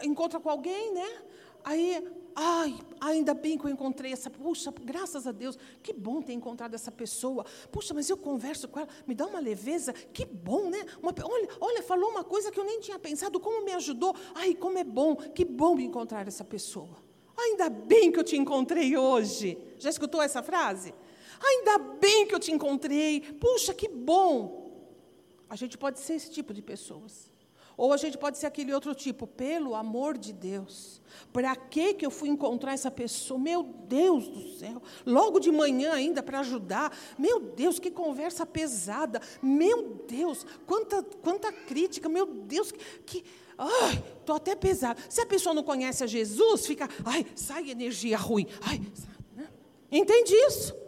encontra 0.03 0.39
com 0.39 0.51
alguém, 0.51 0.93
né? 0.93 1.22
Aí 1.64 2.03
Ai, 2.37 2.76
ainda 3.01 3.32
bem 3.32 3.57
que 3.57 3.64
eu 3.64 3.70
encontrei 3.70 4.12
essa. 4.12 4.28
Puxa, 4.28 4.74
graças 4.82 5.24
a 5.24 5.30
Deus, 5.30 5.57
que 5.82 5.93
bom 5.93 6.20
ter 6.20 6.32
encontrado 6.32 6.74
essa 6.74 6.91
pessoa. 6.91 7.47
Puxa, 7.70 7.95
mas 7.95 8.11
eu 8.11 8.16
converso 8.16 8.66
com 8.66 8.80
ela, 8.80 8.89
me 9.07 9.14
dá 9.14 9.24
uma 9.26 9.39
leveza. 9.39 9.93
Que 9.93 10.24
bom, 10.24 10.68
né? 10.68 10.85
Uma, 11.01 11.14
olha, 11.22 11.49
olha, 11.61 11.82
falou 11.82 12.11
uma 12.11 12.24
coisa 12.24 12.51
que 12.51 12.59
eu 12.59 12.64
nem 12.64 12.80
tinha 12.80 12.99
pensado, 12.99 13.39
como 13.39 13.64
me 13.64 13.72
ajudou. 13.72 14.16
Ai, 14.35 14.55
como 14.55 14.78
é 14.78 14.85
bom, 14.85 15.14
que 15.14 15.45
bom 15.45 15.78
encontrar 15.78 16.26
essa 16.26 16.45
pessoa. 16.45 16.97
Ainda 17.37 17.70
bem 17.70 18.11
que 18.11 18.18
eu 18.18 18.24
te 18.24 18.37
encontrei 18.37 18.97
hoje. 18.97 19.57
Já 19.78 19.91
escutou 19.91 20.20
essa 20.20 20.43
frase? 20.43 20.93
Ainda 21.41 21.78
bem 21.78 22.26
que 22.26 22.35
eu 22.35 22.41
te 22.41 22.51
encontrei. 22.51 23.20
Puxa, 23.20 23.72
que 23.72 23.89
bom. 23.89 24.64
A 25.49 25.57
gente 25.57 25.76
pode 25.76 25.99
ser 26.01 26.14
esse 26.14 26.30
tipo 26.30 26.53
de 26.53 26.62
pessoas. 26.62 27.32
Ou 27.76 27.92
a 27.92 27.97
gente 27.97 28.16
pode 28.16 28.38
ser 28.38 28.47
aquele 28.47 28.72
outro 28.72 28.95
tipo, 28.95 29.26
pelo 29.26 29.74
amor 29.74 30.16
de 30.16 30.32
Deus. 30.32 31.03
Para 31.32 31.57
que 31.57 31.95
que 31.95 32.07
eu 32.07 32.11
fui 32.11 32.28
encontrar 32.28 32.72
essa 32.72 32.90
pessoa? 32.90 33.38
Meu 33.38 33.62
Deus 33.62 34.28
do 34.28 34.59
céu. 34.59 34.80
Logo 35.05 35.40
de 35.40 35.51
manhã 35.51 35.92
ainda 35.92 36.22
para 36.22 36.40
ajudar. 36.40 36.97
Meu 37.18 37.40
Deus, 37.40 37.80
que 37.80 37.90
conversa 37.90 38.47
pesada. 38.47 39.20
Meu 39.42 40.05
Deus, 40.07 40.47
quanta 40.66 41.03
quanta 41.03 41.53
crítica. 41.53 42.09
Meu 42.09 42.26
Deus, 42.26 42.70
que, 42.70 42.78
que 43.05 43.24
ai, 43.59 44.05
tô 44.24 44.34
até 44.34 44.55
pesado. 44.55 45.01
Se 45.09 45.20
a 45.20 45.26
pessoa 45.26 45.55
não 45.55 45.64
conhece 45.64 46.05
a 46.05 46.07
Jesus, 46.07 46.66
fica, 46.66 46.88
ai, 47.05 47.26
sai 47.34 47.70
energia 47.70 48.16
ruim. 48.16 48.47
Ai, 48.62 48.80
né? 49.34 49.49
entende 49.90 50.32
isso? 50.32 50.84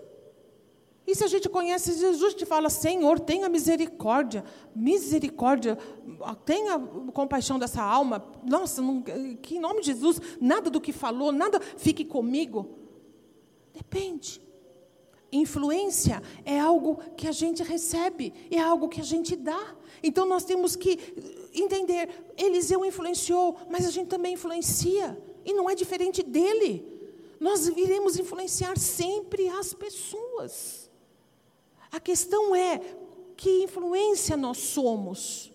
E 1.07 1.14
se 1.14 1.22
a 1.22 1.28
gente 1.28 1.48
conhece 1.48 1.92
Jesus, 1.92 2.34
te 2.34 2.44
fala, 2.44 2.68
Senhor, 2.68 3.20
tenha 3.20 3.48
misericórdia, 3.48 4.44
misericórdia, 4.74 5.78
tenha 6.44 6.78
compaixão 7.12 7.59
dessa 7.59 7.80
alma. 7.80 8.24
Nossa, 8.44 8.82
não, 8.82 9.00
que 9.40 9.57
em 9.57 9.61
nome 9.61 9.80
de 9.80 9.86
Jesus, 9.86 10.20
nada 10.40 10.68
do 10.68 10.80
que 10.80 10.92
falou, 10.92 11.30
nada 11.30 11.61
fique 11.61 12.04
comigo. 12.04 12.68
Depende. 13.72 14.40
Influência 15.30 16.22
é 16.44 16.59
algo 16.59 16.98
que 17.16 17.28
a 17.28 17.32
gente 17.32 17.62
recebe, 17.62 18.32
é 18.50 18.59
algo 18.59 18.88
que 18.88 19.00
a 19.00 19.04
gente 19.04 19.36
dá. 19.36 19.76
Então 20.02 20.26
nós 20.26 20.44
temos 20.44 20.74
que 20.74 20.98
entender, 21.54 22.09
Eliseu 22.36 22.84
influenciou, 22.84 23.57
mas 23.70 23.86
a 23.86 23.90
gente 23.90 24.09
também 24.09 24.34
influencia, 24.34 25.20
e 25.44 25.52
não 25.52 25.70
é 25.70 25.74
diferente 25.74 26.22
dele. 26.22 26.84
Nós 27.38 27.68
iremos 27.68 28.18
influenciar 28.18 28.76
sempre 28.78 29.48
as 29.48 29.72
pessoas. 29.72 30.86
A 31.97 32.01
questão 32.01 32.55
é 32.55 32.78
que 33.38 33.64
influência 33.64 34.36
nós 34.36 34.59
somos. 34.59 35.51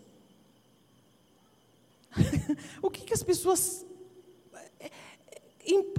o 2.82 2.90
que, 2.90 3.06
que 3.06 3.14
as 3.14 3.22
pessoas. 3.22 3.86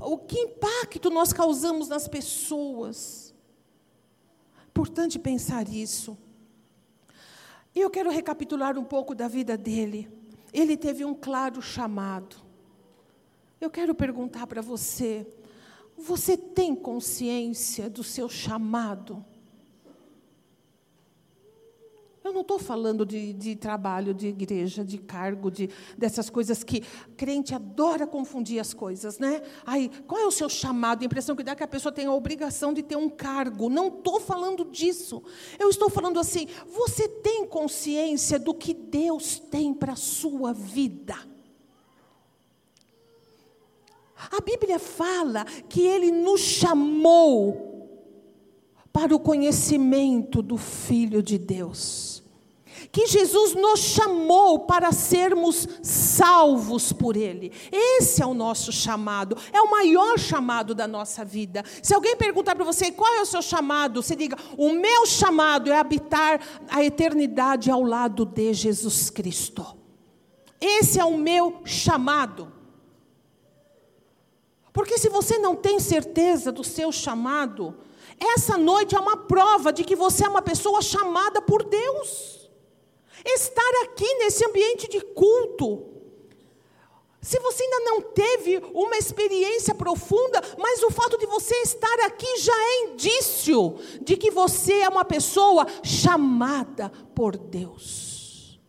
O 0.01 0.19
que 0.19 0.37
impacto 0.41 1.09
nós 1.11 1.33
causamos 1.33 1.87
nas 1.87 2.09
pessoas? 2.09 3.33
Importante 4.67 5.17
pensar 5.17 5.69
isso. 5.69 6.19
E 7.73 7.79
eu 7.79 7.89
quero 7.89 8.11
recapitular 8.11 8.77
um 8.77 8.85
pouco 8.85 9.15
da 9.15 9.29
vida 9.29 9.57
dele. 9.57 10.11
Ele 10.53 10.77
teve 10.77 11.05
um 11.05 11.15
claro 11.15 11.63
chamado. 11.63 12.35
Eu 13.61 13.71
quero 13.71 13.95
perguntar 13.95 14.49
para 14.49 14.61
você: 14.61 15.25
você 15.97 16.37
tem 16.37 16.75
consciência 16.75 17.89
do 17.89 18.03
seu 18.03 18.29
chamado? 18.29 19.25
Eu 22.25 22.33
não 22.33 22.43
estou 22.43 22.59
falando 22.59 23.05
de, 23.05 23.33
de, 23.33 23.57
trabalho, 23.57 24.15
de 24.15 24.29
igreja, 24.29 24.85
de 24.85 24.97
cargo, 24.97 25.51
de, 25.51 25.69
dessas 25.99 26.31
coisas 26.31 26.63
que 26.63 26.83
crente 27.17 27.53
adora 27.53 28.07
confundir 28.07 28.61
as 28.61 28.73
coisas, 28.73 29.19
né? 29.19 29.43
Aí, 29.67 29.91
qual 30.07 30.21
é 30.21 30.27
o 30.27 30.31
seu 30.31 30.49
chamado? 30.49 31.03
A 31.03 31.05
impressão 31.05 31.35
que 31.35 31.43
dá 31.43 31.51
é 31.51 31.57
que 31.57 31.65
a 31.65 31.69
pessoa 31.69 31.91
tem 31.91 32.07
a 32.07 32.13
obrigação 32.13 32.73
de 32.73 32.81
ter 32.81 32.95
um 32.95 33.09
cargo. 33.09 33.69
Não 33.69 33.89
estou 33.89 34.21
falando 34.21 34.65
disso. 34.65 35.21
Eu 35.59 35.69
estou 35.69 35.91
falando 35.91 36.21
assim: 36.21 36.47
você 36.67 37.09
tem 37.09 37.45
consciência 37.45 38.39
do 38.39 38.55
que 38.55 38.73
Deus 38.73 39.41
tem 39.41 39.75
para 39.75 39.95
a 39.95 39.97
sua 39.97 40.53
vida? 40.53 41.17
A 44.31 44.41
Bíblia 44.41 44.79
fala 44.79 45.45
que 45.69 45.81
Ele 45.81 46.13
nos 46.13 46.41
chamou 46.41 47.72
para 48.93 49.15
o 49.15 49.21
conhecimento 49.21 50.43
do 50.43 50.57
Filho 50.57 51.23
de 51.23 51.39
Deus. 51.39 52.23
Que 52.91 53.07
Jesus 53.07 53.55
nos 53.55 53.81
chamou 53.81 54.61
para 54.61 54.93
sermos 54.93 55.67
salvos 55.83 56.93
por 56.93 57.17
Ele. 57.17 57.51
Esse 57.71 58.23
é 58.23 58.27
o 58.27 58.35
nosso 58.35 58.71
chamado, 58.71 59.37
é 59.53 59.63
o 59.63 59.71
maior 59.71 60.19
chamado 60.19 60.75
da 60.75 60.87
nossa 60.87 61.25
vida. 61.25 61.65
Se 61.83 61.95
alguém 61.95 62.17
perguntar 62.17 62.55
para 62.55 62.65
você 62.65 62.91
qual 62.91 63.15
é 63.15 63.23
o 63.23 63.27
seu 63.27 63.41
chamado, 63.41 64.03
você 64.03 64.15
diga: 64.15 64.37
o 64.59 64.73
meu 64.73 65.07
chamado 65.07 65.71
é 65.71 65.79
habitar 65.79 66.41
a 66.69 66.85
eternidade 66.85 67.71
ao 67.71 67.83
lado 67.83 68.27
de 68.27 68.53
Jesus 68.53 69.09
Cristo. 69.09 69.65
Esse 70.61 71.01
é 71.01 71.05
o 71.05 71.17
meu 71.17 71.63
chamado. 71.65 72.53
Porque 74.73 74.99
se 74.99 75.09
você 75.09 75.39
não 75.39 75.55
tem 75.55 75.79
certeza 75.79 76.51
do 76.51 76.65
seu 76.65 76.91
chamado, 76.91 77.77
essa 78.35 78.57
noite 78.57 78.95
é 78.95 79.01
uma 79.01 79.17
prova 79.17 79.73
de 79.73 79.85
que 79.85 79.97
você 79.97 80.25
é 80.25 80.29
uma 80.29 80.43
pessoa 80.43 80.81
chamada 80.83 81.41
por 81.43 81.63
Deus. 81.63 82.51
Estar 83.25 83.85
aqui 83.85 84.15
nesse 84.15 84.45
ambiente 84.45 84.89
de 84.89 85.01
culto. 85.01 85.93
Se 87.21 87.39
você 87.39 87.63
ainda 87.63 87.81
não 87.81 88.01
teve 88.01 88.59
uma 88.75 88.97
experiência 88.97 89.73
profunda, 89.75 90.43
mas 90.59 90.83
o 90.83 90.91
fato 90.91 91.17
de 91.17 91.25
você 91.27 91.55
estar 91.63 92.01
aqui 92.05 92.39
já 92.39 92.53
é 92.53 92.85
indício 92.85 93.79
de 94.01 94.17
que 94.17 94.31
você 94.31 94.81
é 94.81 94.89
uma 94.89 95.05
pessoa 95.05 95.65
chamada 95.85 96.91
por 97.15 97.37
Deus. 97.37 98.61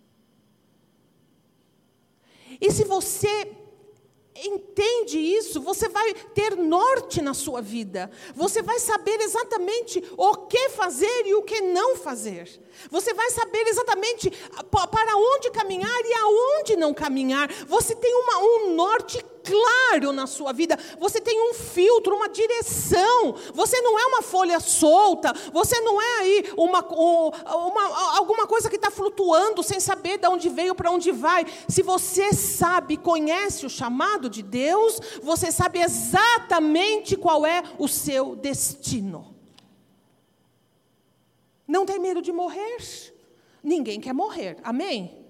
E 2.62 2.72
se 2.72 2.84
você 2.84 3.63
entende 4.36 5.20
isso, 5.20 5.62
você 5.62 5.88
vai 5.88 6.14
ter 6.14 6.56
norte 6.56 7.22
na 7.22 7.34
sua 7.34 7.62
vida. 7.62 8.10
Você 8.36 8.62
vai 8.62 8.80
saber 8.80 9.20
exatamente 9.22 10.04
o 10.18 10.36
que 10.48 10.70
fazer 10.70 11.28
e 11.28 11.36
o 11.36 11.44
que 11.44 11.62
não 11.62 11.96
fazer. 11.96 12.50
Você 12.90 13.14
vai 13.14 13.30
saber 13.30 13.68
exatamente 13.68 14.32
para 14.72 15.16
onde 15.16 15.52
caminhar 15.52 16.02
e 16.06 16.14
aonde 16.14 16.76
não 16.76 16.94
caminhar. 16.94 17.52
Você 17.68 17.96
tem 17.96 18.14
uma, 18.16 18.40
um 18.40 18.76
norte 18.76 19.24
claro 19.44 20.12
na 20.12 20.26
sua 20.26 20.54
vida. 20.54 20.78
Você 21.00 21.20
tem 21.20 21.50
um 21.50 21.54
filtro, 21.54 22.16
uma 22.16 22.30
direção. 22.30 23.36
Você 23.54 23.80
não 23.82 24.00
é 24.00 24.06
uma 24.06 24.22
folha 24.22 24.60
solta. 24.60 25.34
Você 25.52 25.80
não 25.82 26.02
é 26.02 26.20
aí 26.20 26.52
uma, 26.58 26.80
uma 26.82 28.18
alguma 28.18 28.48
coisa 28.48 28.70
que 28.70 28.76
está 28.76 28.90
flutuando 28.90 29.62
sem 29.62 29.80
saber 29.80 30.18
de 30.18 30.28
onde 30.28 30.50
veio, 30.50 30.74
para 30.74 30.92
onde 30.92 31.12
vai. 31.12 31.46
Se 31.68 31.82
você 31.82 32.34
sabe, 32.34 32.98
conhece 32.98 33.66
o 33.66 33.70
chamado 33.70 34.30
de 34.30 34.42
Deus, 34.42 35.00
você 35.22 35.52
sabe 35.52 35.80
exatamente 35.80 37.16
qual 37.16 37.46
é 37.46 37.64
o 37.78 37.88
seu 37.88 38.36
destino. 38.36 39.34
Não 41.68 41.86
tem 41.86 42.00
medo 42.00 42.22
de 42.22 42.32
morrer. 42.32 42.78
Ninguém 43.64 44.00
quer 44.00 44.14
morrer. 44.14 44.58
Amém? 44.64 45.26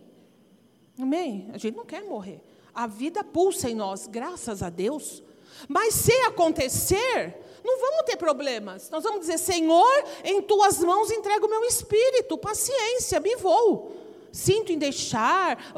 Amém? 0.99 1.49
A 1.53 1.57
gente 1.57 1.75
não 1.75 1.85
quer 1.85 2.03
morrer. 2.03 2.41
A 2.73 2.87
vida 2.87 3.23
pulsa 3.23 3.69
em 3.69 3.75
nós, 3.75 4.07
graças 4.07 4.63
a 4.63 4.69
Deus. 4.69 5.21
Mas 5.67 5.93
se 5.93 6.11
acontecer, 6.21 7.37
não 7.63 7.79
vamos 7.79 8.03
ter 8.05 8.17
problemas. 8.17 8.89
Nós 8.89 9.03
vamos 9.03 9.21
dizer: 9.21 9.37
Senhor, 9.37 10.03
em 10.23 10.41
tuas 10.41 10.79
mãos 10.79 11.11
entrego 11.11 11.45
o 11.45 11.49
meu 11.49 11.63
espírito, 11.63 12.37
paciência, 12.37 13.19
me 13.19 13.35
vou. 13.35 13.95
Sinto 14.31 14.71
em 14.71 14.77
deixar, 14.77 15.73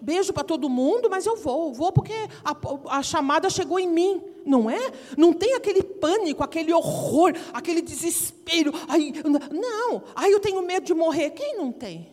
beijo 0.00 0.32
para 0.32 0.44
todo 0.44 0.68
mundo, 0.68 1.08
mas 1.08 1.24
eu 1.24 1.36
vou, 1.36 1.72
vou 1.72 1.92
porque 1.92 2.12
a, 2.44 2.98
a, 2.98 3.02
chamada 3.02 3.48
chegou 3.48 3.78
em 3.78 3.88
mim, 3.88 4.22
não 4.44 4.68
é? 4.68 4.92
Não 5.16 5.32
tem 5.32 5.54
aquele 5.54 5.82
pânico, 5.82 6.42
aquele 6.42 6.72
horror, 6.72 7.32
aquele 7.52 7.80
desespero. 7.80 8.72
Ai, 8.88 9.12
não, 9.24 10.02
aí 10.14 10.30
eu 10.30 10.40
tenho 10.40 10.60
medo 10.62 10.84
de 10.84 10.92
morrer. 10.92 11.30
Quem 11.30 11.56
não 11.56 11.72
tem? 11.72 12.12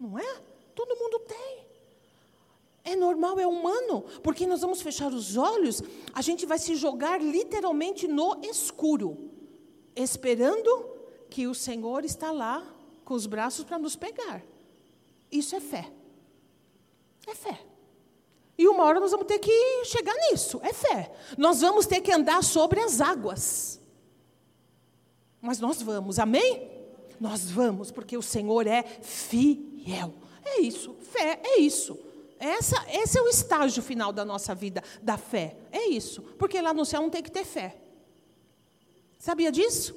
Não 0.00 0.18
é? 0.18 0.36
Todo 0.74 0.96
mundo 0.96 1.18
tem. 1.20 1.57
É 2.88 2.96
normal, 2.96 3.38
é 3.38 3.46
humano, 3.46 4.02
porque 4.22 4.46
nós 4.46 4.62
vamos 4.62 4.80
fechar 4.80 5.12
os 5.12 5.36
olhos, 5.36 5.82
a 6.14 6.22
gente 6.22 6.46
vai 6.46 6.58
se 6.58 6.74
jogar 6.74 7.20
literalmente 7.20 8.08
no 8.08 8.40
escuro, 8.42 9.30
esperando 9.94 10.88
que 11.28 11.46
o 11.46 11.54
Senhor 11.54 12.02
está 12.02 12.30
lá 12.30 12.66
com 13.04 13.12
os 13.12 13.26
braços 13.26 13.62
para 13.62 13.78
nos 13.78 13.94
pegar. 13.94 14.42
Isso 15.30 15.54
é 15.54 15.60
fé. 15.60 15.92
É 17.26 17.34
fé. 17.34 17.60
E 18.56 18.66
uma 18.66 18.84
hora 18.84 18.98
nós 18.98 19.10
vamos 19.10 19.26
ter 19.26 19.38
que 19.38 19.84
chegar 19.84 20.14
nisso. 20.30 20.58
É 20.62 20.72
fé. 20.72 21.12
Nós 21.36 21.60
vamos 21.60 21.84
ter 21.84 22.00
que 22.00 22.10
andar 22.10 22.42
sobre 22.42 22.80
as 22.80 23.02
águas. 23.02 23.78
Mas 25.42 25.60
nós 25.60 25.82
vamos, 25.82 26.18
amém? 26.18 26.70
Nós 27.20 27.50
vamos, 27.50 27.90
porque 27.90 28.16
o 28.16 28.22
Senhor 28.22 28.66
é 28.66 28.82
fiel. 28.82 30.14
É 30.42 30.62
isso. 30.62 30.96
Fé 31.02 31.38
é 31.44 31.60
isso. 31.60 32.07
Essa, 32.38 32.76
esse 32.90 33.18
é 33.18 33.22
o 33.22 33.28
estágio 33.28 33.82
final 33.82 34.12
da 34.12 34.24
nossa 34.24 34.54
vida, 34.54 34.82
da 35.02 35.16
fé. 35.16 35.56
É 35.72 35.88
isso. 35.88 36.22
Porque 36.38 36.60
lá 36.60 36.72
no 36.72 36.84
céu 36.84 37.02
não 37.02 37.10
tem 37.10 37.22
que 37.22 37.30
ter 37.30 37.44
fé. 37.44 37.76
Sabia 39.18 39.50
disso? 39.50 39.96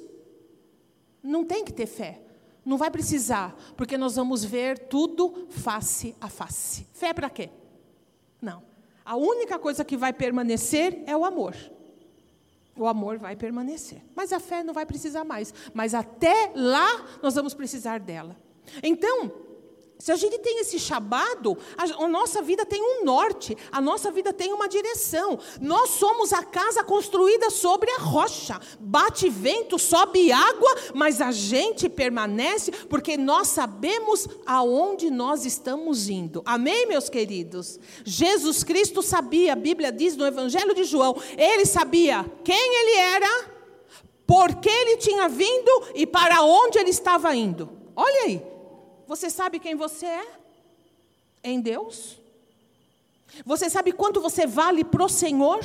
Não 1.22 1.44
tem 1.44 1.64
que 1.64 1.72
ter 1.72 1.86
fé. 1.86 2.20
Não 2.64 2.76
vai 2.76 2.90
precisar, 2.90 3.56
porque 3.76 3.96
nós 3.98 4.16
vamos 4.16 4.44
ver 4.44 4.78
tudo 4.88 5.46
face 5.50 6.14
a 6.20 6.28
face. 6.28 6.86
Fé 6.92 7.12
para 7.12 7.30
quê? 7.30 7.50
Não. 8.40 8.62
A 9.04 9.16
única 9.16 9.58
coisa 9.58 9.84
que 9.84 9.96
vai 9.96 10.12
permanecer 10.12 11.02
é 11.06 11.16
o 11.16 11.24
amor. 11.24 11.56
O 12.76 12.86
amor 12.86 13.18
vai 13.18 13.36
permanecer. 13.36 14.02
Mas 14.14 14.32
a 14.32 14.40
fé 14.40 14.62
não 14.62 14.72
vai 14.72 14.86
precisar 14.86 15.24
mais. 15.24 15.52
Mas 15.74 15.94
até 15.94 16.52
lá 16.54 17.04
nós 17.20 17.34
vamos 17.34 17.52
precisar 17.52 17.98
dela. 17.98 18.36
Então, 18.82 19.32
se 20.02 20.10
a 20.10 20.16
gente 20.16 20.36
tem 20.38 20.58
esse 20.58 20.80
chamado, 20.80 21.56
a, 21.76 22.08
nossa 22.08 22.42
vida 22.42 22.66
tem 22.66 22.82
um 22.82 23.04
norte, 23.04 23.56
a 23.70 23.80
nossa 23.80 24.10
vida 24.10 24.32
tem 24.32 24.52
uma 24.52 24.68
direção. 24.68 25.38
Nós 25.60 25.90
somos 25.90 26.32
a 26.32 26.42
casa 26.42 26.82
construída 26.82 27.50
sobre 27.50 27.88
a 27.88 27.98
rocha. 27.98 28.60
Bate 28.80 29.28
vento, 29.30 29.78
sobe 29.78 30.32
água, 30.32 30.74
mas 30.92 31.20
a 31.20 31.30
gente 31.30 31.88
permanece 31.88 32.72
porque 32.90 33.16
nós 33.16 33.46
sabemos 33.46 34.26
aonde 34.44 35.08
nós 35.08 35.46
estamos 35.46 36.08
indo. 36.08 36.42
Amém, 36.44 36.84
meus 36.88 37.08
queridos? 37.08 37.78
Jesus 38.04 38.64
Cristo 38.64 39.02
sabia, 39.02 39.52
a 39.52 39.56
Bíblia 39.56 39.92
diz 39.92 40.16
no 40.16 40.26
Evangelho 40.26 40.74
de 40.74 40.82
João, 40.82 41.14
ele 41.38 41.64
sabia 41.64 42.28
quem 42.42 42.56
ele 42.58 42.96
era, 42.96 43.50
por 44.26 44.56
que 44.56 44.68
ele 44.68 44.96
tinha 44.96 45.28
vindo 45.28 45.70
e 45.94 46.04
para 46.04 46.42
onde 46.42 46.76
ele 46.76 46.90
estava 46.90 47.32
indo. 47.36 47.70
Olha 47.94 48.22
aí. 48.22 48.51
Você 49.12 49.28
sabe 49.28 49.58
quem 49.58 49.74
você 49.74 50.06
é? 50.06 50.26
Em 51.44 51.60
Deus? 51.60 52.18
Você 53.44 53.68
sabe 53.68 53.92
quanto 53.92 54.22
você 54.22 54.46
vale 54.46 54.82
para 54.84 55.04
o 55.04 55.08
Senhor? 55.08 55.60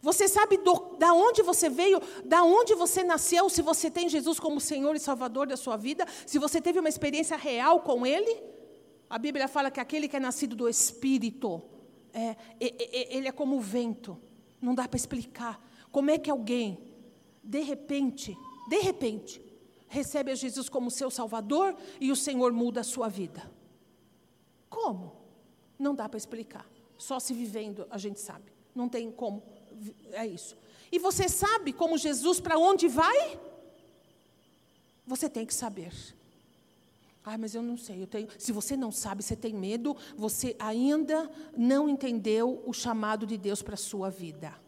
Você 0.00 0.26
sabe 0.26 0.56
do, 0.56 0.96
da 0.98 1.14
onde 1.14 1.42
você 1.42 1.70
veio, 1.70 2.02
da 2.24 2.42
onde 2.42 2.74
você 2.74 3.04
nasceu, 3.04 3.48
se 3.48 3.62
você 3.62 3.88
tem 3.88 4.08
Jesus 4.08 4.40
como 4.40 4.60
Senhor 4.60 4.96
e 4.96 4.98
Salvador 4.98 5.46
da 5.46 5.56
sua 5.56 5.76
vida, 5.76 6.04
se 6.26 6.40
você 6.40 6.60
teve 6.60 6.80
uma 6.80 6.88
experiência 6.88 7.36
real 7.36 7.78
com 7.78 8.04
Ele? 8.04 8.42
A 9.08 9.18
Bíblia 9.18 9.46
fala 9.46 9.70
que 9.70 9.78
aquele 9.78 10.08
que 10.08 10.16
é 10.16 10.20
nascido 10.20 10.56
do 10.56 10.68
Espírito, 10.68 11.62
é, 12.12 12.34
ele 12.58 13.28
é 13.28 13.32
como 13.32 13.58
o 13.58 13.60
vento, 13.60 14.18
não 14.60 14.74
dá 14.74 14.88
para 14.88 14.96
explicar. 14.96 15.64
Como 15.92 16.10
é 16.10 16.18
que 16.18 16.28
alguém, 16.32 16.80
de 17.44 17.60
repente, 17.60 18.36
de 18.68 18.80
repente, 18.80 19.51
recebe 19.92 20.30
a 20.30 20.34
Jesus 20.34 20.70
como 20.70 20.90
seu 20.90 21.10
Salvador 21.10 21.76
e 22.00 22.10
o 22.10 22.16
Senhor 22.16 22.50
muda 22.50 22.80
a 22.80 22.84
sua 22.84 23.08
vida. 23.08 23.48
Como? 24.70 25.12
Não 25.78 25.94
dá 25.94 26.08
para 26.08 26.16
explicar. 26.16 26.66
Só 26.96 27.20
se 27.20 27.34
vivendo 27.34 27.86
a 27.90 27.98
gente 27.98 28.18
sabe. 28.18 28.50
Não 28.74 28.88
tem 28.88 29.12
como. 29.12 29.42
É 30.12 30.26
isso. 30.26 30.56
E 30.90 30.98
você 30.98 31.28
sabe 31.28 31.74
como 31.74 31.98
Jesus 31.98 32.40
para 32.40 32.58
onde 32.58 32.88
vai? 32.88 33.38
Você 35.06 35.28
tem 35.28 35.44
que 35.44 35.52
saber. 35.52 35.92
Ah, 37.22 37.36
mas 37.36 37.54
eu 37.54 37.62
não 37.62 37.76
sei. 37.76 38.02
Eu 38.02 38.06
tenho... 38.06 38.28
Se 38.38 38.50
você 38.50 38.76
não 38.76 38.90
sabe, 38.90 39.22
você 39.22 39.36
tem 39.36 39.52
medo, 39.52 39.94
você 40.16 40.56
ainda 40.58 41.30
não 41.54 41.86
entendeu 41.86 42.62
o 42.64 42.72
chamado 42.72 43.26
de 43.26 43.36
Deus 43.36 43.60
para 43.60 43.74
a 43.74 43.76
sua 43.76 44.08
vida. 44.08 44.58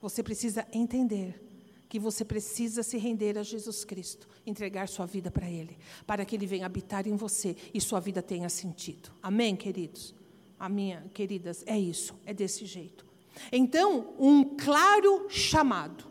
Você 0.00 0.22
precisa 0.22 0.66
entender 0.72 1.47
que 1.88 1.98
você 1.98 2.24
precisa 2.24 2.82
se 2.82 2.98
render 2.98 3.38
a 3.38 3.42
Jesus 3.42 3.84
Cristo, 3.84 4.28
entregar 4.46 4.88
sua 4.88 5.06
vida 5.06 5.30
para 5.30 5.48
Ele, 5.48 5.78
para 6.06 6.24
que 6.24 6.36
Ele 6.36 6.46
venha 6.46 6.66
habitar 6.66 7.06
em 7.06 7.16
você 7.16 7.56
e 7.72 7.80
sua 7.80 8.00
vida 8.00 8.20
tenha 8.22 8.48
sentido. 8.48 9.10
Amém, 9.22 9.56
queridos? 9.56 10.14
A 10.58 10.68
minha, 10.68 11.04
queridas, 11.14 11.64
é 11.66 11.78
isso, 11.78 12.14
é 12.26 12.34
desse 12.34 12.66
jeito. 12.66 13.06
Então, 13.52 14.14
um 14.18 14.44
claro 14.44 15.26
chamado. 15.30 16.04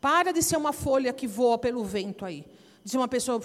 Para 0.00 0.32
de 0.32 0.42
ser 0.42 0.56
uma 0.56 0.72
folha 0.72 1.12
que 1.12 1.26
voa 1.26 1.58
pelo 1.58 1.84
vento 1.84 2.24
aí 2.24 2.44
de 2.90 2.96
uma 2.96 3.06
pessoa. 3.06 3.40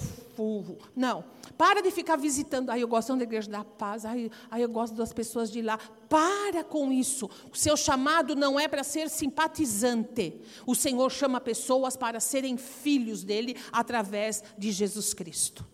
Não. 0.96 1.24
Para 1.58 1.82
de 1.82 1.92
ficar 1.92 2.16
visitando. 2.16 2.70
Aí 2.70 2.82
eu 2.82 2.88
gosto 2.88 3.16
da 3.16 3.24
igreja 3.24 3.50
da 3.50 3.64
paz. 3.64 4.06
Aí, 4.06 4.32
aí 4.50 4.62
eu 4.62 4.70
gosto 4.70 4.96
das 4.96 5.12
pessoas 5.12 5.52
de 5.52 5.62
lá. 5.62 5.78
Para 6.08 6.64
com 6.64 6.92
isso. 6.92 7.30
O 7.52 7.58
seu 7.58 7.76
chamado 7.76 8.36
não 8.36 8.60
é 8.60 8.68
para 8.68 8.84
ser 8.84 9.10
simpatizante. 9.10 10.40
O 10.66 10.74
Senhor 10.74 11.12
chama 11.12 11.42
pessoas 11.42 11.98
para 11.98 12.20
serem 12.20 12.58
filhos 12.58 13.24
dele 13.24 13.58
através 13.72 14.44
de 14.58 14.72
Jesus 14.72 15.14
Cristo. 15.14 15.66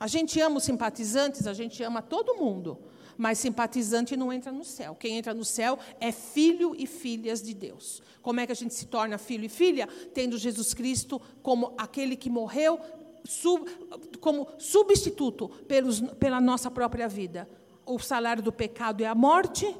A 0.00 0.06
gente 0.06 0.40
ama 0.40 0.56
os 0.56 0.64
simpatizantes, 0.64 1.46
a 1.46 1.52
gente 1.52 1.82
ama 1.82 2.02
todo 2.02 2.34
mundo 2.34 2.78
mas 3.16 3.38
simpatizante 3.38 4.16
não 4.16 4.32
entra 4.32 4.52
no 4.52 4.64
céu. 4.64 4.94
Quem 4.94 5.16
entra 5.16 5.34
no 5.34 5.44
céu 5.44 5.78
é 6.00 6.12
filho 6.12 6.74
e 6.76 6.86
filhas 6.86 7.42
de 7.42 7.54
Deus. 7.54 8.02
Como 8.22 8.40
é 8.40 8.46
que 8.46 8.52
a 8.52 8.56
gente 8.56 8.74
se 8.74 8.86
torna 8.86 9.18
filho 9.18 9.44
e 9.44 9.48
filha? 9.48 9.86
Tendo 10.12 10.38
Jesus 10.38 10.74
Cristo 10.74 11.20
como 11.42 11.74
aquele 11.76 12.16
que 12.16 12.30
morreu 12.30 12.80
sub, 13.24 13.70
como 14.20 14.48
substituto 14.58 15.48
pelos, 15.66 16.00
pela 16.00 16.40
nossa 16.40 16.70
própria 16.70 17.08
vida. 17.08 17.48
O 17.86 17.98
salário 17.98 18.42
do 18.42 18.52
pecado 18.52 19.02
é 19.02 19.06
a 19.06 19.14
morte 19.14 19.74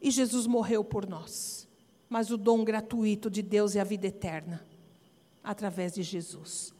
e 0.00 0.10
Jesus 0.10 0.46
morreu 0.46 0.82
por 0.84 1.06
nós. 1.06 1.68
Mas 2.08 2.30
o 2.30 2.36
dom 2.36 2.64
gratuito 2.64 3.30
de 3.30 3.42
Deus 3.42 3.76
é 3.76 3.80
a 3.80 3.84
vida 3.84 4.06
eterna, 4.06 4.64
através 5.44 5.92
de 5.92 6.02
Jesus. 6.02 6.72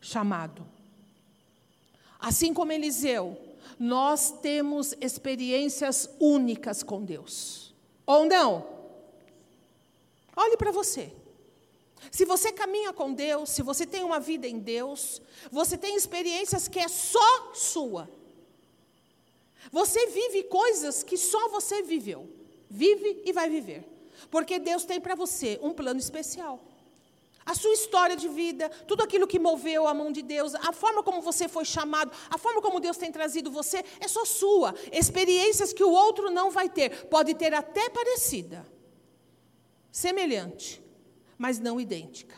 Chamado. 0.00 0.66
Assim 2.20 2.54
como 2.54 2.72
Eliseu 2.72 3.36
nós 3.78 4.30
temos 4.30 4.94
experiências 5.00 6.08
únicas 6.18 6.82
com 6.82 7.04
Deus. 7.04 7.74
Ou 8.06 8.24
não? 8.24 8.66
Olhe 10.34 10.56
para 10.56 10.70
você. 10.70 11.12
Se 12.10 12.24
você 12.24 12.52
caminha 12.52 12.92
com 12.92 13.12
Deus, 13.12 13.50
se 13.50 13.62
você 13.62 13.86
tem 13.86 14.04
uma 14.04 14.20
vida 14.20 14.46
em 14.46 14.58
Deus, 14.58 15.20
você 15.50 15.76
tem 15.76 15.96
experiências 15.96 16.68
que 16.68 16.78
é 16.78 16.88
só 16.88 17.52
sua. 17.52 18.08
Você 19.72 20.06
vive 20.06 20.44
coisas 20.44 21.02
que 21.02 21.16
só 21.16 21.48
você 21.48 21.82
viveu. 21.82 22.28
Vive 22.70 23.22
e 23.24 23.32
vai 23.32 23.50
viver. 23.50 23.84
Porque 24.30 24.58
Deus 24.58 24.84
tem 24.84 25.00
para 25.00 25.14
você 25.14 25.58
um 25.62 25.72
plano 25.72 26.00
especial 26.00 26.60
a 27.46 27.54
sua 27.54 27.72
história 27.72 28.16
de 28.16 28.28
vida, 28.28 28.68
tudo 28.88 29.04
aquilo 29.04 29.26
que 29.26 29.38
moveu 29.38 29.86
a 29.86 29.94
mão 29.94 30.10
de 30.10 30.20
Deus, 30.20 30.54
a 30.56 30.72
forma 30.72 31.02
como 31.02 31.22
você 31.22 31.48
foi 31.48 31.64
chamado, 31.64 32.10
a 32.28 32.36
forma 32.36 32.60
como 32.60 32.80
Deus 32.80 32.96
tem 32.96 33.12
trazido 33.12 33.52
você, 33.52 33.84
é 34.00 34.08
só 34.08 34.24
sua. 34.24 34.74
Experiências 34.92 35.72
que 35.72 35.84
o 35.84 35.90
outro 35.90 36.30
não 36.30 36.50
vai 36.50 36.68
ter. 36.68 37.06
Pode 37.06 37.34
ter 37.34 37.54
até 37.54 37.88
parecida, 37.88 38.66
semelhante, 39.92 40.82
mas 41.38 41.60
não 41.60 41.80
idêntica. 41.80 42.34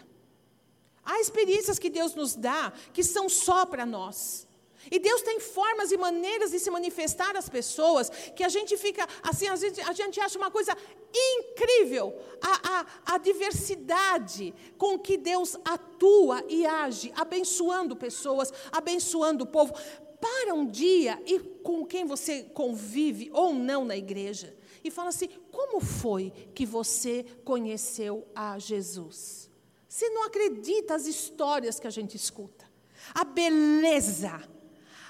Há 1.03 1.21
experiências 1.21 1.79
que 1.79 1.89
Deus 1.89 2.15
nos 2.15 2.35
dá 2.35 2.73
que 2.93 3.03
são 3.03 3.31
só 3.31 3.65
para 3.65 3.87
nós. 3.87 4.48
E 4.91 4.99
Deus 4.99 5.23
tem 5.23 5.41
formas 5.41 5.93
e 5.93 5.97
maneiras 5.97 6.51
de 6.51 6.59
se 6.59 6.71
manifestar 6.71 7.37
às 7.37 7.49
pessoas 7.49 8.11
que 8.35 8.45
a 8.45 8.49
gente 8.49 8.77
fica 8.77 9.07
assim, 9.23 9.49
a 9.49 9.57
gente, 9.57 9.81
a 9.81 9.93
gente 9.93 10.21
acha 10.21 10.39
uma 10.39 10.51
coisa 10.51 10.77
incrível 11.15 12.15
a, 12.41 12.81
a, 12.81 13.15
a 13.15 13.19
diversidade 13.19 14.55
com 14.77 14.99
que 14.99 15.17
Deus 15.17 15.57
atua 15.65 16.45
e 16.49 16.67
age, 16.67 17.13
abençoando 17.17 17.97
pessoas, 17.97 18.53
abençoando 18.73 19.45
o 19.45 19.47
povo. 19.47 19.75
Para 20.21 20.53
um 20.53 20.67
dia 20.67 21.23
e 21.27 21.39
com 21.39 21.87
quem 21.87 22.05
você 22.05 22.43
convive 22.43 23.31
ou 23.33 23.55
não 23.55 23.85
na 23.85 23.97
igreja 23.97 24.57
e 24.83 24.91
fala 24.91 25.11
assim: 25.11 25.29
como 25.53 25.81
foi 25.81 26.33
que 26.55 26.67
você 26.67 27.25
conheceu 27.45 28.27
a 28.35 28.59
Jesus? 28.59 29.49
Você 29.89 30.09
não 30.11 30.25
acredita 30.25 30.95
as 30.95 31.07
histórias 31.07 31.81
que 31.81 31.87
a 31.87 31.91
gente 31.91 32.17
escuta. 32.17 32.69
a 33.15 33.25
beleza 33.25 34.43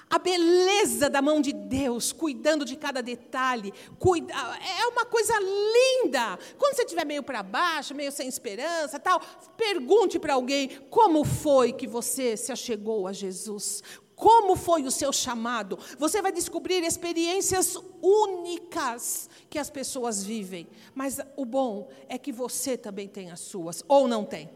a 0.09 0.17
beleza 0.17 1.09
da 1.09 1.21
mão 1.21 1.39
de 1.39 1.53
Deus, 1.53 2.11
cuidando 2.11 2.65
de 2.65 2.75
cada 2.75 3.01
detalhe. 3.01 3.71
Cuida, 3.99 4.33
é 4.33 4.87
uma 4.87 5.05
coisa 5.05 5.33
linda. 5.39 6.39
Quando 6.57 6.75
você 6.75 6.83
estiver 6.83 7.05
meio 7.05 7.21
para 7.21 7.43
baixo, 7.43 7.93
meio 7.93 8.11
sem 8.11 8.27
esperança, 8.27 8.99
tal, 8.99 9.21
pergunte 9.55 10.17
para 10.17 10.33
alguém 10.33 10.69
como 10.89 11.23
foi 11.23 11.71
que 11.71 11.85
você 11.85 12.35
se 12.35 12.51
achegou 12.51 13.05
a 13.07 13.13
Jesus. 13.13 13.83
Como 14.15 14.55
foi 14.57 14.83
o 14.83 14.91
seu 14.91 15.13
chamado? 15.13 15.79
Você 15.97 16.21
vai 16.21 16.31
descobrir 16.31 16.83
experiências 16.83 17.77
únicas 18.01 19.29
que 19.49 19.57
as 19.57 19.69
pessoas 19.69 20.23
vivem. 20.23 20.67
Mas 20.93 21.19
o 21.37 21.45
bom 21.45 21.87
é 22.09 22.17
que 22.17 22.31
você 22.31 22.75
também 22.75 23.07
tem 23.07 23.31
as 23.31 23.39
suas, 23.39 23.81
ou 23.87 24.07
não 24.09 24.25
tem? 24.25 24.49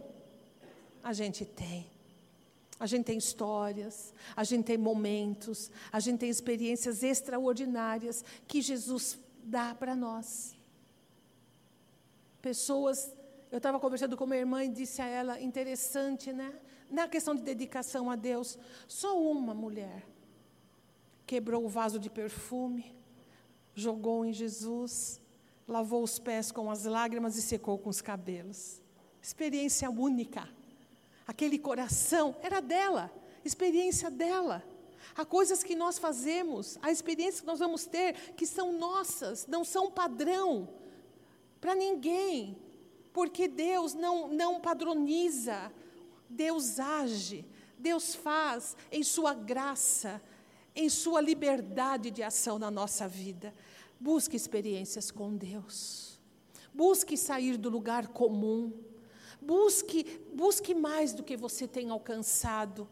A 1.02 1.14
gente 1.14 1.46
tem. 1.46 1.93
A 2.84 2.86
gente 2.86 3.06
tem 3.06 3.18
histórias, 3.18 4.14
a 4.36 4.44
gente 4.44 4.66
tem 4.66 4.78
momentos, 4.78 5.72
a 5.90 6.02
gente 6.02 6.20
tem 6.20 6.30
experiências 6.30 7.02
extraordinárias 7.02 8.26
que 8.46 8.62
Jesus 8.62 9.18
dá 9.42 9.74
para 9.74 9.96
nós. 9.96 10.54
Pessoas, 12.42 13.16
eu 13.50 13.56
estava 13.56 13.80
conversando 13.80 14.18
com 14.18 14.26
minha 14.26 14.42
irmã 14.42 14.66
e 14.66 14.68
disse 14.68 15.02
a 15.02 15.06
ela, 15.06 15.40
interessante, 15.40 16.34
né? 16.34 16.54
Na 16.92 17.08
questão 17.08 17.34
de 17.34 17.42
dedicação 17.42 18.12
a 18.12 18.18
Deus, 18.18 18.60
só 18.86 19.18
uma 19.18 19.54
mulher 19.54 20.06
quebrou 21.26 21.64
o 21.64 21.70
vaso 21.70 21.98
de 21.98 22.10
perfume, 22.10 22.94
jogou 23.74 24.26
em 24.26 24.34
Jesus, 24.34 25.22
lavou 25.66 26.04
os 26.04 26.20
pés 26.20 26.52
com 26.52 26.70
as 26.70 26.84
lágrimas 26.84 27.38
e 27.38 27.42
secou 27.42 27.78
com 27.78 27.90
os 27.90 28.02
cabelos. 28.02 28.82
Experiência 29.22 29.90
única. 29.90 30.50
Aquele 31.26 31.58
coração 31.58 32.36
era 32.42 32.62
dela, 32.62 33.12
experiência 33.44 34.10
dela. 34.10 34.64
Há 35.16 35.26
coisas 35.26 35.64
que 35.64 35.76
nós 35.76 36.00
fazemos, 36.00 36.78
há 36.82 36.92
experiências 36.92 37.42
que 37.42 37.48
nós 37.48 37.60
vamos 37.60 37.86
ter 37.86 38.14
que 38.36 38.46
são 38.46 38.74
nossas, 38.74 39.46
não 39.48 39.64
são 39.64 39.92
padrão 39.92 40.70
para 41.62 41.76
ninguém, 41.76 42.58
porque 43.14 43.48
Deus 43.48 43.94
não, 43.94 44.28
não 44.28 44.60
padroniza, 44.60 45.72
Deus 46.30 46.80
age, 46.80 47.46
Deus 47.78 48.16
faz 48.16 48.76
em 48.92 49.04
Sua 49.04 49.34
graça, 49.34 50.22
em 50.76 50.90
Sua 50.90 51.22
liberdade 51.22 52.10
de 52.10 52.24
ação 52.24 52.58
na 52.58 52.72
nossa 52.72 53.08
vida. 53.08 53.54
Busque 54.00 54.36
experiências 54.36 55.12
com 55.12 55.36
Deus, 55.36 56.20
busque 56.74 57.16
sair 57.16 57.56
do 57.56 57.70
lugar 57.70 58.08
comum. 58.08 58.74
Busque, 59.46 60.22
busque 60.34 60.74
mais 60.74 61.14
do 61.14 61.24
que 61.24 61.36
você 61.36 61.68
tem 61.68 61.90
alcançado. 61.90 62.88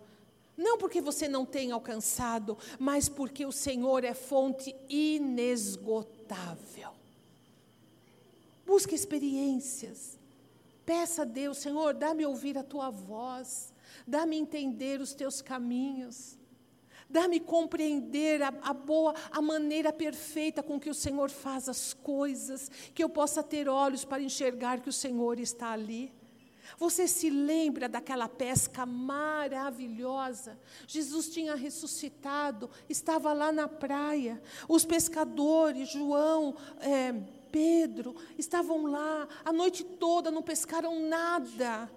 Não 0.58 0.78
porque 0.78 1.02
você 1.02 1.28
não 1.28 1.46
tem 1.46 1.72
alcançado, 1.72 2.58
mas 2.78 3.10
porque 3.10 3.46
o 3.46 3.52
Senhor 3.52 4.04
é 4.04 4.14
fonte 4.14 4.76
inesgotável. 4.90 6.22
Busque 8.66 8.94
experiências. 8.94 10.20
Peça 10.86 11.22
a 11.22 11.26
Deus, 11.26 11.58
Senhor, 11.58 11.94
dá-me 11.94 12.26
ouvir 12.26 12.58
a 12.58 12.64
tua 12.64 12.90
voz, 12.90 13.74
dá-me 14.06 14.38
entender 14.38 15.00
os 15.00 15.14
teus 15.14 15.42
caminhos. 15.42 16.38
Dá-me 17.10 17.40
compreender 17.42 18.42
a, 18.42 18.54
a, 18.62 18.74
boa, 18.74 19.14
a 19.32 19.42
maneira 19.42 19.92
perfeita 19.92 20.64
com 20.64 20.80
que 20.80 20.90
o 20.90 20.94
Senhor 20.94 21.30
faz 21.30 21.68
as 21.68 21.94
coisas, 21.94 22.72
que 22.94 23.04
eu 23.04 23.10
possa 23.10 23.44
ter 23.44 23.68
olhos 23.68 24.06
para 24.06 24.24
enxergar 24.24 24.80
que 24.80 24.88
o 24.88 24.94
Senhor 24.94 25.38
está 25.38 25.72
ali. 25.72 26.14
Você 26.78 27.08
se 27.08 27.30
lembra 27.30 27.90
daquela 27.90 28.28
pesca 28.28 28.86
maravilhosa? 28.86 30.60
Jesus 30.88 31.30
tinha 31.30 31.56
ressuscitado, 31.56 32.70
estava 32.90 33.34
lá 33.34 33.52
na 33.52 33.68
praia. 33.68 34.42
Os 34.68 34.86
pescadores, 34.86 35.90
João, 35.90 36.56
é, 36.80 37.14
Pedro, 37.52 38.16
estavam 38.38 38.86
lá 38.86 39.28
a 39.44 39.52
noite 39.52 39.84
toda, 39.84 40.32
não 40.32 40.42
pescaram 40.42 41.08
nada. 41.08 41.92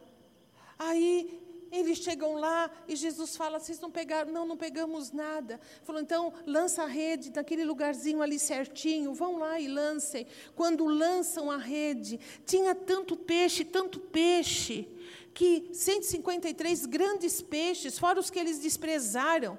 Aí 0.79 1.44
eles 1.79 1.99
chegam 1.99 2.35
lá 2.35 2.71
e 2.87 2.97
Jesus 2.97 3.37
fala: 3.37 3.59
Vocês 3.59 3.81
não 3.81 3.91
pegaram? 3.91 4.31
Não, 4.31 4.47
não 4.47 4.57
pegamos 4.57 5.13
nada. 5.13 5.61
Falou: 5.83 6.01
Então, 6.01 6.33
lança 6.47 6.83
a 6.83 6.87
rede 6.87 7.33
naquele 7.35 7.65
lugarzinho 7.65 8.23
ali 8.23 8.39
certinho, 8.39 9.15
vão 9.15 9.39
lá 9.39 9.59
e 9.59 9.67
lancem. 9.67 10.27
Quando 10.55 10.85
lançam 10.87 11.51
a 11.51 11.57
rede, 11.57 12.21
tinha 12.47 12.75
tanto 12.75 13.17
peixe, 13.17 13.65
tanto 13.65 13.99
peixe, 13.99 14.89
que 15.33 15.69
153 15.73 16.87
grandes 16.87 17.43
peixes, 17.43 17.99
fora 17.99 18.21
os 18.21 18.31
que 18.31 18.39
eles 18.39 18.59
desprezaram. 18.59 19.59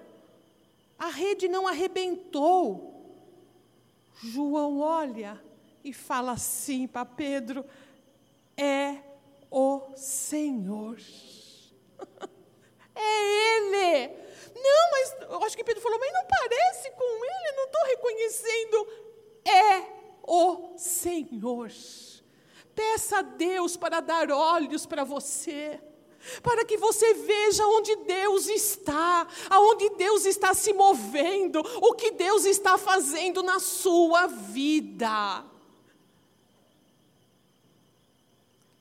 A 0.97 1.09
rede 1.09 1.47
não 1.47 1.67
arrebentou. 1.67 2.93
João 4.23 4.79
olha 4.79 5.41
e 5.83 5.91
fala 5.91 6.31
assim 6.31 6.87
para 6.87 7.05
Pedro: 7.05 7.65
É 8.55 8.97
o 9.51 9.81
Senhor. 9.95 10.97
é 12.95 13.55
Ele. 13.57 14.07
Não, 14.55 14.91
mas 14.91 15.15
eu 15.29 15.43
acho 15.43 15.55
que 15.55 15.63
Pedro 15.63 15.81
falou, 15.81 15.99
mas 15.99 16.13
não 16.13 16.25
parece 16.25 16.91
com 16.91 17.25
Ele, 17.25 17.57
não 17.57 17.65
estou 17.65 17.85
reconhecendo. 17.85 18.87
É 19.45 19.95
o 20.23 20.77
Senhor. 20.77 21.71
Peça 22.73 23.19
a 23.19 23.21
Deus 23.21 23.77
para 23.77 23.99
dar 23.99 24.31
olhos 24.31 24.85
para 24.85 25.03
você 25.03 25.79
para 26.41 26.65
que 26.65 26.77
você 26.77 27.13
veja 27.13 27.65
onde 27.67 27.95
Deus 27.97 28.47
está, 28.47 29.27
aonde 29.49 29.89
Deus 29.91 30.25
está 30.25 30.53
se 30.53 30.73
movendo, 30.73 31.59
o 31.59 31.93
que 31.93 32.11
Deus 32.11 32.45
está 32.45 32.77
fazendo 32.77 33.43
na 33.43 33.59
sua 33.59 34.27
vida. 34.27 35.45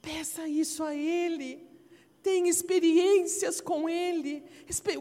Peça 0.01 0.47
isso 0.49 0.83
a 0.83 0.95
Ele 0.95 1.74
tenha 2.25 2.49
experiências 2.49 3.61
com 3.61 3.87
Ele, 3.87 4.43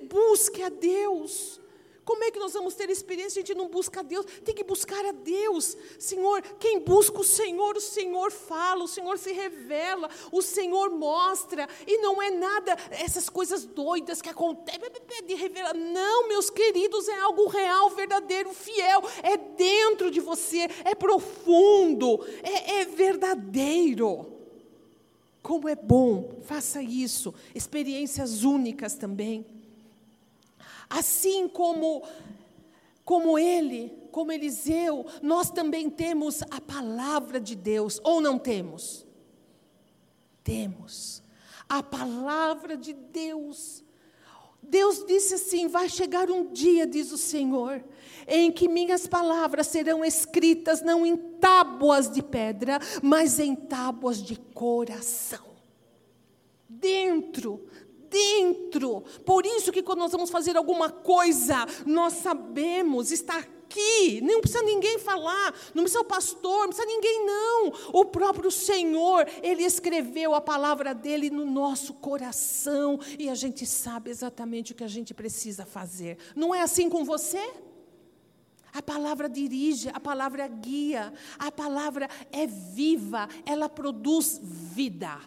busque 0.09 0.61
a 0.61 0.67
Deus. 0.67 1.61
Como 2.03 2.21
é 2.21 2.30
que 2.30 2.38
nós 2.38 2.51
vamos 2.51 2.76
ter 2.76 2.89
experiência? 2.89 3.41
A 3.41 3.45
gente 3.45 3.57
não 3.57 3.69
busca 3.69 4.01
a 4.01 4.03
Deus, 4.03 4.26
tem 4.43 4.53
que 4.53 4.65
buscar 4.65 5.05
a 5.05 5.13
Deus. 5.13 5.78
Senhor, 5.97 6.41
quem 6.59 6.82
busca 6.82 7.21
o 7.21 7.24
Senhor, 7.24 7.78
o 7.78 7.82
Senhor 7.82 8.30
fala, 8.30 8.84
o 8.84 8.89
Senhor 8.89 9.17
se 9.17 9.32
revela, 9.32 10.09
o 10.34 10.41
Senhor 10.41 10.89
mostra, 10.89 11.65
e 11.88 11.99
não 11.99 12.21
é 12.21 12.30
nada, 12.30 12.76
essas 12.91 13.30
coisas 13.30 13.63
doidas 13.63 14.21
que 14.21 14.28
acontecem 14.28 14.82
de 15.26 15.34
revelar. 15.36 15.74
Não, 15.74 16.28
meus 16.28 16.49
queridos, 16.49 17.07
é 17.07 17.17
algo 17.21 17.47
real, 17.47 17.89
verdadeiro, 17.91 18.51
fiel, 18.53 19.01
é 19.24 19.38
dentro 19.38 20.11
de 20.11 20.19
você, 20.19 20.67
é 20.84 20.93
profundo, 20.93 22.19
é, 22.43 22.82
é 22.82 22.86
verdadeiro. 22.86 24.43
Como 25.44 25.68
é 25.68 25.76
bom, 25.76 26.39
faça 26.44 26.82
isso. 26.82 27.34
Experiências 27.54 28.44
únicas 28.46 28.96
também. 28.96 29.46
Assim 30.89 31.48
como 31.50 32.04
como 33.06 33.38
ele, 33.38 33.91
como 34.12 34.32
Eliseu, 34.32 35.06
nós 35.22 35.52
também 35.52 35.89
temos 35.89 36.41
a 36.44 36.62
palavra 36.62 37.38
de 37.38 37.54
Deus, 37.54 38.00
ou 38.02 38.22
não 38.22 38.39
temos? 38.39 39.06
Temos. 40.41 41.22
A 41.68 41.84
palavra 41.84 42.78
de 42.78 42.94
Deus. 42.94 43.84
Deus 44.62 45.06
disse 45.06 45.34
assim: 45.34 45.68
vai 45.68 45.89
chegar 45.89 46.32
um 46.32 46.54
dia, 46.54 46.88
diz 46.88 47.12
o 47.12 47.18
Senhor, 47.18 47.84
em 48.28 48.51
que 48.51 48.67
minhas 48.67 49.07
palavras 49.07 49.67
serão 49.67 50.03
escritas 50.03 50.82
não 50.82 51.05
em 51.05 51.15
tábuas 51.15 52.09
de 52.09 52.21
pedra, 52.21 52.80
mas 53.01 53.39
em 53.39 53.55
tábuas 53.55 54.21
de 54.21 54.36
coração. 54.36 55.53
Dentro, 56.67 57.67
dentro. 58.13 59.01
Por 59.26 59.45
isso 59.45 59.71
que 59.71 59.82
quando 59.82 59.99
nós 59.99 60.11
vamos 60.11 60.30
fazer 60.30 60.55
alguma 60.55 60.89
coisa, 60.89 61.65
nós 61.86 62.13
sabemos, 62.13 63.11
está 63.11 63.39
aqui, 63.39 64.21
não 64.21 64.39
precisa 64.39 64.63
ninguém 64.63 64.99
falar, 64.99 65.53
não 65.74 65.84
precisa 65.84 66.01
o 66.01 66.05
pastor, 66.05 66.59
não 66.59 66.67
precisa 66.67 66.88
ninguém 66.88 67.26
não. 67.26 67.74
O 67.91 68.05
próprio 68.05 68.51
Senhor, 68.51 69.28
ele 69.41 69.63
escreveu 69.63 70.36
a 70.36 70.41
palavra 70.41 70.93
dele 70.93 71.32
no 71.32 71.45
nosso 71.45 71.95
coração 71.95 72.99
e 73.17 73.30
a 73.30 73.36
gente 73.36 73.65
sabe 73.65 74.11
exatamente 74.11 74.71
o 74.71 74.76
que 74.76 74.84
a 74.84 74.88
gente 74.88 75.13
precisa 75.13 75.65
fazer. 75.65 76.17
Não 76.36 76.53
é 76.53 76.61
assim 76.61 76.88
com 76.88 77.03
você? 77.03 77.51
A 78.74 78.82
palavra 78.82 79.30
dirige, 79.30 79.89
a 79.93 79.99
palavra 79.99 80.47
guia, 80.47 81.13
a 81.38 81.51
palavra 81.51 82.09
é 82.32 82.47
viva, 82.47 83.30
ela 83.45 83.69
produz 83.69 84.39
vida. 84.41 85.19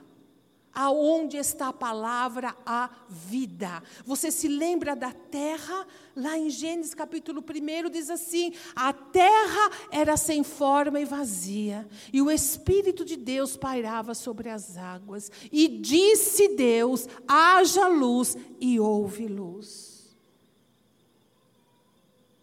Aonde 0.75 1.39
está 1.39 1.69
a 1.69 1.73
palavra, 1.73 2.55
a 2.67 2.91
vida. 3.09 3.83
Você 4.05 4.31
se 4.31 4.47
lembra 4.47 4.95
da 4.95 5.11
terra? 5.11 5.87
Lá 6.15 6.37
em 6.37 6.51
Gênesis 6.51 6.93
capítulo 6.93 7.43
1 7.43 7.89
diz 7.89 8.11
assim: 8.11 8.53
a 8.75 8.93
terra 8.93 9.71
era 9.91 10.19
sem 10.19 10.43
forma 10.43 11.01
e 11.01 11.07
vazia, 11.07 11.89
e 12.13 12.21
o 12.21 12.31
Espírito 12.31 13.07
de 13.07 13.17
Deus 13.17 13.57
pairava 13.57 14.13
sobre 14.13 14.51
as 14.51 14.77
águas. 14.77 15.31
E 15.51 15.67
disse 15.67 16.49
Deus: 16.49 17.09
haja 17.27 17.89
luz, 17.89 18.37
e 18.61 18.79
houve 18.79 19.29
luz. 19.29 19.96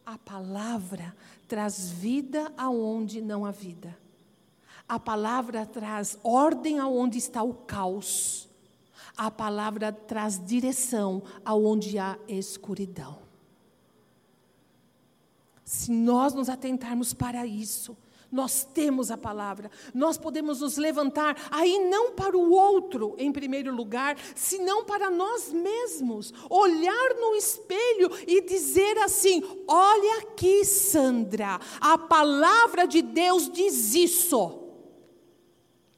A 0.06 0.18
palavra 0.18 1.16
traz 1.48 1.90
vida 1.90 2.52
aonde 2.58 3.22
não 3.22 3.46
há 3.46 3.52
vida. 3.52 3.98
A 4.88 5.00
palavra 5.00 5.66
traz 5.66 6.18
ordem 6.24 6.80
aonde 6.80 7.18
está 7.18 7.42
o 7.42 7.54
caos. 7.54 8.50
A 9.16 9.32
palavra 9.32 9.92
traz 9.92 10.44
direção 10.44 11.24
aonde 11.46 11.98
há 11.98 12.18
escuridão. 12.28 13.20
Se 15.64 15.92
nós 15.92 16.34
nos 16.34 16.50
atentarmos 16.50 17.14
para 17.14 17.46
isso, 17.46 17.98
nós 18.34 18.64
temos 18.64 19.12
a 19.12 19.18
palavra, 19.18 19.70
nós 19.94 20.18
podemos 20.18 20.60
nos 20.60 20.76
levantar 20.76 21.38
aí 21.52 21.88
não 21.88 22.14
para 22.14 22.36
o 22.36 22.52
outro 22.52 23.16
em 23.20 23.32
primeiro 23.32 23.74
lugar, 23.74 24.18
senão 24.36 24.84
para 24.84 25.12
nós 25.12 25.54
mesmos, 25.54 26.34
olhar 26.50 27.14
no 27.20 27.36
espelho 27.36 28.10
e 28.28 28.42
dizer 28.42 28.98
assim: 28.98 29.44
olha 29.68 30.22
aqui, 30.24 30.66
Sandra, 30.66 31.60
a 31.80 31.96
palavra 31.96 32.88
de 32.88 33.04
Deus 33.04 33.48
diz 33.52 33.94
isso. 33.94 34.64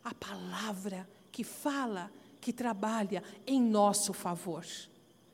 A 0.04 0.14
palavra 0.14 1.10
que 1.32 1.44
fala, 1.44 2.12
que 2.42 2.52
trabalha 2.52 3.24
em 3.48 3.62
nosso 3.62 4.12
favor. 4.12 4.66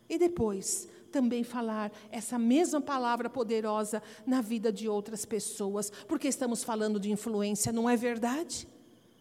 E 0.07 0.19
depois, 0.19 0.87
também 1.11 1.43
falar 1.43 1.91
essa 2.09 2.39
mesma 2.39 2.81
palavra 2.81 3.29
poderosa 3.29 4.01
na 4.25 4.41
vida 4.41 4.71
de 4.71 4.87
outras 4.87 5.25
pessoas, 5.25 5.91
porque 6.07 6.27
estamos 6.27 6.63
falando 6.63 6.99
de 6.99 7.11
influência, 7.11 7.71
não 7.71 7.89
é 7.89 7.95
verdade? 7.95 8.67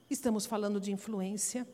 Estamos 0.09 0.47
falando 0.47 0.81
de 0.81 0.93
influência. 0.93 1.67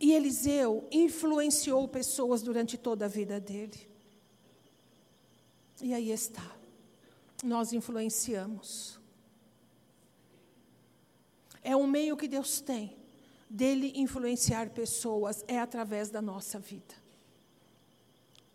E 0.00 0.12
Eliseu 0.12 0.86
influenciou 0.92 1.88
pessoas 1.88 2.42
durante 2.42 2.78
toda 2.78 3.06
a 3.06 3.08
vida 3.08 3.40
dele. 3.40 3.88
E 5.82 5.92
aí 5.92 6.10
está. 6.10 6.56
Nós 7.42 7.72
influenciamos. 7.72 9.00
É 11.62 11.74
um 11.74 11.86
meio 11.86 12.16
que 12.16 12.28
Deus 12.28 12.60
tem 12.60 12.96
dele 13.48 13.92
influenciar 13.96 14.70
pessoas, 14.70 15.44
é 15.48 15.58
através 15.58 16.10
da 16.10 16.20
nossa 16.20 16.58
vida. 16.58 16.94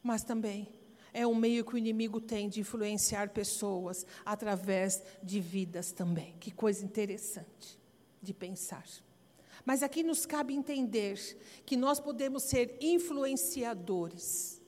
Mas 0.04 0.24
também 0.24 0.68
é 1.14 1.26
um 1.26 1.36
meio 1.36 1.64
que 1.64 1.76
o 1.76 1.78
inimigo 1.78 2.20
tem 2.20 2.50
de 2.50 2.60
influenciar 2.60 3.30
pessoas 3.30 4.06
através 4.26 5.02
de 5.24 5.40
vidas 5.40 5.92
também. 5.92 6.36
Que 6.40 6.52
coisa 6.52 6.84
interessante 6.84 7.80
de 8.22 8.34
pensar. 8.34 8.86
Mas 9.64 9.82
aqui 9.82 10.04
nos 10.04 10.26
cabe 10.26 10.54
entender 10.54 11.18
que 11.66 11.78
nós 11.78 12.00
podemos 12.00 12.44
ser 12.44 12.78
influenciadores. 12.82 14.62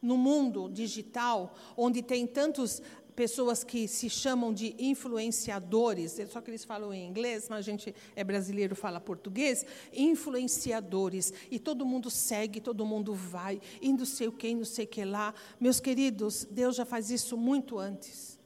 No 0.00 0.16
mundo 0.16 0.70
digital, 0.70 1.54
onde 1.76 2.00
tem 2.00 2.26
tantos 2.26 2.80
pessoas 3.20 3.62
que 3.62 3.86
se 3.86 4.08
chamam 4.08 4.50
de 4.50 4.74
influenciadores, 4.78 6.18
só 6.30 6.40
que 6.40 6.50
eles 6.50 6.64
falam 6.64 6.90
em 6.94 7.06
inglês, 7.06 7.48
mas 7.50 7.58
a 7.58 7.60
gente 7.60 7.94
é 8.16 8.24
brasileiro, 8.24 8.74
fala 8.74 8.98
português, 8.98 9.66
influenciadores, 9.92 11.30
e 11.50 11.58
todo 11.58 11.84
mundo 11.84 12.08
segue, 12.08 12.62
todo 12.62 12.86
mundo 12.86 13.12
vai, 13.12 13.60
e 13.78 13.92
não 13.92 14.06
sei 14.06 14.28
o 14.28 14.32
que, 14.32 14.54
não 14.54 14.64
sei 14.64 14.86
o 14.86 14.88
que 14.88 15.04
lá. 15.04 15.34
Meus 15.60 15.80
queridos, 15.80 16.48
Deus 16.50 16.74
já 16.74 16.86
faz 16.86 17.10
isso 17.10 17.36
muito 17.36 17.78
antes. 17.78 18.38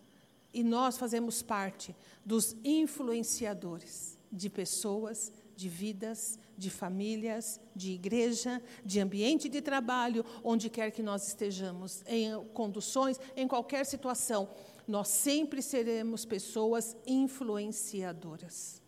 E 0.52 0.64
nós 0.64 0.98
fazemos 0.98 1.40
parte 1.40 1.94
dos 2.24 2.56
influenciadores 2.64 4.18
de 4.32 4.50
pessoas, 4.50 5.32
de 5.57 5.68
vidas, 5.68 6.38
de 6.57 6.70
famílias, 6.70 7.61
de 7.74 7.92
igreja, 7.92 8.62
de 8.84 9.00
ambiente 9.00 9.48
de 9.48 9.61
trabalho, 9.61 10.24
onde 10.42 10.70
quer 10.70 10.90
que 10.90 11.02
nós 11.02 11.26
estejamos, 11.26 12.02
em 12.07 12.32
conduções, 12.52 13.18
em 13.36 13.46
qualquer 13.46 13.84
situação, 13.86 14.48
nós 14.86 15.09
sempre 15.09 15.62
seremos 15.62 16.24
pessoas 16.24 16.96
influenciadoras. 17.07 18.82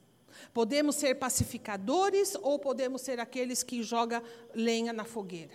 Podemos 0.53 0.97
ser 0.97 1.15
pacificadores 1.15 2.37
ou 2.43 2.59
podemos 2.59 3.01
ser 3.01 3.19
aqueles 3.19 3.63
que 3.63 3.83
jogam 3.83 4.23
lenha 4.55 4.93
na 4.93 5.05
fogueira. 5.05 5.55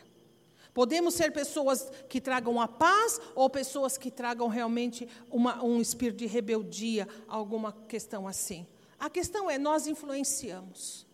Podemos 0.74 1.14
ser 1.14 1.32
pessoas 1.32 1.92
que 2.08 2.22
tragam 2.22 2.60
a 2.60 2.68
paz 2.68 3.20
ou 3.36 3.50
pessoas 3.50 3.98
que 3.98 4.10
tragam 4.10 4.48
realmente 4.48 5.08
uma, 5.30 5.62
um 5.64 5.82
espírito 5.82 6.20
de 6.20 6.28
rebeldia, 6.28 7.08
alguma 7.28 7.74
questão 7.74 8.28
assim. 8.28 8.66
A 9.02 9.10
questão 9.10 9.50
é, 9.50 9.58
nós 9.58 9.88
influenciamos. 9.88 11.08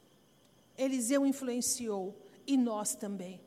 Eliseu 0.77 1.25
influenciou 1.25 2.13
e 2.45 2.57
nós 2.57 2.95
também. 2.95 3.39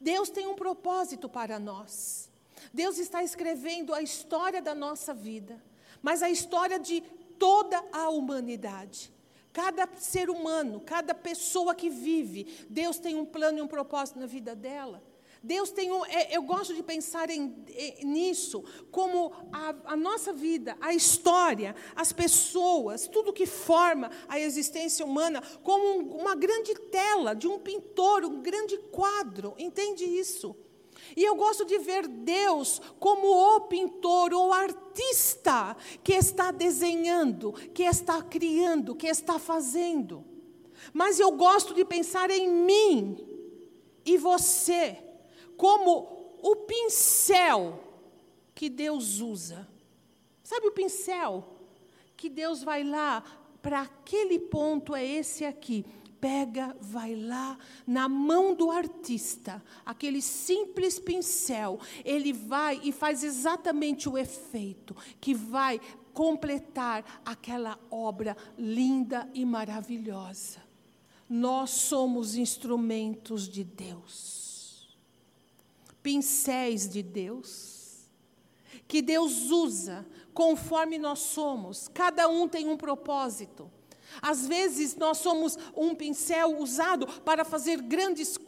Deus 0.00 0.30
tem 0.30 0.46
um 0.46 0.54
propósito 0.54 1.28
para 1.28 1.58
nós. 1.58 2.30
Deus 2.72 2.98
está 2.98 3.24
escrevendo 3.24 3.92
a 3.92 4.00
história 4.00 4.62
da 4.62 4.76
nossa 4.76 5.12
vida, 5.12 5.60
mas 6.00 6.22
a 6.22 6.30
história 6.30 6.78
de 6.78 7.00
toda 7.36 7.84
a 7.90 8.08
humanidade. 8.10 9.12
Cada 9.52 9.88
ser 9.96 10.30
humano, 10.30 10.80
cada 10.80 11.12
pessoa 11.12 11.74
que 11.74 11.90
vive, 11.90 12.64
Deus 12.70 13.00
tem 13.00 13.16
um 13.16 13.26
plano 13.26 13.58
e 13.58 13.62
um 13.62 13.66
propósito 13.66 14.20
na 14.20 14.26
vida 14.26 14.54
dela. 14.54 15.02
Deus 15.44 15.70
tem 15.70 15.92
um. 15.92 16.02
É, 16.06 16.34
eu 16.34 16.42
gosto 16.42 16.72
de 16.72 16.82
pensar 16.82 17.28
em, 17.28 17.54
em, 17.68 18.06
nisso, 18.06 18.64
como 18.90 19.30
a, 19.52 19.92
a 19.92 19.96
nossa 19.96 20.32
vida, 20.32 20.74
a 20.80 20.94
história, 20.94 21.76
as 21.94 22.14
pessoas, 22.14 23.06
tudo 23.06 23.30
que 23.30 23.44
forma 23.44 24.10
a 24.26 24.40
existência 24.40 25.04
humana, 25.04 25.42
como 25.62 25.84
um, 25.84 26.16
uma 26.16 26.34
grande 26.34 26.74
tela 26.90 27.34
de 27.34 27.46
um 27.46 27.58
pintor, 27.58 28.24
um 28.24 28.40
grande 28.40 28.78
quadro. 28.90 29.54
Entende 29.58 30.04
isso? 30.04 30.56
E 31.14 31.22
eu 31.22 31.36
gosto 31.36 31.66
de 31.66 31.78
ver 31.78 32.08
Deus 32.08 32.80
como 32.98 33.26
o 33.28 33.60
pintor, 33.68 34.32
o 34.32 34.50
artista 34.50 35.76
que 36.02 36.14
está 36.14 36.52
desenhando, 36.52 37.52
que 37.74 37.82
está 37.82 38.22
criando, 38.22 38.94
que 38.94 39.06
está 39.06 39.38
fazendo. 39.38 40.24
Mas 40.90 41.20
eu 41.20 41.30
gosto 41.32 41.74
de 41.74 41.84
pensar 41.84 42.30
em 42.30 42.48
mim 42.48 43.18
e 44.06 44.16
você 44.16 45.03
como 45.56 46.38
o 46.42 46.56
pincel 46.56 47.80
que 48.54 48.68
Deus 48.68 49.20
usa. 49.20 49.66
Sabe 50.42 50.66
o 50.66 50.72
pincel? 50.72 51.42
Que 52.16 52.28
Deus 52.28 52.62
vai 52.62 52.84
lá 52.84 53.22
para 53.62 53.80
aquele 53.80 54.38
ponto, 54.38 54.94
é 54.94 55.04
esse 55.04 55.44
aqui. 55.44 55.84
Pega, 56.20 56.76
vai 56.80 57.14
lá 57.14 57.58
na 57.86 58.08
mão 58.08 58.54
do 58.54 58.70
artista, 58.70 59.62
aquele 59.84 60.22
simples 60.22 60.98
pincel, 60.98 61.78
ele 62.02 62.32
vai 62.32 62.80
e 62.82 62.92
faz 62.92 63.22
exatamente 63.22 64.08
o 64.08 64.16
efeito 64.16 64.96
que 65.20 65.34
vai 65.34 65.78
completar 66.14 67.22
aquela 67.26 67.78
obra 67.90 68.36
linda 68.56 69.28
e 69.34 69.44
maravilhosa. 69.44 70.62
Nós 71.28 71.70
somos 71.70 72.36
instrumentos 72.36 73.46
de 73.46 73.62
Deus 73.64 74.43
pincéis 76.04 76.86
de 76.86 77.02
Deus, 77.02 78.10
que 78.86 79.00
Deus 79.00 79.50
usa 79.50 80.06
conforme 80.34 80.98
nós 80.98 81.20
somos, 81.20 81.88
cada 81.88 82.28
um 82.28 82.46
tem 82.46 82.68
um 82.68 82.76
propósito. 82.76 83.70
Às 84.20 84.46
vezes 84.46 84.94
nós 84.96 85.16
somos 85.18 85.58
um 85.74 85.94
pincel 85.94 86.58
usado 86.58 87.06
para 87.22 87.44
fazer 87.44 87.80
grandes 87.80 88.38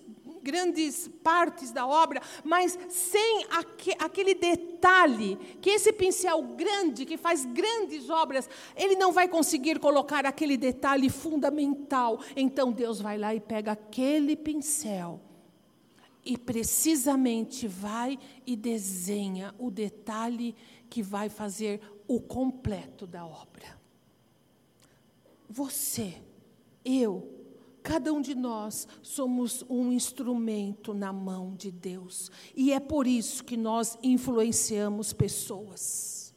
grandes 0.42 1.08
partes 1.24 1.72
da 1.72 1.84
obra, 1.84 2.22
mas 2.44 2.78
sem 2.88 3.44
aque, 3.50 3.90
aquele 3.98 4.32
detalhe, 4.32 5.36
que 5.60 5.70
esse 5.70 5.92
pincel 5.92 6.40
grande, 6.40 7.04
que 7.04 7.16
faz 7.16 7.44
grandes 7.44 8.08
obras, 8.08 8.48
ele 8.76 8.94
não 8.94 9.10
vai 9.10 9.26
conseguir 9.26 9.80
colocar 9.80 10.24
aquele 10.24 10.56
detalhe 10.56 11.10
fundamental. 11.10 12.20
Então 12.36 12.70
Deus 12.70 13.00
vai 13.00 13.18
lá 13.18 13.34
e 13.34 13.40
pega 13.40 13.72
aquele 13.72 14.36
pincel 14.36 15.20
e 16.26 16.36
precisamente 16.36 17.68
vai 17.68 18.18
e 18.44 18.56
desenha 18.56 19.54
o 19.58 19.70
detalhe 19.70 20.54
que 20.90 21.00
vai 21.02 21.28
fazer 21.28 21.80
o 22.08 22.20
completo 22.20 23.06
da 23.06 23.24
obra. 23.24 23.80
Você, 25.48 26.20
eu, 26.84 27.32
cada 27.82 28.12
um 28.12 28.20
de 28.20 28.34
nós 28.34 28.88
somos 29.00 29.64
um 29.70 29.92
instrumento 29.92 30.92
na 30.92 31.12
mão 31.12 31.54
de 31.54 31.70
Deus, 31.70 32.30
e 32.56 32.72
é 32.72 32.80
por 32.80 33.06
isso 33.06 33.44
que 33.44 33.56
nós 33.56 33.96
influenciamos 34.02 35.12
pessoas. 35.12 36.34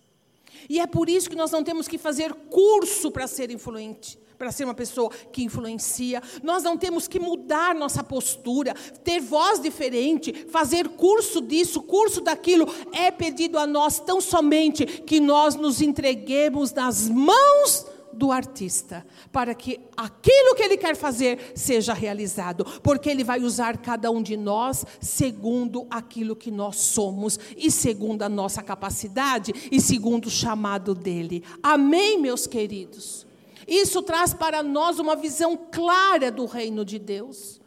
E 0.70 0.80
é 0.80 0.86
por 0.86 1.10
isso 1.10 1.30
que 1.30 1.36
nós 1.36 1.52
não 1.52 1.64
temos 1.64 1.88
que 1.88 1.98
fazer 1.98 2.34
curso 2.34 3.10
para 3.12 3.26
ser 3.26 3.50
influente, 3.50 4.20
para 4.40 4.54
ser 4.54 4.64
uma 4.64 4.74
pessoa 4.74 5.12
que 5.34 5.44
influencia. 5.44 6.24
Nós 6.42 6.64
não 6.64 6.78
temos 6.78 7.10
que 7.10 7.20
mudar 7.20 7.76
nossa 7.76 8.02
postura, 8.02 8.74
ter 9.04 9.20
voz 9.20 9.60
diferente, 9.60 10.48
fazer 10.50 10.88
curso 10.88 11.42
disso, 11.42 11.82
curso 11.82 12.22
daquilo. 12.22 12.66
É 12.94 13.12
pedido 13.12 13.60
a 13.60 13.68
nós 13.68 14.00
tão 14.00 14.22
somente 14.22 14.86
que 14.86 15.20
nós 15.20 15.56
nos 15.56 15.82
entreguemos 15.82 16.72
nas 16.72 17.10
mãos 17.10 17.86
do 18.14 18.32
artista, 18.32 19.06
para 19.32 19.54
que 19.54 19.80
aquilo 19.96 20.56
que 20.56 20.64
ele 20.64 20.78
quer 20.78 20.96
fazer 20.96 21.52
seja 21.54 21.94
realizado, 21.94 22.66
porque 22.82 23.10
ele 23.10 23.24
vai 23.24 23.42
usar 23.42 23.78
cada 23.78 24.10
um 24.10 24.22
de 24.22 24.36
nós 24.36 24.86
segundo 25.00 25.86
aquilo 25.90 26.36
que 26.36 26.50
nós 26.50 26.78
somos 26.78 27.38
e 27.56 27.70
segundo 27.70 28.24
a 28.24 28.30
nossa 28.30 28.64
capacidade 28.64 29.54
e 29.72 29.80
segundo 29.80 30.26
o 30.26 30.32
chamado 30.32 30.96
dele. 30.96 31.44
Amém, 31.62 32.20
meus 32.20 32.48
queridos? 32.48 33.29
Isso 33.70 34.02
traz 34.02 34.34
para 34.34 34.64
nós 34.64 34.98
uma 34.98 35.16
visão 35.16 35.56
clara 35.56 36.32
do 36.32 36.46
reino 36.46 36.84
de 36.84 36.98
Deus. 36.98 37.62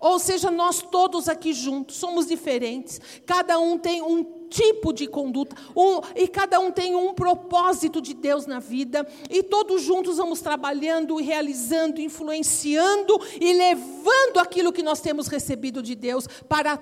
Ou 0.00 0.18
seja, 0.18 0.50
nós 0.50 0.82
todos 0.82 1.28
aqui 1.28 1.52
juntos 1.52 1.96
somos 1.96 2.26
diferentes, 2.26 3.00
cada 3.26 3.58
um 3.58 3.78
tem 3.78 4.00
um 4.00 4.40
tipo 4.48 4.92
de 4.92 5.06
conduta, 5.06 5.54
um, 5.76 6.00
e 6.16 6.26
cada 6.26 6.58
um 6.58 6.72
tem 6.72 6.96
um 6.96 7.14
propósito 7.14 8.00
de 8.00 8.14
Deus 8.14 8.46
na 8.46 8.58
vida, 8.58 9.06
e 9.28 9.42
todos 9.42 9.82
juntos 9.82 10.16
vamos 10.16 10.40
trabalhando 10.40 11.16
realizando, 11.16 12.00
influenciando 12.00 13.20
e 13.38 13.52
levando 13.52 14.38
aquilo 14.38 14.72
que 14.72 14.82
nós 14.82 15.00
temos 15.00 15.28
recebido 15.28 15.82
de 15.82 15.94
Deus 15.94 16.26
para 16.48 16.78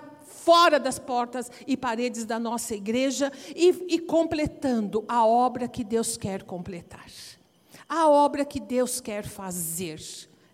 fora 0.48 0.78
das 0.78 0.98
portas 0.98 1.50
e 1.66 1.76
paredes 1.76 2.24
da 2.24 2.38
nossa 2.38 2.74
igreja 2.74 3.30
e, 3.54 3.84
e 3.88 3.98
completando 3.98 5.04
a 5.06 5.26
obra 5.26 5.68
que 5.68 5.84
Deus 5.84 6.16
quer 6.16 6.44
completar, 6.44 7.04
a 7.88 8.08
obra 8.08 8.44
que 8.44 8.60
Deus 8.60 9.00
quer 9.00 9.26
fazer. 9.26 10.00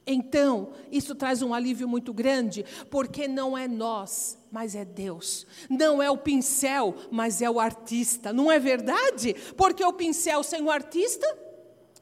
Então, 0.06 0.72
isso 0.92 1.14
traz 1.14 1.40
um 1.40 1.54
alívio 1.54 1.88
muito 1.88 2.12
grande, 2.12 2.64
porque 2.90 3.26
não 3.26 3.56
é 3.56 3.66
nós, 3.66 4.38
mas 4.50 4.74
é 4.74 4.84
Deus. 4.84 5.46
Não 5.68 6.02
é 6.02 6.10
o 6.10 6.18
pincel, 6.18 6.94
mas 7.10 7.40
é 7.40 7.50
o 7.50 7.58
artista. 7.58 8.32
Não 8.32 8.52
é 8.52 8.58
verdade? 8.58 9.34
Porque 9.56 9.84
o 9.84 9.92
pincel 9.92 10.42
sem 10.42 10.62
o 10.62 10.70
artista 10.70 11.26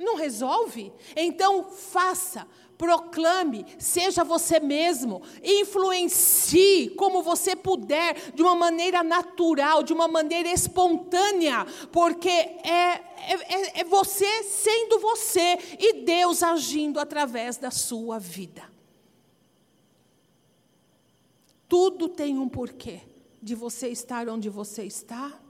não 0.01 0.17
resolve. 0.17 0.93
Então, 1.15 1.65
faça, 1.65 2.47
proclame, 2.77 3.65
seja 3.79 4.25
você 4.25 4.59
mesmo, 4.59 5.23
influencie 5.43 6.91
como 6.91 7.23
você 7.23 7.55
puder, 7.55 8.33
de 8.35 8.43
uma 8.43 8.57
maneira 8.57 9.05
natural, 9.05 9.85
de 9.85 9.93
uma 9.93 10.09
maneira 10.09 10.49
espontânea, 10.49 11.65
porque 11.93 12.29
é, 12.29 13.01
é, 13.23 13.81
é 13.81 13.85
você 13.85 14.43
sendo 14.45 14.99
você 14.99 15.59
e 15.79 16.03
Deus 16.05 16.43
agindo 16.43 16.99
através 16.99 17.57
da 17.57 17.71
sua 17.71 18.19
vida. 18.19 18.71
Tudo 21.69 22.09
tem 22.09 22.39
um 22.39 22.49
porquê 22.49 23.01
de 23.41 23.55
você 23.55 23.89
estar 23.89 24.29
onde 24.29 24.49
você 24.49 24.85
está, 24.85 25.41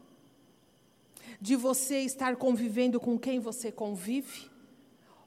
de 1.40 1.56
você 1.56 2.00
estar 2.00 2.36
convivendo 2.36 3.00
com 3.00 3.18
quem 3.18 3.40
você 3.40 3.72
convive 3.72 4.50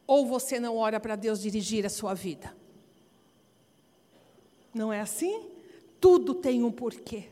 ou 0.08 0.26
você 0.26 0.60
não 0.60 0.78
ora 0.78 1.00
para 1.00 1.16
Deus 1.16 1.42
dirigir 1.42 1.86
a 1.86 1.90
sua 1.90 2.14
vida? 2.14 2.56
Não 4.74 4.92
é 4.92 5.02
assim? 5.02 5.50
Tudo 6.00 6.36
tem 6.36 6.64
um 6.64 6.72
porquê. 6.72 7.30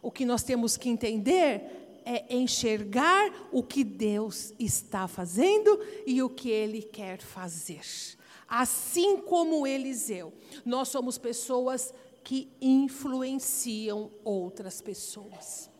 O 0.00 0.10
que 0.10 0.24
nós 0.24 0.42
temos 0.42 0.76
que 0.76 0.88
entender 0.88 1.83
é 2.04 2.34
enxergar 2.34 3.48
o 3.50 3.62
que 3.62 3.82
Deus 3.82 4.52
está 4.58 5.08
fazendo 5.08 5.80
e 6.06 6.22
o 6.22 6.28
que 6.28 6.50
Ele 6.50 6.82
quer 6.82 7.20
fazer. 7.20 7.80
Assim 8.48 9.16
como 9.16 9.66
Eliseu, 9.66 10.32
nós 10.64 10.88
somos 10.88 11.18
pessoas 11.18 11.92
que 12.22 12.48
influenciam 12.60 14.10
outras 14.22 14.80
pessoas. 14.80 15.70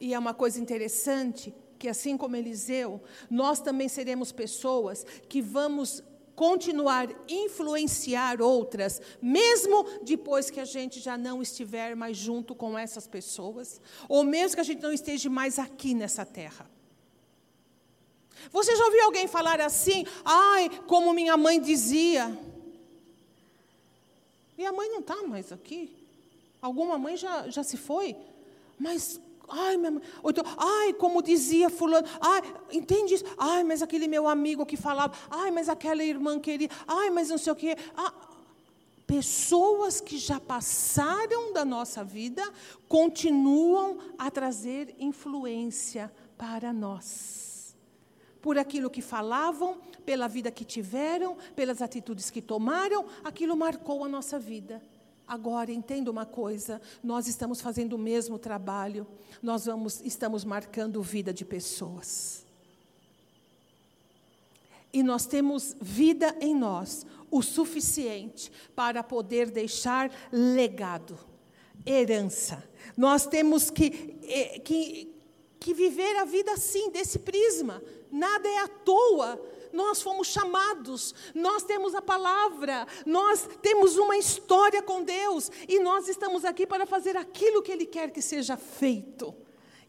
E 0.00 0.14
é 0.14 0.18
uma 0.18 0.32
coisa 0.34 0.60
interessante 0.60 1.52
que 1.78 1.88
assim 1.88 2.16
como 2.16 2.36
Eliseu, 2.36 3.00
nós 3.30 3.58
também 3.58 3.88
seremos 3.88 4.30
pessoas 4.32 5.04
que 5.28 5.40
vamos 5.40 6.02
continuar 6.40 7.06
influenciar 7.28 8.40
outras, 8.40 8.98
mesmo 9.20 9.84
depois 10.00 10.50
que 10.50 10.58
a 10.58 10.64
gente 10.64 10.98
já 10.98 11.18
não 11.18 11.42
estiver 11.42 11.94
mais 11.94 12.16
junto 12.16 12.54
com 12.54 12.78
essas 12.78 13.06
pessoas, 13.06 13.78
ou 14.08 14.24
mesmo 14.24 14.54
que 14.54 14.60
a 14.62 14.64
gente 14.64 14.80
não 14.80 14.90
esteja 14.90 15.28
mais 15.28 15.58
aqui 15.58 15.92
nessa 15.92 16.24
terra. 16.24 16.64
Você 18.50 18.74
já 18.74 18.86
ouviu 18.86 19.04
alguém 19.04 19.28
falar 19.28 19.60
assim? 19.60 20.06
Ai, 20.24 20.70
como 20.86 21.12
minha 21.12 21.36
mãe 21.36 21.60
dizia. 21.60 22.34
Minha 24.56 24.72
mãe 24.72 24.88
não 24.88 25.00
está 25.00 25.22
mais 25.24 25.52
aqui. 25.52 25.94
Alguma 26.62 26.96
mãe 26.96 27.18
já, 27.18 27.50
já 27.50 27.62
se 27.62 27.76
foi. 27.76 28.16
Mas 28.78 29.20
Ai, 29.50 29.76
minha 29.76 29.90
mãe. 29.90 30.02
Ou 30.22 30.30
então, 30.30 30.44
ai, 30.56 30.92
como 30.94 31.22
dizia 31.22 31.68
fulano. 31.68 32.06
Ai, 32.20 32.42
entende 32.72 33.14
isso? 33.14 33.24
Ai, 33.36 33.64
mas 33.64 33.82
aquele 33.82 34.06
meu 34.06 34.28
amigo 34.28 34.64
que 34.64 34.76
falava. 34.76 35.14
Ai, 35.30 35.50
mas 35.50 35.68
aquela 35.68 36.02
irmã 36.04 36.38
querida. 36.38 36.74
Ai, 36.86 37.10
mas 37.10 37.28
não 37.28 37.38
sei 37.38 37.52
o 37.52 37.56
quê. 37.56 37.76
Ah, 37.96 38.12
pessoas 39.06 40.00
que 40.00 40.18
já 40.18 40.38
passaram 40.38 41.52
da 41.52 41.64
nossa 41.64 42.04
vida 42.04 42.48
continuam 42.88 43.98
a 44.16 44.30
trazer 44.30 44.94
influência 44.98 46.12
para 46.38 46.72
nós. 46.72 47.76
Por 48.40 48.56
aquilo 48.56 48.88
que 48.88 49.02
falavam, 49.02 49.78
pela 50.06 50.28
vida 50.28 50.50
que 50.50 50.64
tiveram, 50.64 51.36
pelas 51.56 51.82
atitudes 51.82 52.30
que 52.30 52.40
tomaram, 52.40 53.04
aquilo 53.24 53.56
marcou 53.56 54.04
a 54.04 54.08
nossa 54.08 54.38
vida. 54.38 54.80
Agora, 55.30 55.70
entenda 55.70 56.10
uma 56.10 56.26
coisa: 56.26 56.82
nós 57.04 57.28
estamos 57.28 57.60
fazendo 57.60 57.92
o 57.92 57.98
mesmo 57.98 58.36
trabalho, 58.36 59.06
nós 59.40 59.66
vamos, 59.66 60.00
estamos 60.00 60.44
marcando 60.44 61.00
vida 61.00 61.32
de 61.32 61.44
pessoas. 61.44 62.44
E 64.92 65.04
nós 65.04 65.26
temos 65.26 65.76
vida 65.80 66.36
em 66.40 66.52
nós 66.52 67.06
o 67.30 67.42
suficiente 67.42 68.50
para 68.74 69.04
poder 69.04 69.52
deixar 69.52 70.10
legado, 70.32 71.16
herança. 71.86 72.68
Nós 72.96 73.24
temos 73.24 73.70
que, 73.70 74.18
eh, 74.24 74.58
que, 74.58 75.14
que 75.60 75.72
viver 75.72 76.16
a 76.16 76.24
vida 76.24 76.50
assim, 76.54 76.90
desse 76.90 77.20
prisma. 77.20 77.80
Nada 78.10 78.48
é 78.48 78.58
à 78.58 78.66
toa 78.66 79.40
nós 79.72 80.02
fomos 80.02 80.28
chamados, 80.28 81.14
nós 81.34 81.62
temos 81.62 81.94
a 81.94 82.02
palavra, 82.02 82.86
nós 83.06 83.48
temos 83.60 83.96
uma 83.96 84.16
história 84.16 84.82
com 84.82 85.02
Deus 85.02 85.50
e 85.68 85.78
nós 85.80 86.08
estamos 86.08 86.44
aqui 86.44 86.66
para 86.66 86.86
fazer 86.86 87.16
aquilo 87.16 87.62
que 87.62 87.72
Ele 87.72 87.86
quer 87.86 88.10
que 88.10 88.22
seja 88.22 88.56
feito 88.56 89.34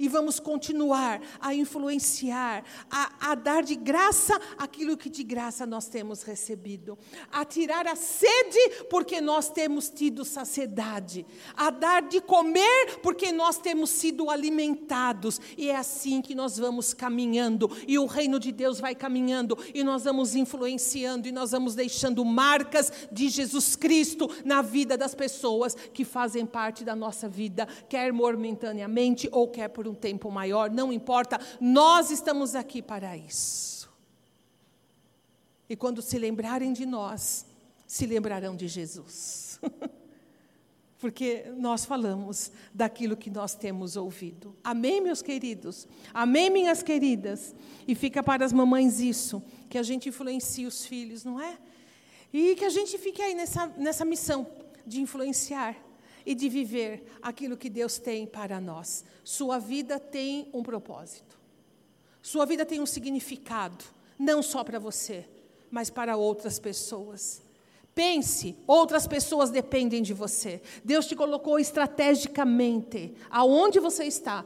e 0.01 0.07
vamos 0.07 0.39
continuar 0.39 1.21
a 1.39 1.53
influenciar, 1.53 2.63
a, 2.89 3.31
a, 3.31 3.35
dar 3.35 3.61
de 3.61 3.75
graça 3.75 4.33
aquilo 4.57 4.97
que 4.97 5.11
de 5.11 5.21
graça 5.23 5.63
nós 5.63 5.87
temos 5.87 6.23
recebido, 6.23 6.97
a 7.31 7.45
tirar 7.45 7.85
a 7.85 7.95
sede, 7.95 8.83
porque 8.89 9.21
nós 9.21 9.47
temos 9.47 9.91
tido 9.91 10.25
saciedade, 10.25 11.23
a 11.55 11.69
dar 11.69 12.01
de 12.01 12.19
comer, 12.19 12.97
porque 13.03 13.31
nós 13.31 13.59
temos 13.59 13.91
sido 13.91 14.31
alimentados, 14.31 15.39
e 15.55 15.69
é 15.69 15.75
assim 15.75 16.19
que 16.19 16.33
nós 16.33 16.57
vamos 16.57 16.95
caminhando, 16.95 17.69
e 17.87 17.99
o 17.99 18.07
reino 18.07 18.39
de 18.39 18.51
Deus 18.51 18.79
vai 18.79 18.95
caminhando, 18.95 19.55
e 19.71 19.83
nós 19.83 20.05
vamos 20.05 20.35
influenciando, 20.35 21.27
e 21.27 21.31
nós 21.31 21.51
vamos 21.51 21.75
deixando 21.75 22.25
marcas 22.25 22.91
de 23.11 23.29
Jesus 23.29 23.75
Cristo 23.75 24.27
na 24.43 24.63
vida 24.63 24.97
das 24.97 25.13
pessoas 25.13 25.75
que 25.93 26.03
fazem 26.03 26.43
parte 26.43 26.83
da 26.83 26.95
nossa 26.95 27.29
vida, 27.29 27.67
quer 27.87 28.11
momentaneamente 28.11 29.29
ou 29.31 29.47
quer 29.47 29.67
por 29.67 29.87
um 29.87 29.90
um 29.91 29.95
tempo 29.95 30.31
maior, 30.31 30.69
não 30.69 30.91
importa, 30.91 31.39
nós 31.59 32.09
estamos 32.09 32.55
aqui 32.55 32.81
para 32.81 33.15
isso. 33.15 33.89
E 35.69 35.75
quando 35.75 36.01
se 36.01 36.17
lembrarem 36.17 36.73
de 36.73 36.85
nós, 36.85 37.45
se 37.87 38.05
lembrarão 38.05 38.55
de 38.55 38.67
Jesus. 38.67 39.59
Porque 40.99 41.45
nós 41.57 41.83
falamos 41.83 42.51
daquilo 42.73 43.17
que 43.17 43.29
nós 43.29 43.55
temos 43.55 43.95
ouvido. 43.95 44.55
Amém, 44.63 45.01
meus 45.01 45.21
queridos? 45.21 45.87
Amém, 46.13 46.49
minhas 46.49 46.83
queridas? 46.83 47.55
E 47.87 47.95
fica 47.95 48.21
para 48.21 48.45
as 48.45 48.53
mamães 48.53 48.99
isso, 48.99 49.41
que 49.69 49.77
a 49.77 49.83
gente 49.83 50.09
influencie 50.09 50.67
os 50.67 50.85
filhos, 50.85 51.23
não 51.23 51.39
é? 51.39 51.57
E 52.31 52.55
que 52.55 52.65
a 52.65 52.69
gente 52.69 52.97
fique 52.97 53.21
aí 53.21 53.33
nessa, 53.33 53.67
nessa 53.77 54.05
missão 54.05 54.47
de 54.85 55.01
influenciar 55.01 55.75
e 56.25 56.35
de 56.35 56.49
viver 56.49 57.03
aquilo 57.21 57.57
que 57.57 57.69
Deus 57.69 57.97
tem 57.97 58.25
para 58.25 58.59
nós. 58.59 59.03
Sua 59.23 59.59
vida 59.59 59.99
tem 59.99 60.49
um 60.53 60.63
propósito. 60.63 61.39
Sua 62.21 62.45
vida 62.45 62.65
tem 62.65 62.79
um 62.79 62.85
significado, 62.85 63.83
não 64.17 64.43
só 64.43 64.63
para 64.63 64.79
você, 64.79 65.25
mas 65.69 65.89
para 65.89 66.15
outras 66.15 66.59
pessoas. 66.59 67.41
Pense, 67.93 68.55
outras 68.67 69.07
pessoas 69.07 69.49
dependem 69.49 70.01
de 70.01 70.13
você. 70.13 70.61
Deus 70.83 71.07
te 71.07 71.15
colocou 71.15 71.59
estrategicamente 71.59 73.13
aonde 73.29 73.79
você 73.79 74.05
está 74.05 74.45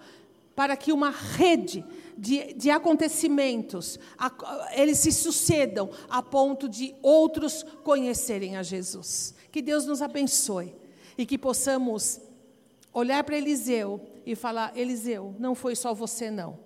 para 0.55 0.77
que 0.77 0.91
uma 0.91 1.09
rede 1.09 1.85
de, 2.17 2.53
de 2.53 2.69
acontecimentos 2.71 3.99
a, 4.17 4.31
eles 4.73 4.99
se 4.99 5.11
sucedam 5.11 5.89
a 6.09 6.23
ponto 6.23 6.69
de 6.69 6.95
outros 7.01 7.63
conhecerem 7.83 8.55
a 8.55 8.63
Jesus. 8.63 9.35
Que 9.51 9.61
Deus 9.61 9.85
nos 9.85 10.01
abençoe 10.01 10.73
e 11.17 11.25
que 11.25 11.37
possamos 11.37 12.19
olhar 12.93 13.23
para 13.23 13.37
Eliseu 13.37 14.01
e 14.25 14.35
falar: 14.35 14.75
Eliseu, 14.77 15.35
não 15.39 15.55
foi 15.55 15.75
só 15.75 15.93
você, 15.93 16.31
não. 16.31 16.59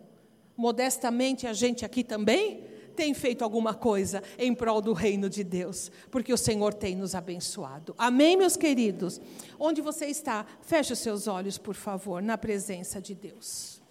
Modestamente, 0.55 1.47
a 1.47 1.53
gente 1.53 1.85
aqui 1.85 2.03
também 2.03 2.63
tem 2.95 3.13
feito 3.13 3.43
alguma 3.43 3.73
coisa 3.73 4.21
em 4.37 4.53
prol 4.53 4.81
do 4.81 4.91
reino 4.91 5.29
de 5.29 5.41
Deus, 5.41 5.89
porque 6.11 6.33
o 6.33 6.37
Senhor 6.37 6.73
tem 6.73 6.97
nos 6.97 7.15
abençoado. 7.15 7.95
Amém, 7.97 8.35
meus 8.35 8.57
queridos? 8.57 9.21
Onde 9.57 9.79
você 9.79 10.07
está, 10.07 10.45
feche 10.61 10.91
os 10.91 10.99
seus 10.99 11.25
olhos, 11.25 11.57
por 11.57 11.75
favor, 11.75 12.21
na 12.21 12.37
presença 12.37 13.01
de 13.01 13.15
Deus. 13.15 13.81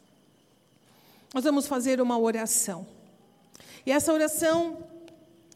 Nós 1.32 1.44
vamos 1.44 1.66
fazer 1.66 2.02
uma 2.02 2.18
oração. 2.18 2.86
E 3.86 3.92
essa 3.92 4.12
oração 4.12 4.84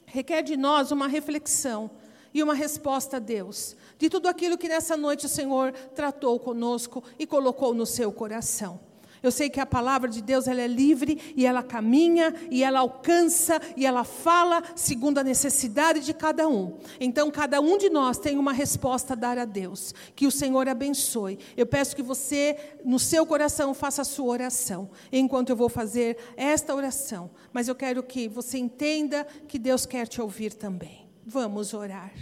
requer 0.07 0.43
de 0.43 0.57
nós 0.57 0.91
uma 0.91 1.07
reflexão 1.07 1.91
e 2.35 2.43
uma 2.43 2.55
resposta 2.55 3.17
a 3.17 3.21
Deus, 3.21 3.77
de 3.99 4.09
tudo 4.09 4.29
aquilo 4.29 4.59
que 4.59 4.69
nessa 4.69 4.97
noite 4.97 5.27
o 5.27 5.29
Senhor 5.29 5.73
tratou 5.95 6.39
conosco 6.39 7.03
e 7.19 7.27
colocou 7.27 7.75
no 7.75 7.87
seu 7.87 8.13
coração. 8.13 8.81
Eu 9.23 9.31
sei 9.31 9.49
que 9.49 9.61
a 9.61 9.67
palavra 9.67 10.11
de 10.11 10.21
Deus 10.21 10.49
ela 10.49 10.61
é 10.61 10.67
livre 10.67 11.33
e 11.37 11.47
ela 11.47 11.63
caminha 11.63 12.35
e 12.51 12.65
ela 12.65 12.81
alcança 12.81 13.61
e 13.77 13.87
ela 13.87 14.03
fala 14.03 14.63
segundo 14.75 15.19
a 15.19 15.25
necessidade 15.25 16.01
de 16.01 16.13
cada 16.13 16.49
um. 16.49 16.77
Então 16.99 17.31
cada 17.31 17.61
um 17.61 17.79
de 17.79 17.89
nós 17.89 18.19
tem 18.19 18.37
uma 18.37 18.53
resposta 18.53 19.13
a 19.13 19.17
dar 19.17 19.39
a 19.39 19.45
Deus. 19.45 19.95
Que 20.17 20.27
o 20.27 20.31
Senhor 20.31 20.69
abençoe. 20.69 21.39
Eu 21.57 21.67
peço 21.67 21.95
que 21.95 22.03
você 22.03 22.57
no 22.85 22.99
seu 22.99 23.25
coração 23.25 23.73
faça 23.73 24.03
a 24.03 24.05
sua 24.05 24.27
oração, 24.27 24.91
enquanto 25.13 25.51
eu 25.51 25.57
vou 25.57 25.69
fazer 25.69 26.17
esta 26.37 26.75
oração. 26.75 27.31
Mas 27.53 27.69
eu 27.69 27.77
quero 27.77 28.03
que 28.03 28.27
você 28.27 28.59
entenda 28.59 29.25
que 29.47 29.59
Deus 29.59 29.87
quer 29.87 30.09
te 30.09 30.21
ouvir 30.21 30.53
também. 30.53 31.02
Vamos 31.25 31.73
orar. 31.73 32.13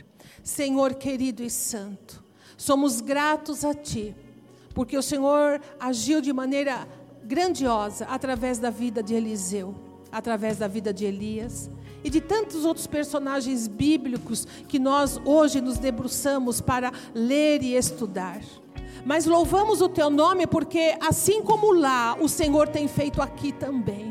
Senhor 0.42 0.94
querido 0.94 1.42
e 1.42 1.50
santo, 1.50 2.22
somos 2.56 3.00
gratos 3.00 3.64
a 3.64 3.74
ti 3.74 4.14
porque 4.74 4.96
o 4.96 5.02
Senhor 5.02 5.60
agiu 5.78 6.20
de 6.20 6.32
maneira 6.32 6.86
grandiosa 7.24 8.06
através 8.06 8.58
da 8.58 8.70
vida 8.70 9.02
de 9.02 9.14
Eliseu, 9.14 9.74
através 10.10 10.58
da 10.58 10.68
vida 10.68 10.92
de 10.92 11.04
Elias 11.04 11.70
e 12.02 12.10
de 12.10 12.20
tantos 12.20 12.64
outros 12.64 12.86
personagens 12.86 13.68
bíblicos 13.68 14.46
que 14.68 14.78
nós 14.78 15.20
hoje 15.24 15.60
nos 15.60 15.78
debruçamos 15.78 16.60
para 16.60 16.92
ler 17.14 17.62
e 17.62 17.74
estudar. 17.74 18.40
Mas 19.04 19.26
louvamos 19.26 19.80
o 19.80 19.88
teu 19.88 20.10
nome 20.10 20.46
porque, 20.46 20.96
assim 21.00 21.42
como 21.42 21.72
lá, 21.72 22.16
o 22.20 22.28
Senhor 22.28 22.68
tem 22.68 22.86
feito 22.86 23.20
aqui 23.20 23.52
também 23.52 24.09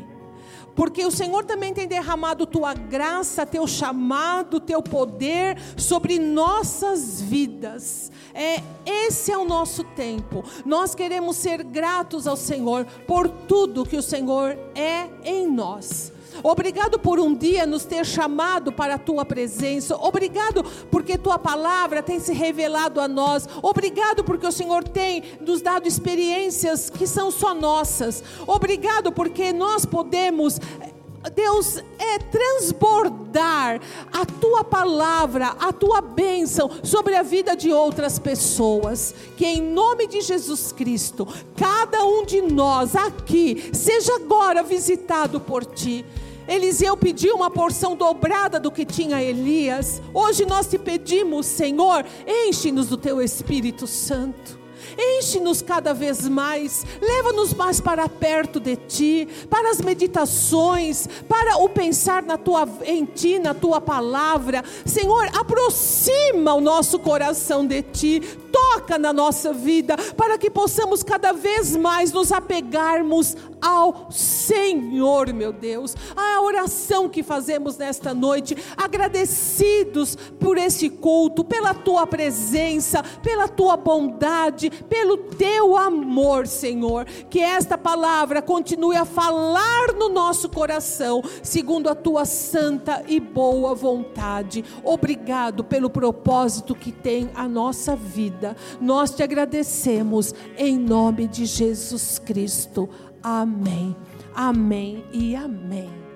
porque 0.74 1.04
o 1.04 1.10
Senhor 1.10 1.44
também 1.44 1.74
tem 1.74 1.86
derramado 1.86 2.46
tua 2.46 2.74
graça, 2.74 3.46
teu 3.46 3.66
chamado, 3.66 4.60
teu 4.60 4.82
poder 4.82 5.58
sobre 5.76 6.18
nossas 6.18 7.20
vidas. 7.20 8.10
É 8.34 8.62
esse 8.86 9.32
é 9.32 9.38
o 9.38 9.44
nosso 9.44 9.84
tempo. 9.84 10.44
Nós 10.64 10.94
queremos 10.94 11.36
ser 11.36 11.62
gratos 11.62 12.26
ao 12.26 12.36
Senhor 12.36 12.86
por 13.06 13.28
tudo 13.28 13.84
que 13.84 13.96
o 13.96 14.02
Senhor 14.02 14.56
é 14.74 15.08
em 15.24 15.46
nós. 15.46 16.12
Obrigado 16.42 16.98
por 16.98 17.18
um 17.18 17.34
dia 17.34 17.66
nos 17.66 17.84
ter 17.84 18.04
chamado 18.04 18.72
para 18.72 18.94
a 18.94 18.98
tua 18.98 19.24
presença. 19.24 19.96
Obrigado 19.96 20.64
porque 20.90 21.18
tua 21.18 21.38
palavra 21.38 22.02
tem 22.02 22.18
se 22.18 22.32
revelado 22.32 23.00
a 23.00 23.08
nós. 23.08 23.48
Obrigado 23.62 24.24
porque 24.24 24.46
o 24.46 24.52
Senhor 24.52 24.84
tem 24.84 25.22
nos 25.40 25.60
dado 25.60 25.86
experiências 25.86 26.90
que 26.90 27.06
são 27.06 27.30
só 27.30 27.54
nossas. 27.54 28.22
Obrigado 28.46 29.12
porque 29.12 29.52
nós 29.52 29.84
podemos 29.84 30.58
Deus, 31.28 31.82
é 31.98 32.18
transbordar 32.18 33.80
a 34.10 34.24
tua 34.24 34.64
palavra, 34.64 35.48
a 35.60 35.72
tua 35.72 36.00
bênção 36.00 36.70
sobre 36.82 37.14
a 37.14 37.22
vida 37.22 37.54
de 37.54 37.70
outras 37.70 38.18
pessoas. 38.18 39.14
Que 39.36 39.44
em 39.44 39.60
nome 39.60 40.06
de 40.06 40.22
Jesus 40.22 40.72
Cristo, 40.72 41.28
cada 41.56 42.04
um 42.04 42.24
de 42.24 42.40
nós 42.40 42.96
aqui 42.96 43.70
seja 43.74 44.14
agora 44.16 44.62
visitado 44.62 45.40
por 45.40 45.64
ti. 45.64 46.06
Eliseu 46.48 46.96
pediu 46.96 47.36
uma 47.36 47.50
porção 47.50 47.94
dobrada 47.94 48.58
do 48.58 48.70
que 48.70 48.84
tinha 48.84 49.22
Elias. 49.22 50.00
Hoje 50.12 50.46
nós 50.46 50.66
te 50.66 50.78
pedimos, 50.78 51.46
Senhor, 51.46 52.04
enche-nos 52.26 52.88
do 52.88 52.96
teu 52.96 53.20
Espírito 53.20 53.86
Santo. 53.86 54.59
Enche-nos 55.02 55.62
cada 55.62 55.94
vez 55.94 56.28
mais, 56.28 56.84
leva-nos 57.00 57.54
mais 57.54 57.80
para 57.80 58.06
perto 58.06 58.60
de 58.60 58.76
ti, 58.76 59.26
para 59.48 59.70
as 59.70 59.80
meditações, 59.80 61.08
para 61.26 61.56
o 61.56 61.70
pensar 61.70 62.22
na 62.22 62.36
tua, 62.36 62.68
em 62.84 63.06
ti, 63.06 63.38
na 63.38 63.54
tua 63.54 63.80
palavra. 63.80 64.62
Senhor, 64.84 65.26
aproxima 65.32 66.52
o 66.52 66.60
nosso 66.60 66.98
coração 66.98 67.66
de 67.66 67.80
ti, 67.80 68.20
toca 68.52 68.98
na 68.98 69.12
nossa 69.12 69.52
vida, 69.52 69.96
para 70.16 70.38
que 70.38 70.50
possamos 70.50 71.02
cada 71.02 71.32
vez 71.32 71.76
mais 71.76 72.12
nos 72.12 72.32
apegarmos 72.32 73.36
ao 73.60 74.10
Senhor, 74.10 75.32
meu 75.32 75.52
Deus. 75.52 75.94
A 76.16 76.40
oração 76.40 77.08
que 77.08 77.22
fazemos 77.22 77.76
nesta 77.76 78.14
noite, 78.14 78.56
agradecidos 78.76 80.16
por 80.38 80.56
esse 80.56 80.88
culto, 80.88 81.44
pela 81.44 81.74
tua 81.74 82.06
presença, 82.06 83.02
pela 83.22 83.48
tua 83.48 83.76
bondade, 83.76 84.70
pelo 84.88 85.16
teu 85.16 85.76
amor, 85.76 86.46
Senhor. 86.46 87.04
Que 87.28 87.40
esta 87.40 87.76
palavra 87.76 88.40
continue 88.40 88.96
a 88.96 89.04
falar 89.04 89.92
no 89.94 90.08
nosso 90.08 90.48
coração, 90.48 91.22
segundo 91.42 91.88
a 91.88 91.94
tua 91.94 92.24
santa 92.24 93.04
e 93.06 93.20
boa 93.20 93.74
vontade. 93.74 94.64
Obrigado 94.82 95.62
pelo 95.62 95.90
propósito 95.90 96.74
que 96.74 96.92
tem 96.92 97.30
a 97.34 97.46
nossa 97.46 97.94
vida. 98.40 98.56
Nós 98.80 99.10
te 99.10 99.22
agradecemos 99.22 100.34
em 100.56 100.78
nome 100.78 101.28
de 101.28 101.44
Jesus 101.44 102.18
Cristo. 102.18 102.88
Amém. 103.22 103.94
Amém 104.34 105.04
e 105.12 105.36
amém. 105.36 106.09